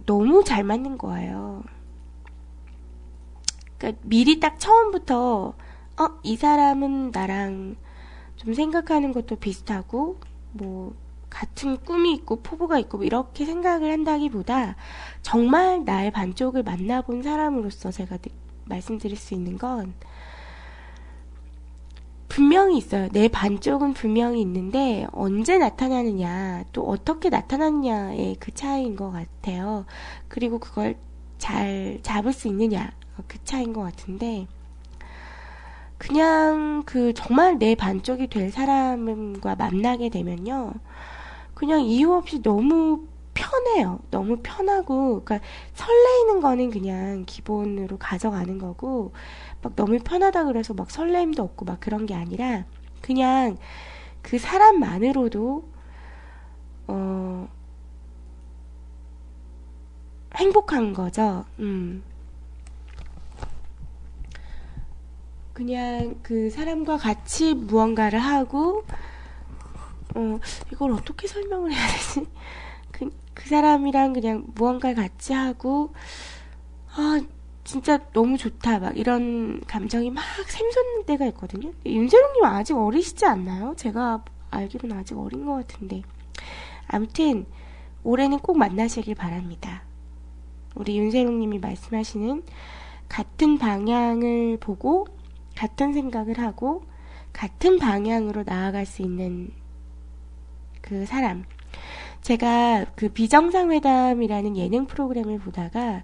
너무 0.06 0.44
잘 0.44 0.62
맞는 0.62 0.98
거예요. 0.98 1.64
그러니까 3.76 4.00
미리 4.04 4.38
딱 4.38 4.60
처음부터 4.60 5.54
어, 5.98 6.08
이 6.22 6.36
사람은 6.36 7.10
나랑 7.10 7.76
좀 8.40 8.54
생각하는 8.54 9.12
것도 9.12 9.36
비슷하고 9.36 10.18
뭐 10.52 10.94
같은 11.28 11.76
꿈이 11.76 12.14
있고 12.14 12.36
포부가 12.36 12.78
있고 12.78 12.98
뭐 12.98 13.06
이렇게 13.06 13.44
생각을 13.44 13.92
한다기보다 13.92 14.76
정말 15.20 15.84
나의 15.84 16.10
반쪽을 16.10 16.62
만나본 16.62 17.22
사람으로서 17.22 17.90
제가 17.90 18.16
말씀드릴 18.64 19.18
수 19.18 19.34
있는 19.34 19.58
건 19.58 19.92
분명히 22.28 22.78
있어요. 22.78 23.08
내 23.10 23.28
반쪽은 23.28 23.92
분명히 23.92 24.40
있는데 24.40 25.06
언제 25.12 25.58
나타나느냐, 25.58 26.64
또 26.72 26.88
어떻게 26.88 27.28
나타나느냐의 27.28 28.36
그 28.40 28.54
차이인 28.54 28.96
것 28.96 29.10
같아요. 29.10 29.84
그리고 30.28 30.58
그걸 30.58 30.96
잘 31.36 31.98
잡을 32.02 32.32
수 32.32 32.48
있느냐, 32.48 32.92
그 33.26 33.42
차이인 33.44 33.72
것 33.72 33.82
같은데, 33.82 34.46
그냥 36.00 36.82
그 36.86 37.12
정말 37.12 37.58
내 37.58 37.74
반쪽이 37.74 38.28
될 38.28 38.50
사람과 38.50 39.54
만나게 39.54 40.08
되면요. 40.08 40.72
그냥 41.54 41.82
이유 41.82 42.14
없이 42.14 42.40
너무 42.42 43.06
편해요. 43.34 44.00
너무 44.10 44.38
편하고, 44.42 45.22
그러니까 45.22 45.46
설레이는 45.74 46.40
거는 46.40 46.70
그냥 46.70 47.24
기본으로 47.26 47.98
가져가는 47.98 48.58
거고, 48.58 49.12
막 49.62 49.76
너무 49.76 49.98
편하다 49.98 50.44
그래서 50.46 50.72
막 50.72 50.90
설렘도 50.90 51.42
없고 51.42 51.66
막 51.66 51.80
그런 51.80 52.06
게 52.06 52.14
아니라 52.14 52.64
그냥 53.02 53.58
그 54.22 54.38
사람만으로도 54.38 55.64
어 56.88 57.48
행복한 60.36 60.94
거죠. 60.94 61.44
음. 61.58 62.02
그냥 65.60 66.14
그 66.22 66.48
사람과 66.48 66.96
같이 66.96 67.52
무언가를 67.52 68.18
하고 68.18 68.82
어 70.14 70.38
이걸 70.72 70.92
어떻게 70.92 71.28
설명을 71.28 71.70
해야 71.70 71.86
되지? 71.86 72.26
그, 72.90 73.10
그 73.34 73.46
사람이랑 73.46 74.14
그냥 74.14 74.46
무언가를 74.54 74.96
같이 74.96 75.34
하고 75.34 75.92
아 76.94 77.20
진짜 77.62 77.98
너무 78.14 78.38
좋다 78.38 78.78
막 78.78 78.96
이런 78.96 79.60
감정이 79.66 80.08
막 80.08 80.24
샘솟는 80.48 81.04
때가 81.04 81.26
있거든요. 81.26 81.72
윤재롱님 81.84 82.42
아직 82.42 82.74
어리시지 82.74 83.26
않나요? 83.26 83.74
제가 83.76 84.24
알기로는 84.50 84.96
아직 84.96 85.18
어린 85.18 85.44
것 85.44 85.56
같은데 85.56 86.00
아무튼 86.88 87.44
올해는 88.02 88.38
꼭 88.38 88.56
만나시길 88.56 89.14
바랍니다. 89.14 89.82
우리 90.74 90.96
윤세롱님이 90.96 91.58
말씀하시는 91.58 92.44
같은 93.10 93.58
방향을 93.58 94.56
보고 94.58 95.19
같은 95.60 95.92
생각을 95.92 96.38
하고 96.38 96.84
같은 97.34 97.78
방향으로 97.78 98.44
나아갈 98.46 98.86
수 98.86 99.02
있는 99.02 99.50
그 100.80 101.04
사람. 101.04 101.44
제가 102.22 102.86
그 102.96 103.10
비정상회담이라는 103.10 104.56
예능 104.56 104.86
프로그램을 104.86 105.38
보다가 105.38 106.02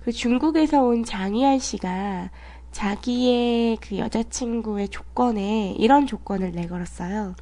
그 0.00 0.10
중국에서 0.10 0.82
온 0.82 1.04
장희안 1.04 1.60
씨가 1.60 2.30
자기의 2.72 3.76
그 3.76 3.96
여자친구의 3.96 4.88
조건에 4.88 5.76
이런 5.78 6.08
조건을 6.08 6.50
내걸었어요. 6.50 7.36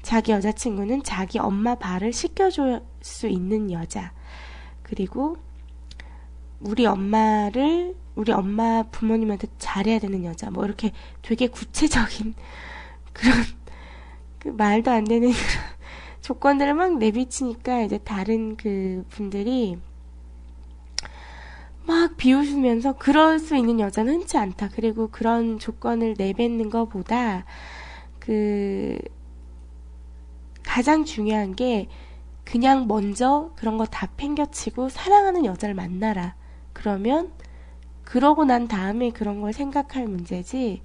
자기 0.00 0.32
여자친구는 0.32 1.02
자기 1.02 1.38
엄마 1.38 1.74
발을 1.74 2.14
씻겨줄 2.14 2.80
수 3.02 3.28
있는 3.28 3.70
여자. 3.70 4.14
그리고 4.82 5.36
우리 6.62 6.86
엄마를, 6.86 7.94
우리 8.14 8.32
엄마 8.32 8.82
부모님한테 8.84 9.48
잘해야 9.58 9.98
되는 9.98 10.24
여자. 10.24 10.50
뭐 10.50 10.64
이렇게 10.64 10.92
되게 11.22 11.46
구체적인 11.48 12.34
그런, 13.12 13.34
그 14.38 14.48
말도 14.48 14.90
안 14.90 15.04
되는 15.04 15.30
그런 15.30 15.42
조건들을 16.20 16.74
막 16.74 16.98
내비치니까 16.98 17.82
이제 17.82 17.98
다른 17.98 18.56
그 18.56 19.04
분들이 19.10 19.78
막 21.84 22.16
비웃으면서 22.16 22.94
그럴 22.94 23.38
수 23.40 23.56
있는 23.56 23.80
여자는 23.80 24.14
흔치 24.20 24.38
않다. 24.38 24.68
그리고 24.72 25.08
그런 25.10 25.58
조건을 25.58 26.14
내뱉는 26.16 26.70
것보다 26.70 27.44
그 28.20 28.98
가장 30.62 31.04
중요한 31.04 31.56
게 31.56 31.88
그냥 32.44 32.86
먼저 32.86 33.52
그런 33.56 33.78
거 33.78 33.84
다 33.86 34.08
팽겨치고 34.16 34.88
사랑하는 34.88 35.44
여자를 35.44 35.74
만나라. 35.74 36.34
그러면 36.82 37.30
그러고 38.04 38.44
난 38.44 38.66
다음에 38.66 39.10
그런 39.10 39.40
걸 39.40 39.52
생각할 39.52 40.08
문제지. 40.08 40.82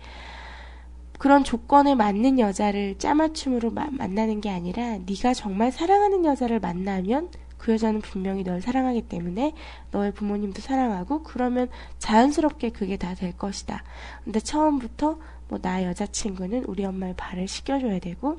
그런 1.18 1.44
조건에 1.44 1.96
맞는 1.96 2.38
여자를 2.38 3.00
짜맞춤으로 3.00 3.72
마, 3.72 3.88
만나는 3.90 4.40
게 4.40 4.52
아니라 4.52 5.00
네가 5.00 5.34
정말 5.34 5.72
사랑하는 5.72 6.24
여자를 6.24 6.60
만나면 6.60 7.32
그 7.58 7.72
여자는 7.74 8.02
분명히 8.02 8.44
널 8.44 8.62
사랑하기 8.62 9.08
때문에 9.08 9.54
너의 9.90 10.14
부모님도 10.14 10.62
사랑하고 10.62 11.24
그러면 11.24 11.68
자연스럽게 11.98 12.70
그게 12.70 12.98
다 12.98 13.16
될 13.16 13.36
것이다. 13.36 13.84
근데 14.24 14.40
처음부터 14.40 15.18
뭐 15.48 15.58
나의 15.60 15.88
여자친구는 15.88 16.66
우리 16.66 16.86
엄마의 16.86 17.16
발을 17.18 17.48
씻겨줘야 17.48 17.98
되고 17.98 18.38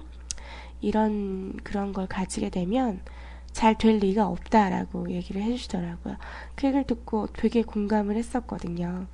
이런 0.81 1.57
그런 1.65 1.93
걸 1.93 2.07
가지게 2.07 2.51
되면 2.51 3.01
잘 3.53 3.77
될 3.77 3.99
리가 3.99 4.29
없다라고 4.29 5.11
얘기를 5.11 5.43
해주시더라고요. 5.43 6.17
그 6.55 6.67
얘기를 6.67 6.85
듣고 6.85 7.27
되게 7.33 7.63
공감을 7.63 8.17
했었거든요. 8.17 9.07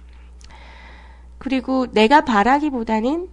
그리고 1.39 1.87
내가 1.93 2.25
바라기보다는 2.25 3.29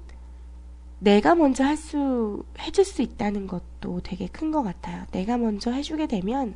내가 0.99 1.33
먼저 1.33 1.63
할 1.63 1.77
수, 1.77 2.43
해줄 2.59 2.85
수 2.85 3.01
있다는 3.01 3.47
것도 3.47 4.01
되게 4.03 4.27
큰 4.27 4.51
것 4.51 4.61
같아요. 4.61 5.05
내가 5.11 5.37
먼저 5.37 5.71
해주게 5.71 6.05
되면, 6.07 6.55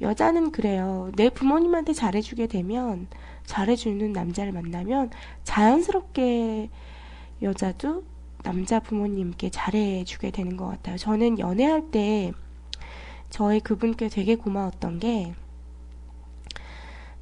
여자는 0.00 0.50
그래요. 0.50 1.10
내 1.16 1.28
부모님한테 1.28 1.92
잘해주게 1.92 2.46
되면, 2.46 3.08
잘해주는 3.44 4.12
남자를 4.12 4.52
만나면, 4.52 5.10
자연스럽게 5.44 6.70
여자도 7.42 8.04
남자 8.42 8.80
부모님께 8.80 9.50
잘해주게 9.50 10.30
되는 10.30 10.56
것 10.56 10.68
같아요. 10.68 10.96
저는 10.96 11.38
연애할 11.38 11.90
때, 11.90 12.32
저희 13.32 13.60
그분께 13.60 14.08
되게 14.08 14.36
고마웠던 14.36 14.98
게, 14.98 15.34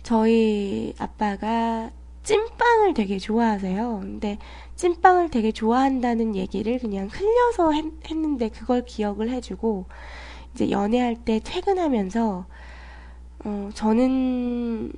저희 0.02 0.92
아빠가 0.98 1.92
찐빵을 2.24 2.94
되게 2.94 3.18
좋아하세요. 3.18 4.00
근데 4.00 4.38
찐빵을 4.74 5.30
되게 5.30 5.52
좋아한다는 5.52 6.34
얘기를 6.34 6.80
그냥 6.80 7.08
흘려서 7.08 7.70
했, 7.72 7.84
는데 8.12 8.48
그걸 8.48 8.84
기억을 8.84 9.30
해주고 9.30 9.86
이제 10.52 10.70
연애할 10.72 11.14
때 11.24 11.40
퇴근하면서 11.42 12.44
어, 13.44 13.70
저는 13.72 14.92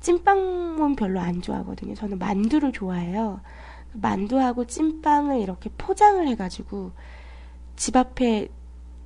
찐빵은 0.00 0.94
별로 0.96 1.20
안 1.20 1.40
좋아하거든요. 1.40 1.94
저는 1.94 2.18
만두를 2.18 2.72
좋아해요. 2.72 3.40
만두하고 3.94 4.66
찐빵을 4.66 5.40
이렇게 5.40 5.70
포장을 5.78 6.26
해가지고 6.28 6.92
집 7.76 7.96
앞에 7.96 8.48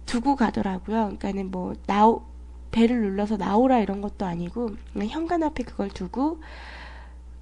두고 0.07 0.37
가더라고요. 0.37 1.17
그러니까는 1.19 1.51
뭐 1.51 1.75
나오 1.87 2.23
배를 2.71 3.01
눌러서 3.01 3.37
나오라 3.37 3.79
이런 3.79 4.01
것도 4.01 4.27
아니고 4.27 4.71
그냥 4.93 5.09
현관 5.09 5.43
앞에 5.43 5.63
그걸 5.63 5.89
두고 5.89 6.41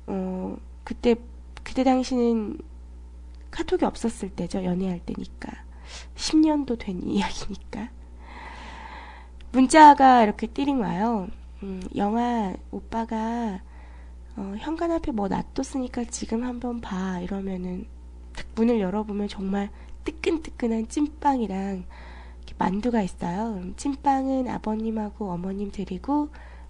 어, 0.06 0.56
그때, 0.84 1.16
그때 1.62 1.84
당시는 1.84 2.58
카톡이 3.50 3.84
없었을 3.84 4.30
때죠. 4.30 4.64
연애할 4.64 5.00
때니까. 5.00 5.52
10년도 6.16 6.78
된 6.78 7.02
이야기니까. 7.08 7.90
문자가 9.52 10.22
이렇게 10.22 10.46
띠링 10.46 10.80
와요. 10.80 11.28
음, 11.62 11.82
영아, 11.94 12.54
오빠가, 12.70 13.60
어, 14.36 14.54
현관 14.58 14.90
앞에 14.90 15.12
뭐 15.12 15.28
놔뒀으니까 15.28 16.04
지금 16.04 16.42
한번 16.44 16.80
봐. 16.80 17.20
이러면은, 17.20 17.86
문을 18.54 18.80
열어보면 18.80 19.28
정말 19.28 19.70
뜨끈뜨끈한 20.04 20.88
찐빵이랑 20.88 21.84
만두가 22.58 23.02
있어요. 23.02 23.62
찐빵은 23.76 24.48
아버님하고 24.48 25.30
어머님 25.30 25.70
드리고, 25.70 26.28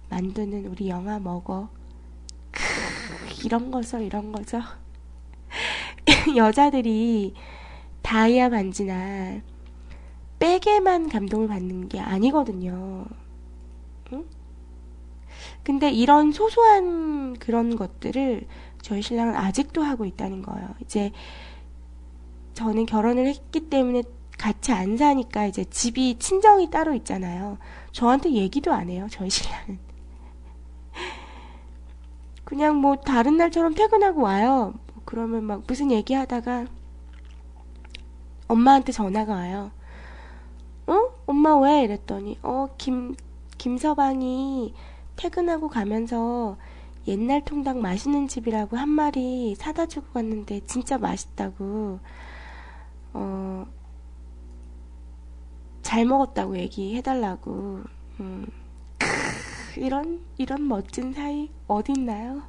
만두는 0.09 0.65
우리 0.67 0.89
영아 0.89 1.19
먹어. 1.19 1.69
이런 3.43 3.71
거죠, 3.71 3.99
이런 3.99 4.31
거죠. 4.31 4.61
여자들이 6.35 7.33
다이아 8.01 8.49
반지나 8.49 9.41
백에만 10.39 11.09
감동을 11.09 11.47
받는 11.47 11.87
게 11.87 11.99
아니거든요. 11.99 13.05
응? 14.11 14.25
근데 15.63 15.89
이런 15.89 16.31
소소한 16.31 17.37
그런 17.39 17.75
것들을 17.75 18.45
저희 18.81 19.01
신랑은 19.01 19.35
아직도 19.35 19.81
하고 19.81 20.05
있다는 20.05 20.41
거예요. 20.41 20.69
이제 20.81 21.11
저는 22.53 22.85
결혼을 22.85 23.25
했기 23.25 23.69
때문에 23.69 24.03
같이 24.37 24.71
안 24.71 24.97
사니까 24.97 25.45
이제 25.45 25.63
집이 25.63 26.17
친정이 26.19 26.69
따로 26.69 26.93
있잖아요. 26.95 27.57
저한테 27.91 28.31
얘기도 28.31 28.73
안 28.73 28.89
해요, 28.89 29.07
저희 29.09 29.29
신랑은. 29.29 29.79
그냥 32.43 32.77
뭐 32.77 32.95
다른 32.97 33.37
날처럼 33.37 33.73
퇴근하고 33.73 34.21
와요. 34.21 34.73
그러면 35.05 35.43
막 35.43 35.63
무슨 35.67 35.91
얘기하다가 35.91 36.65
엄마한테 38.47 38.91
전화가 38.91 39.33
와요. 39.33 39.71
어? 40.87 41.09
엄마 41.25 41.57
왜? 41.57 41.83
이랬더니 41.83 42.37
어, 42.43 42.67
김 42.77 43.15
김서방이 43.57 44.73
퇴근하고 45.15 45.69
가면서 45.69 46.57
옛날 47.07 47.43
통닭 47.43 47.77
맛있는 47.77 48.27
집이라고 48.27 48.77
한 48.77 48.89
마리 48.89 49.55
사다 49.55 49.85
주고 49.85 50.07
갔는데 50.13 50.61
진짜 50.65 50.97
맛있다고 50.97 51.99
어, 53.13 53.65
잘 55.83 56.05
먹었다고 56.05 56.57
얘기해달라고 56.57 57.83
음. 58.19 58.47
이런 59.77 60.25
이런 60.37 60.67
멋진 60.67 61.13
사이 61.13 61.51
어딨나요? 61.67 62.41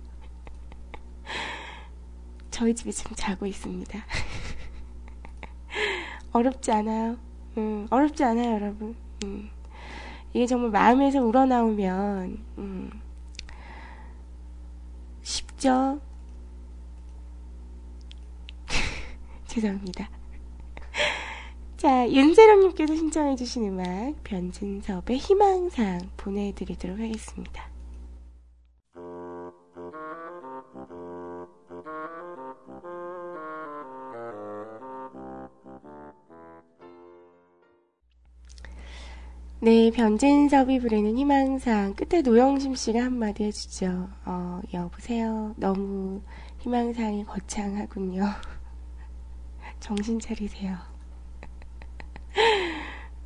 저희 2.50 2.74
집에 2.74 2.90
지금 2.90 3.14
자고 3.16 3.44
있습니다. 3.44 3.98
어렵지 6.32 6.72
않아요. 6.72 7.18
음, 7.58 7.86
어렵지 7.90 8.24
않아요, 8.24 8.54
여러분. 8.54 8.96
음. 9.24 9.50
이게 10.32 10.46
정말 10.46 10.70
마음에서 10.70 11.22
우러나오면 11.22 12.44
음, 12.58 12.90
쉽죠? 15.22 16.00
죄송합니다. 19.46 20.08
자, 21.84 22.08
윤세롱님께서 22.08 22.96
신청해주신 22.96 23.64
음악, 23.64 24.14
변진섭의 24.24 25.18
희망상 25.18 26.00
보내드리도록 26.16 26.98
하겠습니다. 26.98 27.68
네, 39.60 39.90
변진섭이 39.90 40.80
부르는 40.80 41.18
희망상. 41.18 41.92
끝에 41.96 42.22
노영심 42.22 42.76
씨가 42.76 43.04
한마디 43.04 43.44
해주죠. 43.44 44.08
어, 44.24 44.62
여보세요. 44.72 45.54
너무 45.58 46.22
희망상이 46.60 47.26
거창하군요. 47.26 48.24
정신 49.80 50.18
차리세요. 50.18 50.93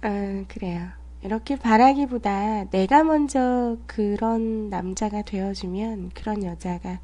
아, 0.01 0.45
그래요. 0.47 0.89
이렇게 1.23 1.57
바라기보다 1.57 2.70
내가 2.70 3.03
먼저 3.03 3.77
그런 3.87 4.69
남자가 4.69 5.23
되어주면 5.23 6.11
그런 6.15 6.45
여자가 6.45 7.01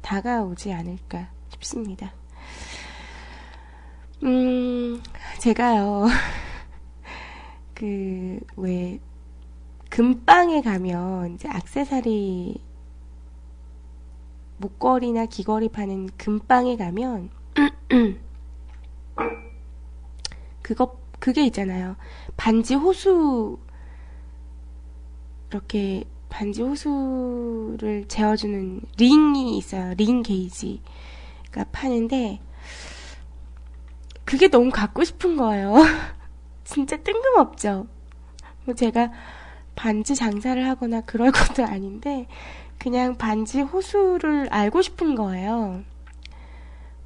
다가오지 0.00 0.72
않을까 0.72 1.28
싶습니다. 1.50 2.12
음, 4.22 5.02
제가요. 5.38 6.06
그, 7.74 8.40
왜, 8.56 8.98
금방에 9.90 10.62
가면, 10.62 11.34
이제 11.34 11.48
악세사리, 11.48 12.60
목걸이나 14.56 15.26
귀걸이 15.26 15.68
파는 15.68 16.08
금방에 16.16 16.76
가면, 16.76 17.30
그거, 20.62 20.98
그게 21.18 21.44
있잖아요. 21.46 21.96
반지 22.36 22.74
호수, 22.74 23.58
이렇게 25.50 26.04
반지 26.28 26.62
호수를 26.62 28.06
재어주는 28.08 28.82
링이 28.98 29.56
있어요. 29.58 29.94
링 29.94 30.22
게이지가 30.22 31.64
파는데, 31.72 32.40
그게 34.24 34.48
너무 34.48 34.70
갖고 34.70 35.04
싶은 35.04 35.36
거예요. 35.36 35.74
진짜 36.64 36.98
뜬금없죠. 36.98 37.86
뭐 38.64 38.74
제가 38.74 39.10
반지 39.74 40.14
장사를 40.14 40.68
하거나 40.68 41.00
그럴 41.00 41.30
것도 41.32 41.64
아닌데 41.64 42.26
그냥 42.78 43.16
반지 43.16 43.62
호수를 43.62 44.48
알고 44.50 44.82
싶은 44.82 45.14
거예요. 45.14 45.82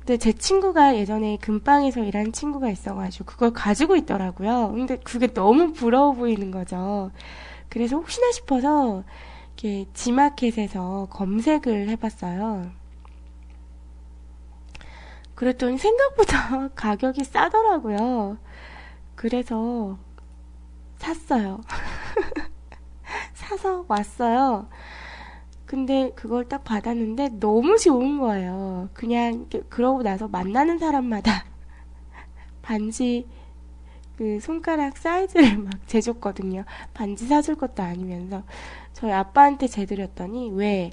근데 0.04 0.16
제 0.16 0.32
친구가 0.32 0.96
예전에 0.96 1.38
금방에서 1.40 2.00
일한 2.00 2.32
친구가 2.32 2.68
있어가지고 2.70 3.24
그걸 3.24 3.52
가지고 3.52 3.94
있더라고요. 3.94 4.72
근데 4.72 4.96
그게 4.96 5.28
너무 5.28 5.72
부러워 5.72 6.12
보이는 6.12 6.50
거죠. 6.50 7.12
그래서 7.68 7.96
혹시나 7.96 8.32
싶어서 8.32 9.04
이렇게 9.56 9.86
지마켓에서 9.94 11.06
검색을 11.08 11.88
해봤어요. 11.90 12.72
그랬더니 15.36 15.78
생각보다 15.78 16.68
가격이 16.74 17.22
싸더라고요. 17.22 18.38
그래서 19.14 19.98
샀어요. 20.98 21.60
사서 23.34 23.84
왔어요. 23.86 24.68
근데 25.73 26.12
그걸 26.15 26.47
딱 26.51 26.65
받았는데 26.65 27.40
너무 27.40 27.78
좋은 27.78 28.19
거예요. 28.19 28.90
그냥 28.93 29.49
그러고 29.70 30.03
나서 30.03 30.28
만나는 30.28 30.77
사람마다 30.78 31.47
반지 32.61 33.27
그 34.19 34.39
손가락 34.39 34.99
사이즈를 34.99 35.57
막 35.65 35.73
재줬거든요. 35.89 36.66
반지 36.93 37.27
사줄 37.27 37.55
것도 37.55 37.82
아니면서 37.82 38.43
저희 38.93 39.12
아빠한테 39.12 39.66
재드렸더니 39.66 40.51
왜 40.51 40.90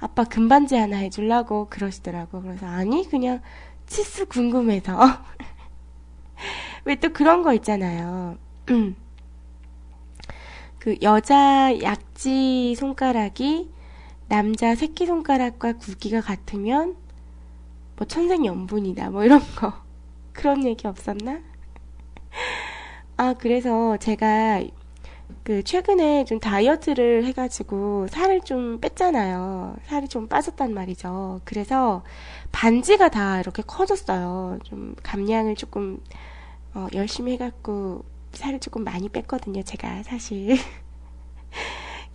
아빠 0.00 0.24
금반지 0.24 0.74
하나 0.74 0.96
해주려고 0.96 1.66
그러시더라고. 1.68 2.40
그래서 2.40 2.64
아니 2.64 3.06
그냥 3.06 3.42
치수 3.86 4.24
궁금해서 4.24 4.96
왜 6.86 6.94
또 6.96 7.12
그런 7.12 7.42
거 7.42 7.52
있잖아요. 7.52 8.38
그 10.78 10.96
여자 11.02 11.78
약지 11.82 12.74
손가락이 12.74 13.76
남자 14.28 14.74
새끼 14.74 15.06
손가락과 15.06 15.74
굵기가 15.74 16.20
같으면 16.20 16.96
뭐 17.96 18.06
천생연분이다 18.06 19.10
뭐 19.10 19.24
이런 19.24 19.40
거 19.56 19.72
그런 20.32 20.64
얘기 20.64 20.86
없었나? 20.86 21.40
아 23.16 23.34
그래서 23.34 23.96
제가 23.96 24.62
그 25.42 25.62
최근에 25.62 26.24
좀 26.24 26.40
다이어트를 26.40 27.24
해가지고 27.24 28.06
살을 28.08 28.42
좀 28.42 28.80
뺐잖아요. 28.80 29.76
살이 29.84 30.06
좀 30.08 30.28
빠졌단 30.28 30.74
말이죠. 30.74 31.40
그래서 31.44 32.04
반지가 32.52 33.08
다 33.08 33.40
이렇게 33.40 33.62
커졌어요. 33.62 34.58
좀 34.64 34.94
감량을 35.02 35.56
조금 35.56 36.02
어, 36.74 36.86
열심히 36.94 37.32
해갖고 37.32 38.04
살을 38.32 38.60
조금 38.60 38.84
많이 38.84 39.08
뺐거든요. 39.08 39.62
제가 39.62 40.02
사실. 40.02 40.56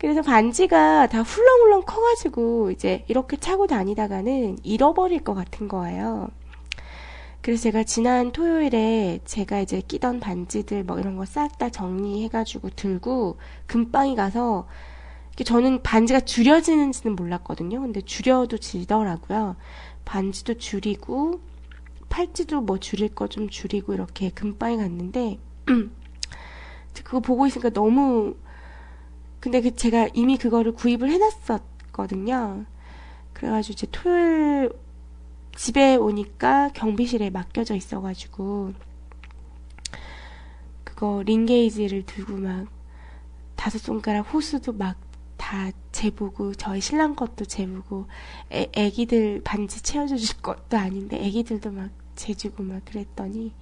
그래서 0.03 0.21
반지가 0.21 1.07
다 1.07 1.21
훌렁훌렁 1.21 1.83
커가지고 1.83 2.71
이제 2.71 3.05
이렇게 3.07 3.37
차고 3.37 3.67
다니다가는 3.67 4.57
잃어버릴 4.61 5.23
것 5.23 5.33
같은 5.33 5.69
거예요. 5.69 6.27
그래서 7.41 7.63
제가 7.63 7.83
지난 7.85 8.33
토요일에 8.33 9.21
제가 9.23 9.61
이제 9.61 9.79
끼던 9.81 10.19
반지들 10.19 10.83
뭐 10.83 10.99
이런 10.99 11.15
거 11.15 11.23
싹 11.25 11.57
다 11.57 11.69
정리해가지고 11.69 12.71
들고 12.71 13.37
금방이 13.65 14.15
가서 14.17 14.67
저는 15.45 15.83
반지가 15.83 16.19
줄여지는지는 16.21 17.15
몰랐거든요. 17.15 17.79
근데 17.79 18.01
줄여도 18.01 18.57
지더라고요. 18.57 19.55
반지도 20.03 20.55
줄이고 20.55 21.39
팔찌도 22.09 22.59
뭐 22.61 22.77
줄일 22.77 23.15
거 23.15 23.27
좀 23.27 23.47
줄이고 23.49 23.93
이렇게 23.93 24.29
금방이 24.31 24.75
갔는데 24.77 25.39
그거 27.05 27.21
보고 27.21 27.47
있으니까 27.47 27.69
너무 27.69 28.35
근데 29.43 29.59
그 29.59 29.75
제가 29.75 30.07
이미 30.13 30.37
그거를 30.37 30.71
구입을 30.71 31.09
해놨었거든요. 31.11 32.63
그래가지고 33.33 33.73
이제 33.73 33.87
토요일 33.91 34.71
집에 35.53 35.97
오니까 35.97 36.69
경비실에 36.69 37.29
맡겨져 37.29 37.75
있어가지고 37.75 38.71
그거 40.85 41.23
링게이지를 41.25 42.05
들고 42.05 42.37
막 42.37 42.67
다섯 43.57 43.79
손가락 43.79 44.33
호수도 44.33 44.71
막 44.71 44.97
다 45.43 45.71
재보고 45.91 46.53
저희 46.53 46.79
신랑 46.79 47.15
것도 47.15 47.43
재보고 47.43 48.07
애, 48.53 48.69
애기들 48.71 49.41
반지 49.43 49.83
채워줄 49.83 50.17
것도 50.41 50.77
아닌데 50.77 51.17
애기들도 51.21 51.69
막 51.69 51.89
재주고 52.15 52.63
막 52.63 52.83
그랬더니 52.85 53.53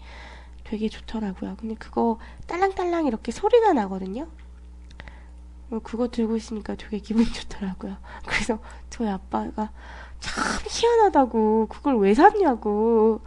되게 0.64 0.90
좋더라고요. 0.90 1.56
근데 1.60 1.74
그거 1.74 2.20
딸랑딸랑 2.45 3.08
이렇게 3.08 3.32
소리가 3.32 3.74
나거든요. 3.74 4.28
어, 5.72 5.80
그거 5.84 6.10
들고 6.10 6.35
있으니까 6.35 6.76
되게 6.76 6.99
기분 6.99 7.26
좋더라고요. 7.26 7.98
그래서 8.27 8.60
저희 8.89 9.10
아빠가 9.10 9.72
참 10.19 10.43
희한하다고 10.69 11.68
그걸 11.69 11.98
왜 11.98 12.14
샀냐고. 12.14 13.22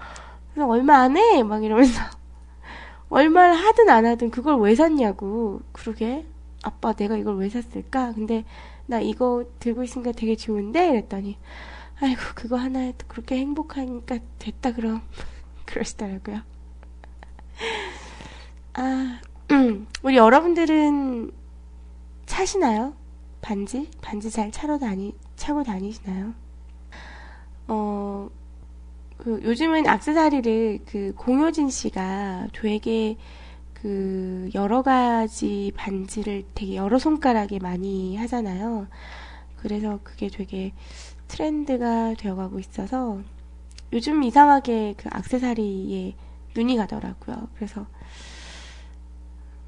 그래서 0.52 0.68
얼마 0.68 0.98
안 0.98 1.16
해! 1.16 1.42
막 1.42 1.64
이러면서. 1.64 2.00
얼마를 3.08 3.54
하든 3.54 3.88
안 3.88 4.06
하든 4.06 4.30
그걸 4.30 4.60
왜 4.60 4.74
샀냐고. 4.74 5.60
그러게. 5.72 6.26
아빠 6.62 6.92
내가 6.94 7.16
이걸 7.16 7.36
왜 7.36 7.48
샀을까? 7.48 8.12
근데 8.12 8.44
나 8.86 9.00
이거 9.00 9.44
들고 9.58 9.82
있으니까 9.82 10.12
되게 10.12 10.34
좋은데? 10.36 10.90
이랬더니 10.90 11.36
아이고 12.00 12.20
그거 12.34 12.56
하나에 12.56 12.92
도 12.92 13.06
그렇게 13.06 13.36
행복하니까 13.36 14.18
됐다 14.38 14.72
그럼. 14.72 15.02
그러시더라고요. 15.66 16.40
아 18.74 19.20
음, 19.50 19.86
우리 20.02 20.16
여러분들은 20.16 21.32
차시나요? 22.26 22.94
반지? 23.40 23.90
반지 24.00 24.30
잘 24.30 24.50
차러 24.50 24.78
다니, 24.78 25.14
차고 25.36 25.62
다니시나요? 25.64 26.34
어, 27.68 28.28
그 29.16 29.40
요즘은 29.42 29.86
악세사리를 29.86 30.80
그 30.86 31.12
공효진 31.16 31.70
씨가 31.70 32.48
되게 32.52 33.16
그 33.72 34.48
여러 34.54 34.82
가지 34.82 35.72
반지를 35.76 36.44
되게 36.54 36.76
여러 36.76 36.98
손가락에 36.98 37.58
많이 37.58 38.16
하잖아요. 38.16 38.86
그래서 39.56 39.98
그게 40.02 40.28
되게 40.28 40.72
트렌드가 41.28 42.14
되어가고 42.14 42.58
있어서 42.60 43.20
요즘 43.92 44.22
이상하게 44.22 44.94
그 44.96 45.08
악세사리에 45.12 46.14
눈이 46.56 46.76
가더라고요. 46.76 47.48
그래서 47.54 47.86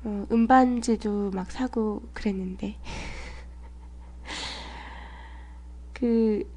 어, 0.07 0.25
음반지도 0.31 1.33
막 1.33 1.51
사고 1.51 2.01
그랬는데 2.15 2.77
그 5.93 6.49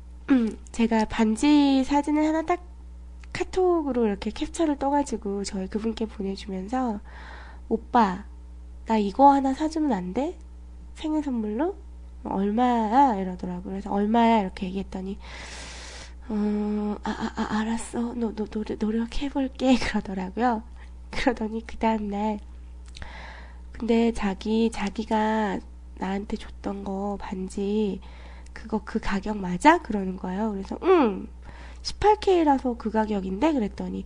제가 0.71 1.05
반지 1.05 1.83
사진을 1.83 2.27
하나 2.27 2.43
딱 2.43 2.63
카톡으로 3.33 4.05
이렇게 4.05 4.29
캡처를 4.29 4.77
떠가지고 4.77 5.43
저희 5.45 5.67
그분께 5.67 6.05
보내주면서 6.05 6.99
오빠 7.69 8.25
나 8.85 8.97
이거 8.97 9.31
하나 9.31 9.53
사주면 9.55 9.93
안 9.93 10.13
돼? 10.13 10.37
생일 10.93 11.23
선물로? 11.23 11.75
얼마야? 12.25 13.15
이러더라고요. 13.15 13.71
그래서 13.71 13.91
얼마야? 13.91 14.41
이렇게 14.41 14.67
얘기했더니 14.67 15.17
어, 16.27 16.95
아, 17.03 17.09
아, 17.09 17.41
아 17.41 17.59
알았어. 17.61 18.13
너, 18.13 18.35
너, 18.35 18.45
노력, 18.45 18.77
노력해볼게. 18.79 19.75
그러더라고요. 19.81 20.61
그러더니 21.09 21.65
그 21.65 21.77
다음날 21.77 22.39
근데 23.79 24.11
자기, 24.11 24.69
자기가 24.71 25.59
나한테 25.97 26.37
줬던 26.37 26.83
거 26.83 27.17
반지 27.19 28.01
그거 28.53 28.81
그 28.83 28.99
가격 28.99 29.37
맞아? 29.37 29.81
그러는 29.81 30.17
거예요. 30.17 30.51
그래서 30.51 30.77
응 30.83 31.27
18K라서 31.81 32.77
그 32.77 32.91
가격인데 32.91 33.53
그랬더니 33.53 34.05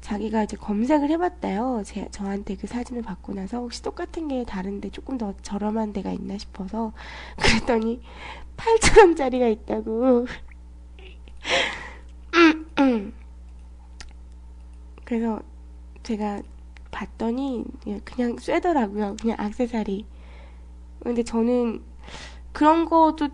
자기가 0.00 0.42
이제 0.42 0.56
검색을 0.56 1.10
해봤대요. 1.10 1.82
제, 1.84 2.08
저한테 2.10 2.56
그 2.56 2.66
사진을 2.66 3.02
받고 3.02 3.34
나서 3.34 3.58
혹시 3.58 3.82
똑같은 3.82 4.26
게 4.28 4.44
다른데 4.44 4.90
조금 4.90 5.16
더 5.16 5.32
저렴한 5.42 5.92
데가 5.92 6.10
있나 6.12 6.36
싶어서 6.36 6.92
그랬더니 7.40 8.02
8천원짜리가 8.56 9.50
있다고. 9.52 10.26
그래서 15.04 15.40
제가 16.02 16.42
봤더니 16.94 17.64
그냥 18.04 18.38
쇠더라고요. 18.38 19.16
그냥 19.20 19.36
악세사리. 19.40 20.06
근데 21.00 21.24
저는 21.24 21.82
그런 22.52 22.84
것도 22.84 23.28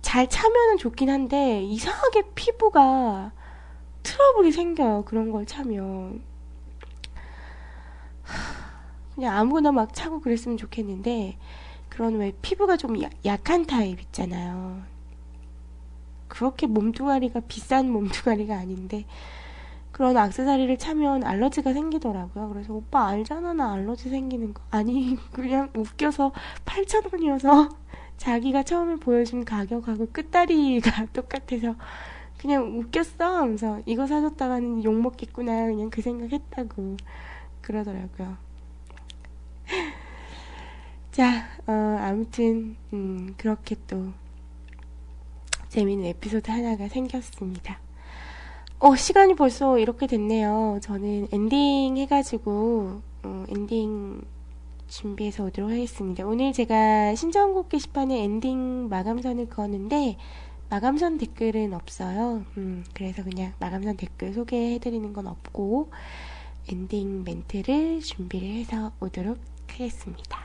잘 0.00 0.28
차면은 0.28 0.78
좋긴 0.78 1.10
한데 1.10 1.62
이상하게 1.62 2.22
피부가 2.34 3.32
트러블이 4.02 4.50
생겨요. 4.50 5.04
그런 5.04 5.30
걸 5.30 5.44
차면. 5.44 6.22
그냥 9.14 9.36
아무거나 9.36 9.72
막 9.72 9.92
차고 9.92 10.20
그랬으면 10.20 10.56
좋겠는데 10.56 11.36
그런 11.90 12.16
왜 12.16 12.32
피부가 12.40 12.78
좀 12.78 13.00
야, 13.02 13.10
약한 13.26 13.66
타입 13.66 14.00
있잖아요. 14.00 14.82
그렇게 16.28 16.66
몸뚱아리가 16.66 17.40
비싼 17.40 17.90
몸뚱아리가 17.90 18.56
아닌데 18.56 19.04
그런 19.92 20.16
악세사리를 20.16 20.76
차면 20.78 21.22
알러지가 21.22 21.74
생기더라고요. 21.74 22.48
그래서 22.48 22.72
오빠 22.72 23.08
알잖아 23.08 23.52
나 23.52 23.72
알러지 23.74 24.08
생기는 24.08 24.54
거. 24.54 24.62
아니 24.70 25.16
그냥 25.32 25.70
웃겨서 25.76 26.32
8,000원이어서 26.64 27.76
자기가 28.16 28.62
처음에 28.62 28.96
보여준 28.96 29.44
가격하고 29.44 30.08
끝다리가 30.12 31.06
똑같아서 31.12 31.76
그냥 32.38 32.78
웃겼어 32.78 33.24
하면서 33.24 33.80
이거 33.86 34.06
사줬다가는 34.06 34.82
욕 34.84 34.94
먹겠구나 34.94 35.66
그냥 35.66 35.90
그 35.90 36.02
생각했다고 36.02 36.96
그러더라고요. 37.60 38.36
자, 41.12 41.46
어, 41.66 41.72
아무튼 42.00 42.76
음, 42.92 43.34
그렇게 43.36 43.76
또 43.86 44.12
재미있는 45.68 46.06
에피소드 46.06 46.50
하나가 46.50 46.88
생겼습니다. 46.88 47.78
어, 48.84 48.96
시간이 48.96 49.36
벌써 49.36 49.78
이렇게 49.78 50.08
됐네요. 50.08 50.80
저는 50.82 51.28
엔딩 51.30 51.96
해가지고 51.98 53.00
어, 53.22 53.44
엔딩 53.48 54.20
준비해서 54.88 55.44
오도록 55.44 55.70
하겠습니다. 55.70 56.26
오늘 56.26 56.52
제가 56.52 57.14
신청곡 57.14 57.68
게시판에 57.68 58.24
엔딩 58.24 58.88
마감선을 58.88 59.50
그었는데 59.50 60.16
마감선 60.68 61.18
댓글은 61.18 61.74
없어요. 61.74 62.44
음, 62.56 62.84
그래서 62.92 63.22
그냥 63.22 63.52
마감선 63.60 63.96
댓글 63.98 64.34
소개해드리는 64.34 65.12
건 65.12 65.28
없고 65.28 65.92
엔딩 66.68 67.22
멘트를 67.22 68.00
준비를 68.00 68.48
해서 68.48 68.90
오도록 68.98 69.38
하겠습니다. 69.68 70.40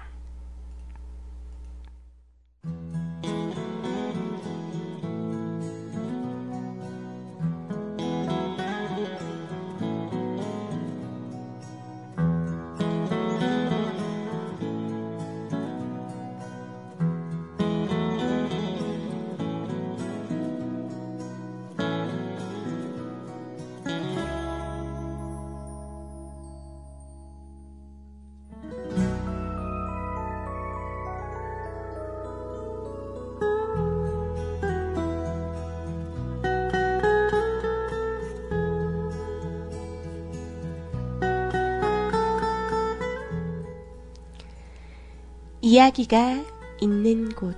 이야기가 45.69 46.45
있는 46.79 47.27
곳. 47.27 47.53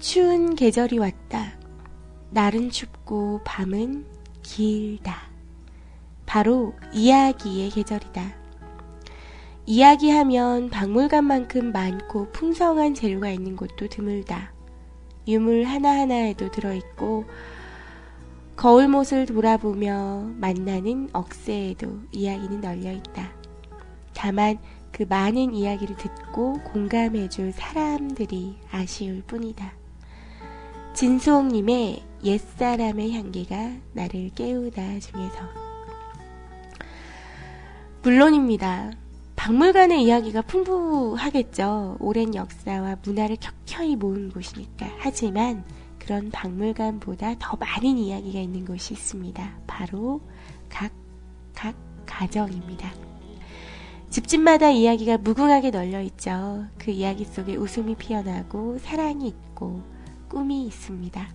추운 0.00 0.56
계절이 0.56 0.98
왔다. 0.98 1.52
날은 2.30 2.70
춥고 2.70 3.42
밤은 3.44 4.04
길다. 4.42 5.28
바로 6.26 6.74
이야기의 6.92 7.70
계절이다. 7.70 8.34
이야기하면 9.66 10.70
박물관만큼 10.70 11.70
많고 11.70 12.32
풍성한 12.32 12.94
재료가 12.94 13.30
있는 13.30 13.54
곳도 13.54 13.86
드물다. 13.86 14.52
유물 15.28 15.62
하나하나에도 15.62 16.50
들어있고, 16.50 17.24
거울못을 18.56 19.26
돌아보며 19.26 20.28
만나는 20.34 21.10
억새에도 21.12 22.00
이야기는 22.10 22.60
널려있다. 22.62 23.30
다만 24.12 24.58
그 24.92 25.04
많은 25.08 25.54
이야기를 25.54 25.96
듣고 25.96 26.54
공감해줄 26.64 27.52
사람들이 27.52 28.58
아쉬울 28.70 29.22
뿐이다. 29.22 29.72
진수홍님의 30.94 32.02
옛사람의 32.24 33.12
향기가 33.12 33.72
나를 33.92 34.30
깨우다 34.34 34.98
중에서. 34.98 35.36
물론입니다. 38.02 38.92
박물관의 39.36 40.02
이야기가 40.02 40.42
풍부하겠죠. 40.42 41.98
오랜 42.00 42.34
역사와 42.34 42.96
문화를 43.04 43.36
켜켜이 43.36 43.94
모은 43.94 44.30
곳이니까. 44.30 44.88
하지만 44.98 45.64
그런 45.98 46.30
박물관보다 46.30 47.34
더 47.38 47.56
많은 47.56 47.98
이야기가 47.98 48.40
있는 48.40 48.64
곳이 48.64 48.94
있습니다. 48.94 49.60
바로 49.66 50.20
각, 50.68 50.90
각 51.54 51.76
가정입니다. 52.06 53.07
집집마다 54.10 54.70
이야기가 54.70 55.18
무궁하게 55.18 55.70
널려 55.70 56.00
있죠. 56.02 56.64
그 56.78 56.90
이야기 56.90 57.24
속에 57.24 57.56
웃음이 57.56 57.94
피어나고 57.96 58.78
사랑이 58.78 59.28
있고 59.28 59.82
꿈이 60.28 60.66
있습니다. 60.66 61.28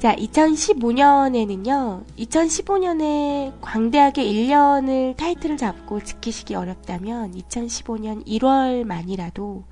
자, 0.00 0.16
2015년에는요, 0.16 2.04
2015년에 2.18 3.52
광대하게 3.60 4.24
1년을 4.24 5.16
타이틀을 5.16 5.56
잡고 5.58 6.02
지키시기 6.02 6.54
어렵다면 6.54 7.34
2015년 7.34 8.26
1월만이라도 8.26 9.62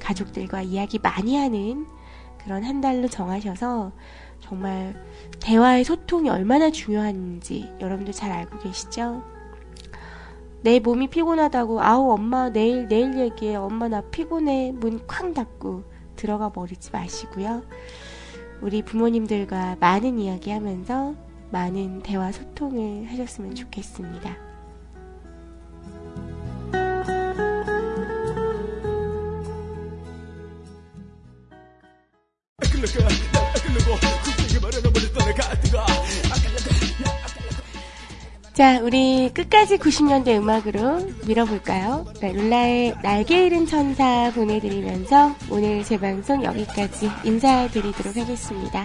가족들과 0.00 0.62
이야기 0.62 0.98
많이 0.98 1.36
하는 1.36 1.86
그런 2.42 2.64
한 2.64 2.80
달로 2.80 3.08
정하셔서 3.08 3.92
정말 4.40 4.94
대화의 5.40 5.84
소통이 5.84 6.30
얼마나 6.30 6.70
중요한지 6.70 7.70
여러분들 7.80 8.14
잘 8.14 8.32
알고 8.32 8.60
계시죠? 8.60 9.22
내 10.62 10.80
몸이 10.80 11.08
피곤하다고 11.08 11.80
아우 11.80 12.10
엄마 12.10 12.50
내일 12.50 12.88
내일 12.88 13.18
얘기해 13.18 13.54
엄마 13.56 13.88
나 13.88 14.00
피곤해 14.00 14.72
문 14.74 15.00
쾅 15.06 15.32
닫고 15.32 15.84
들어가 16.16 16.48
버리지 16.50 16.90
마시고요. 16.90 17.62
우리 18.60 18.82
부모님들과 18.82 19.76
많은 19.78 20.18
이야기하면서 20.18 21.14
많은 21.50 22.00
대화 22.02 22.32
소통을 22.32 23.06
하셨으면 23.08 23.54
좋겠습니다. 23.54 24.48
자, 38.58 38.80
우리 38.80 39.30
끝까지 39.32 39.76
90년대 39.76 40.36
음악으로 40.36 41.06
밀어볼까요? 41.28 42.04
네, 42.20 42.32
룰라의 42.32 42.96
날개 43.04 43.46
잃은 43.46 43.66
천사 43.66 44.32
보내드리면서 44.34 45.36
오늘 45.48 45.84
제 45.84 45.96
방송 45.96 46.42
여기까지 46.42 47.08
인사드리도록 47.22 48.16
하겠습니다. 48.16 48.84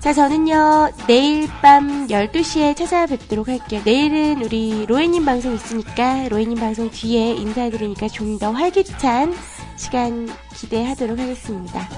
자, 0.00 0.12
저는요, 0.12 0.90
내일 1.06 1.46
밤 1.62 2.08
12시에 2.08 2.74
찾아뵙도록 2.74 3.46
할게요. 3.46 3.82
내일은 3.84 4.42
우리 4.42 4.84
로에님 4.86 5.26
방송 5.26 5.54
있으니까, 5.54 6.26
로에님 6.28 6.58
방송 6.58 6.90
뒤에 6.90 7.34
인사드리니까 7.34 8.08
좀 8.08 8.40
더 8.40 8.50
활기찬 8.50 9.32
시간 9.76 10.28
기대하도록 10.56 11.20
하겠습니다. 11.20 11.88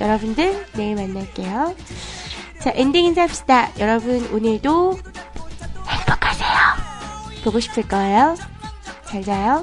여러분들, 0.00 0.66
내일 0.74 0.96
만날게요. 0.96 1.76
자, 2.58 2.72
엔딩 2.74 3.04
인사합시다. 3.04 3.78
여러분, 3.78 4.28
오늘도. 4.32 4.98
보고 7.46 7.60
싶을 7.60 7.86
거예요. 7.86 8.34
잘 9.04 9.22
자요. 9.22 9.62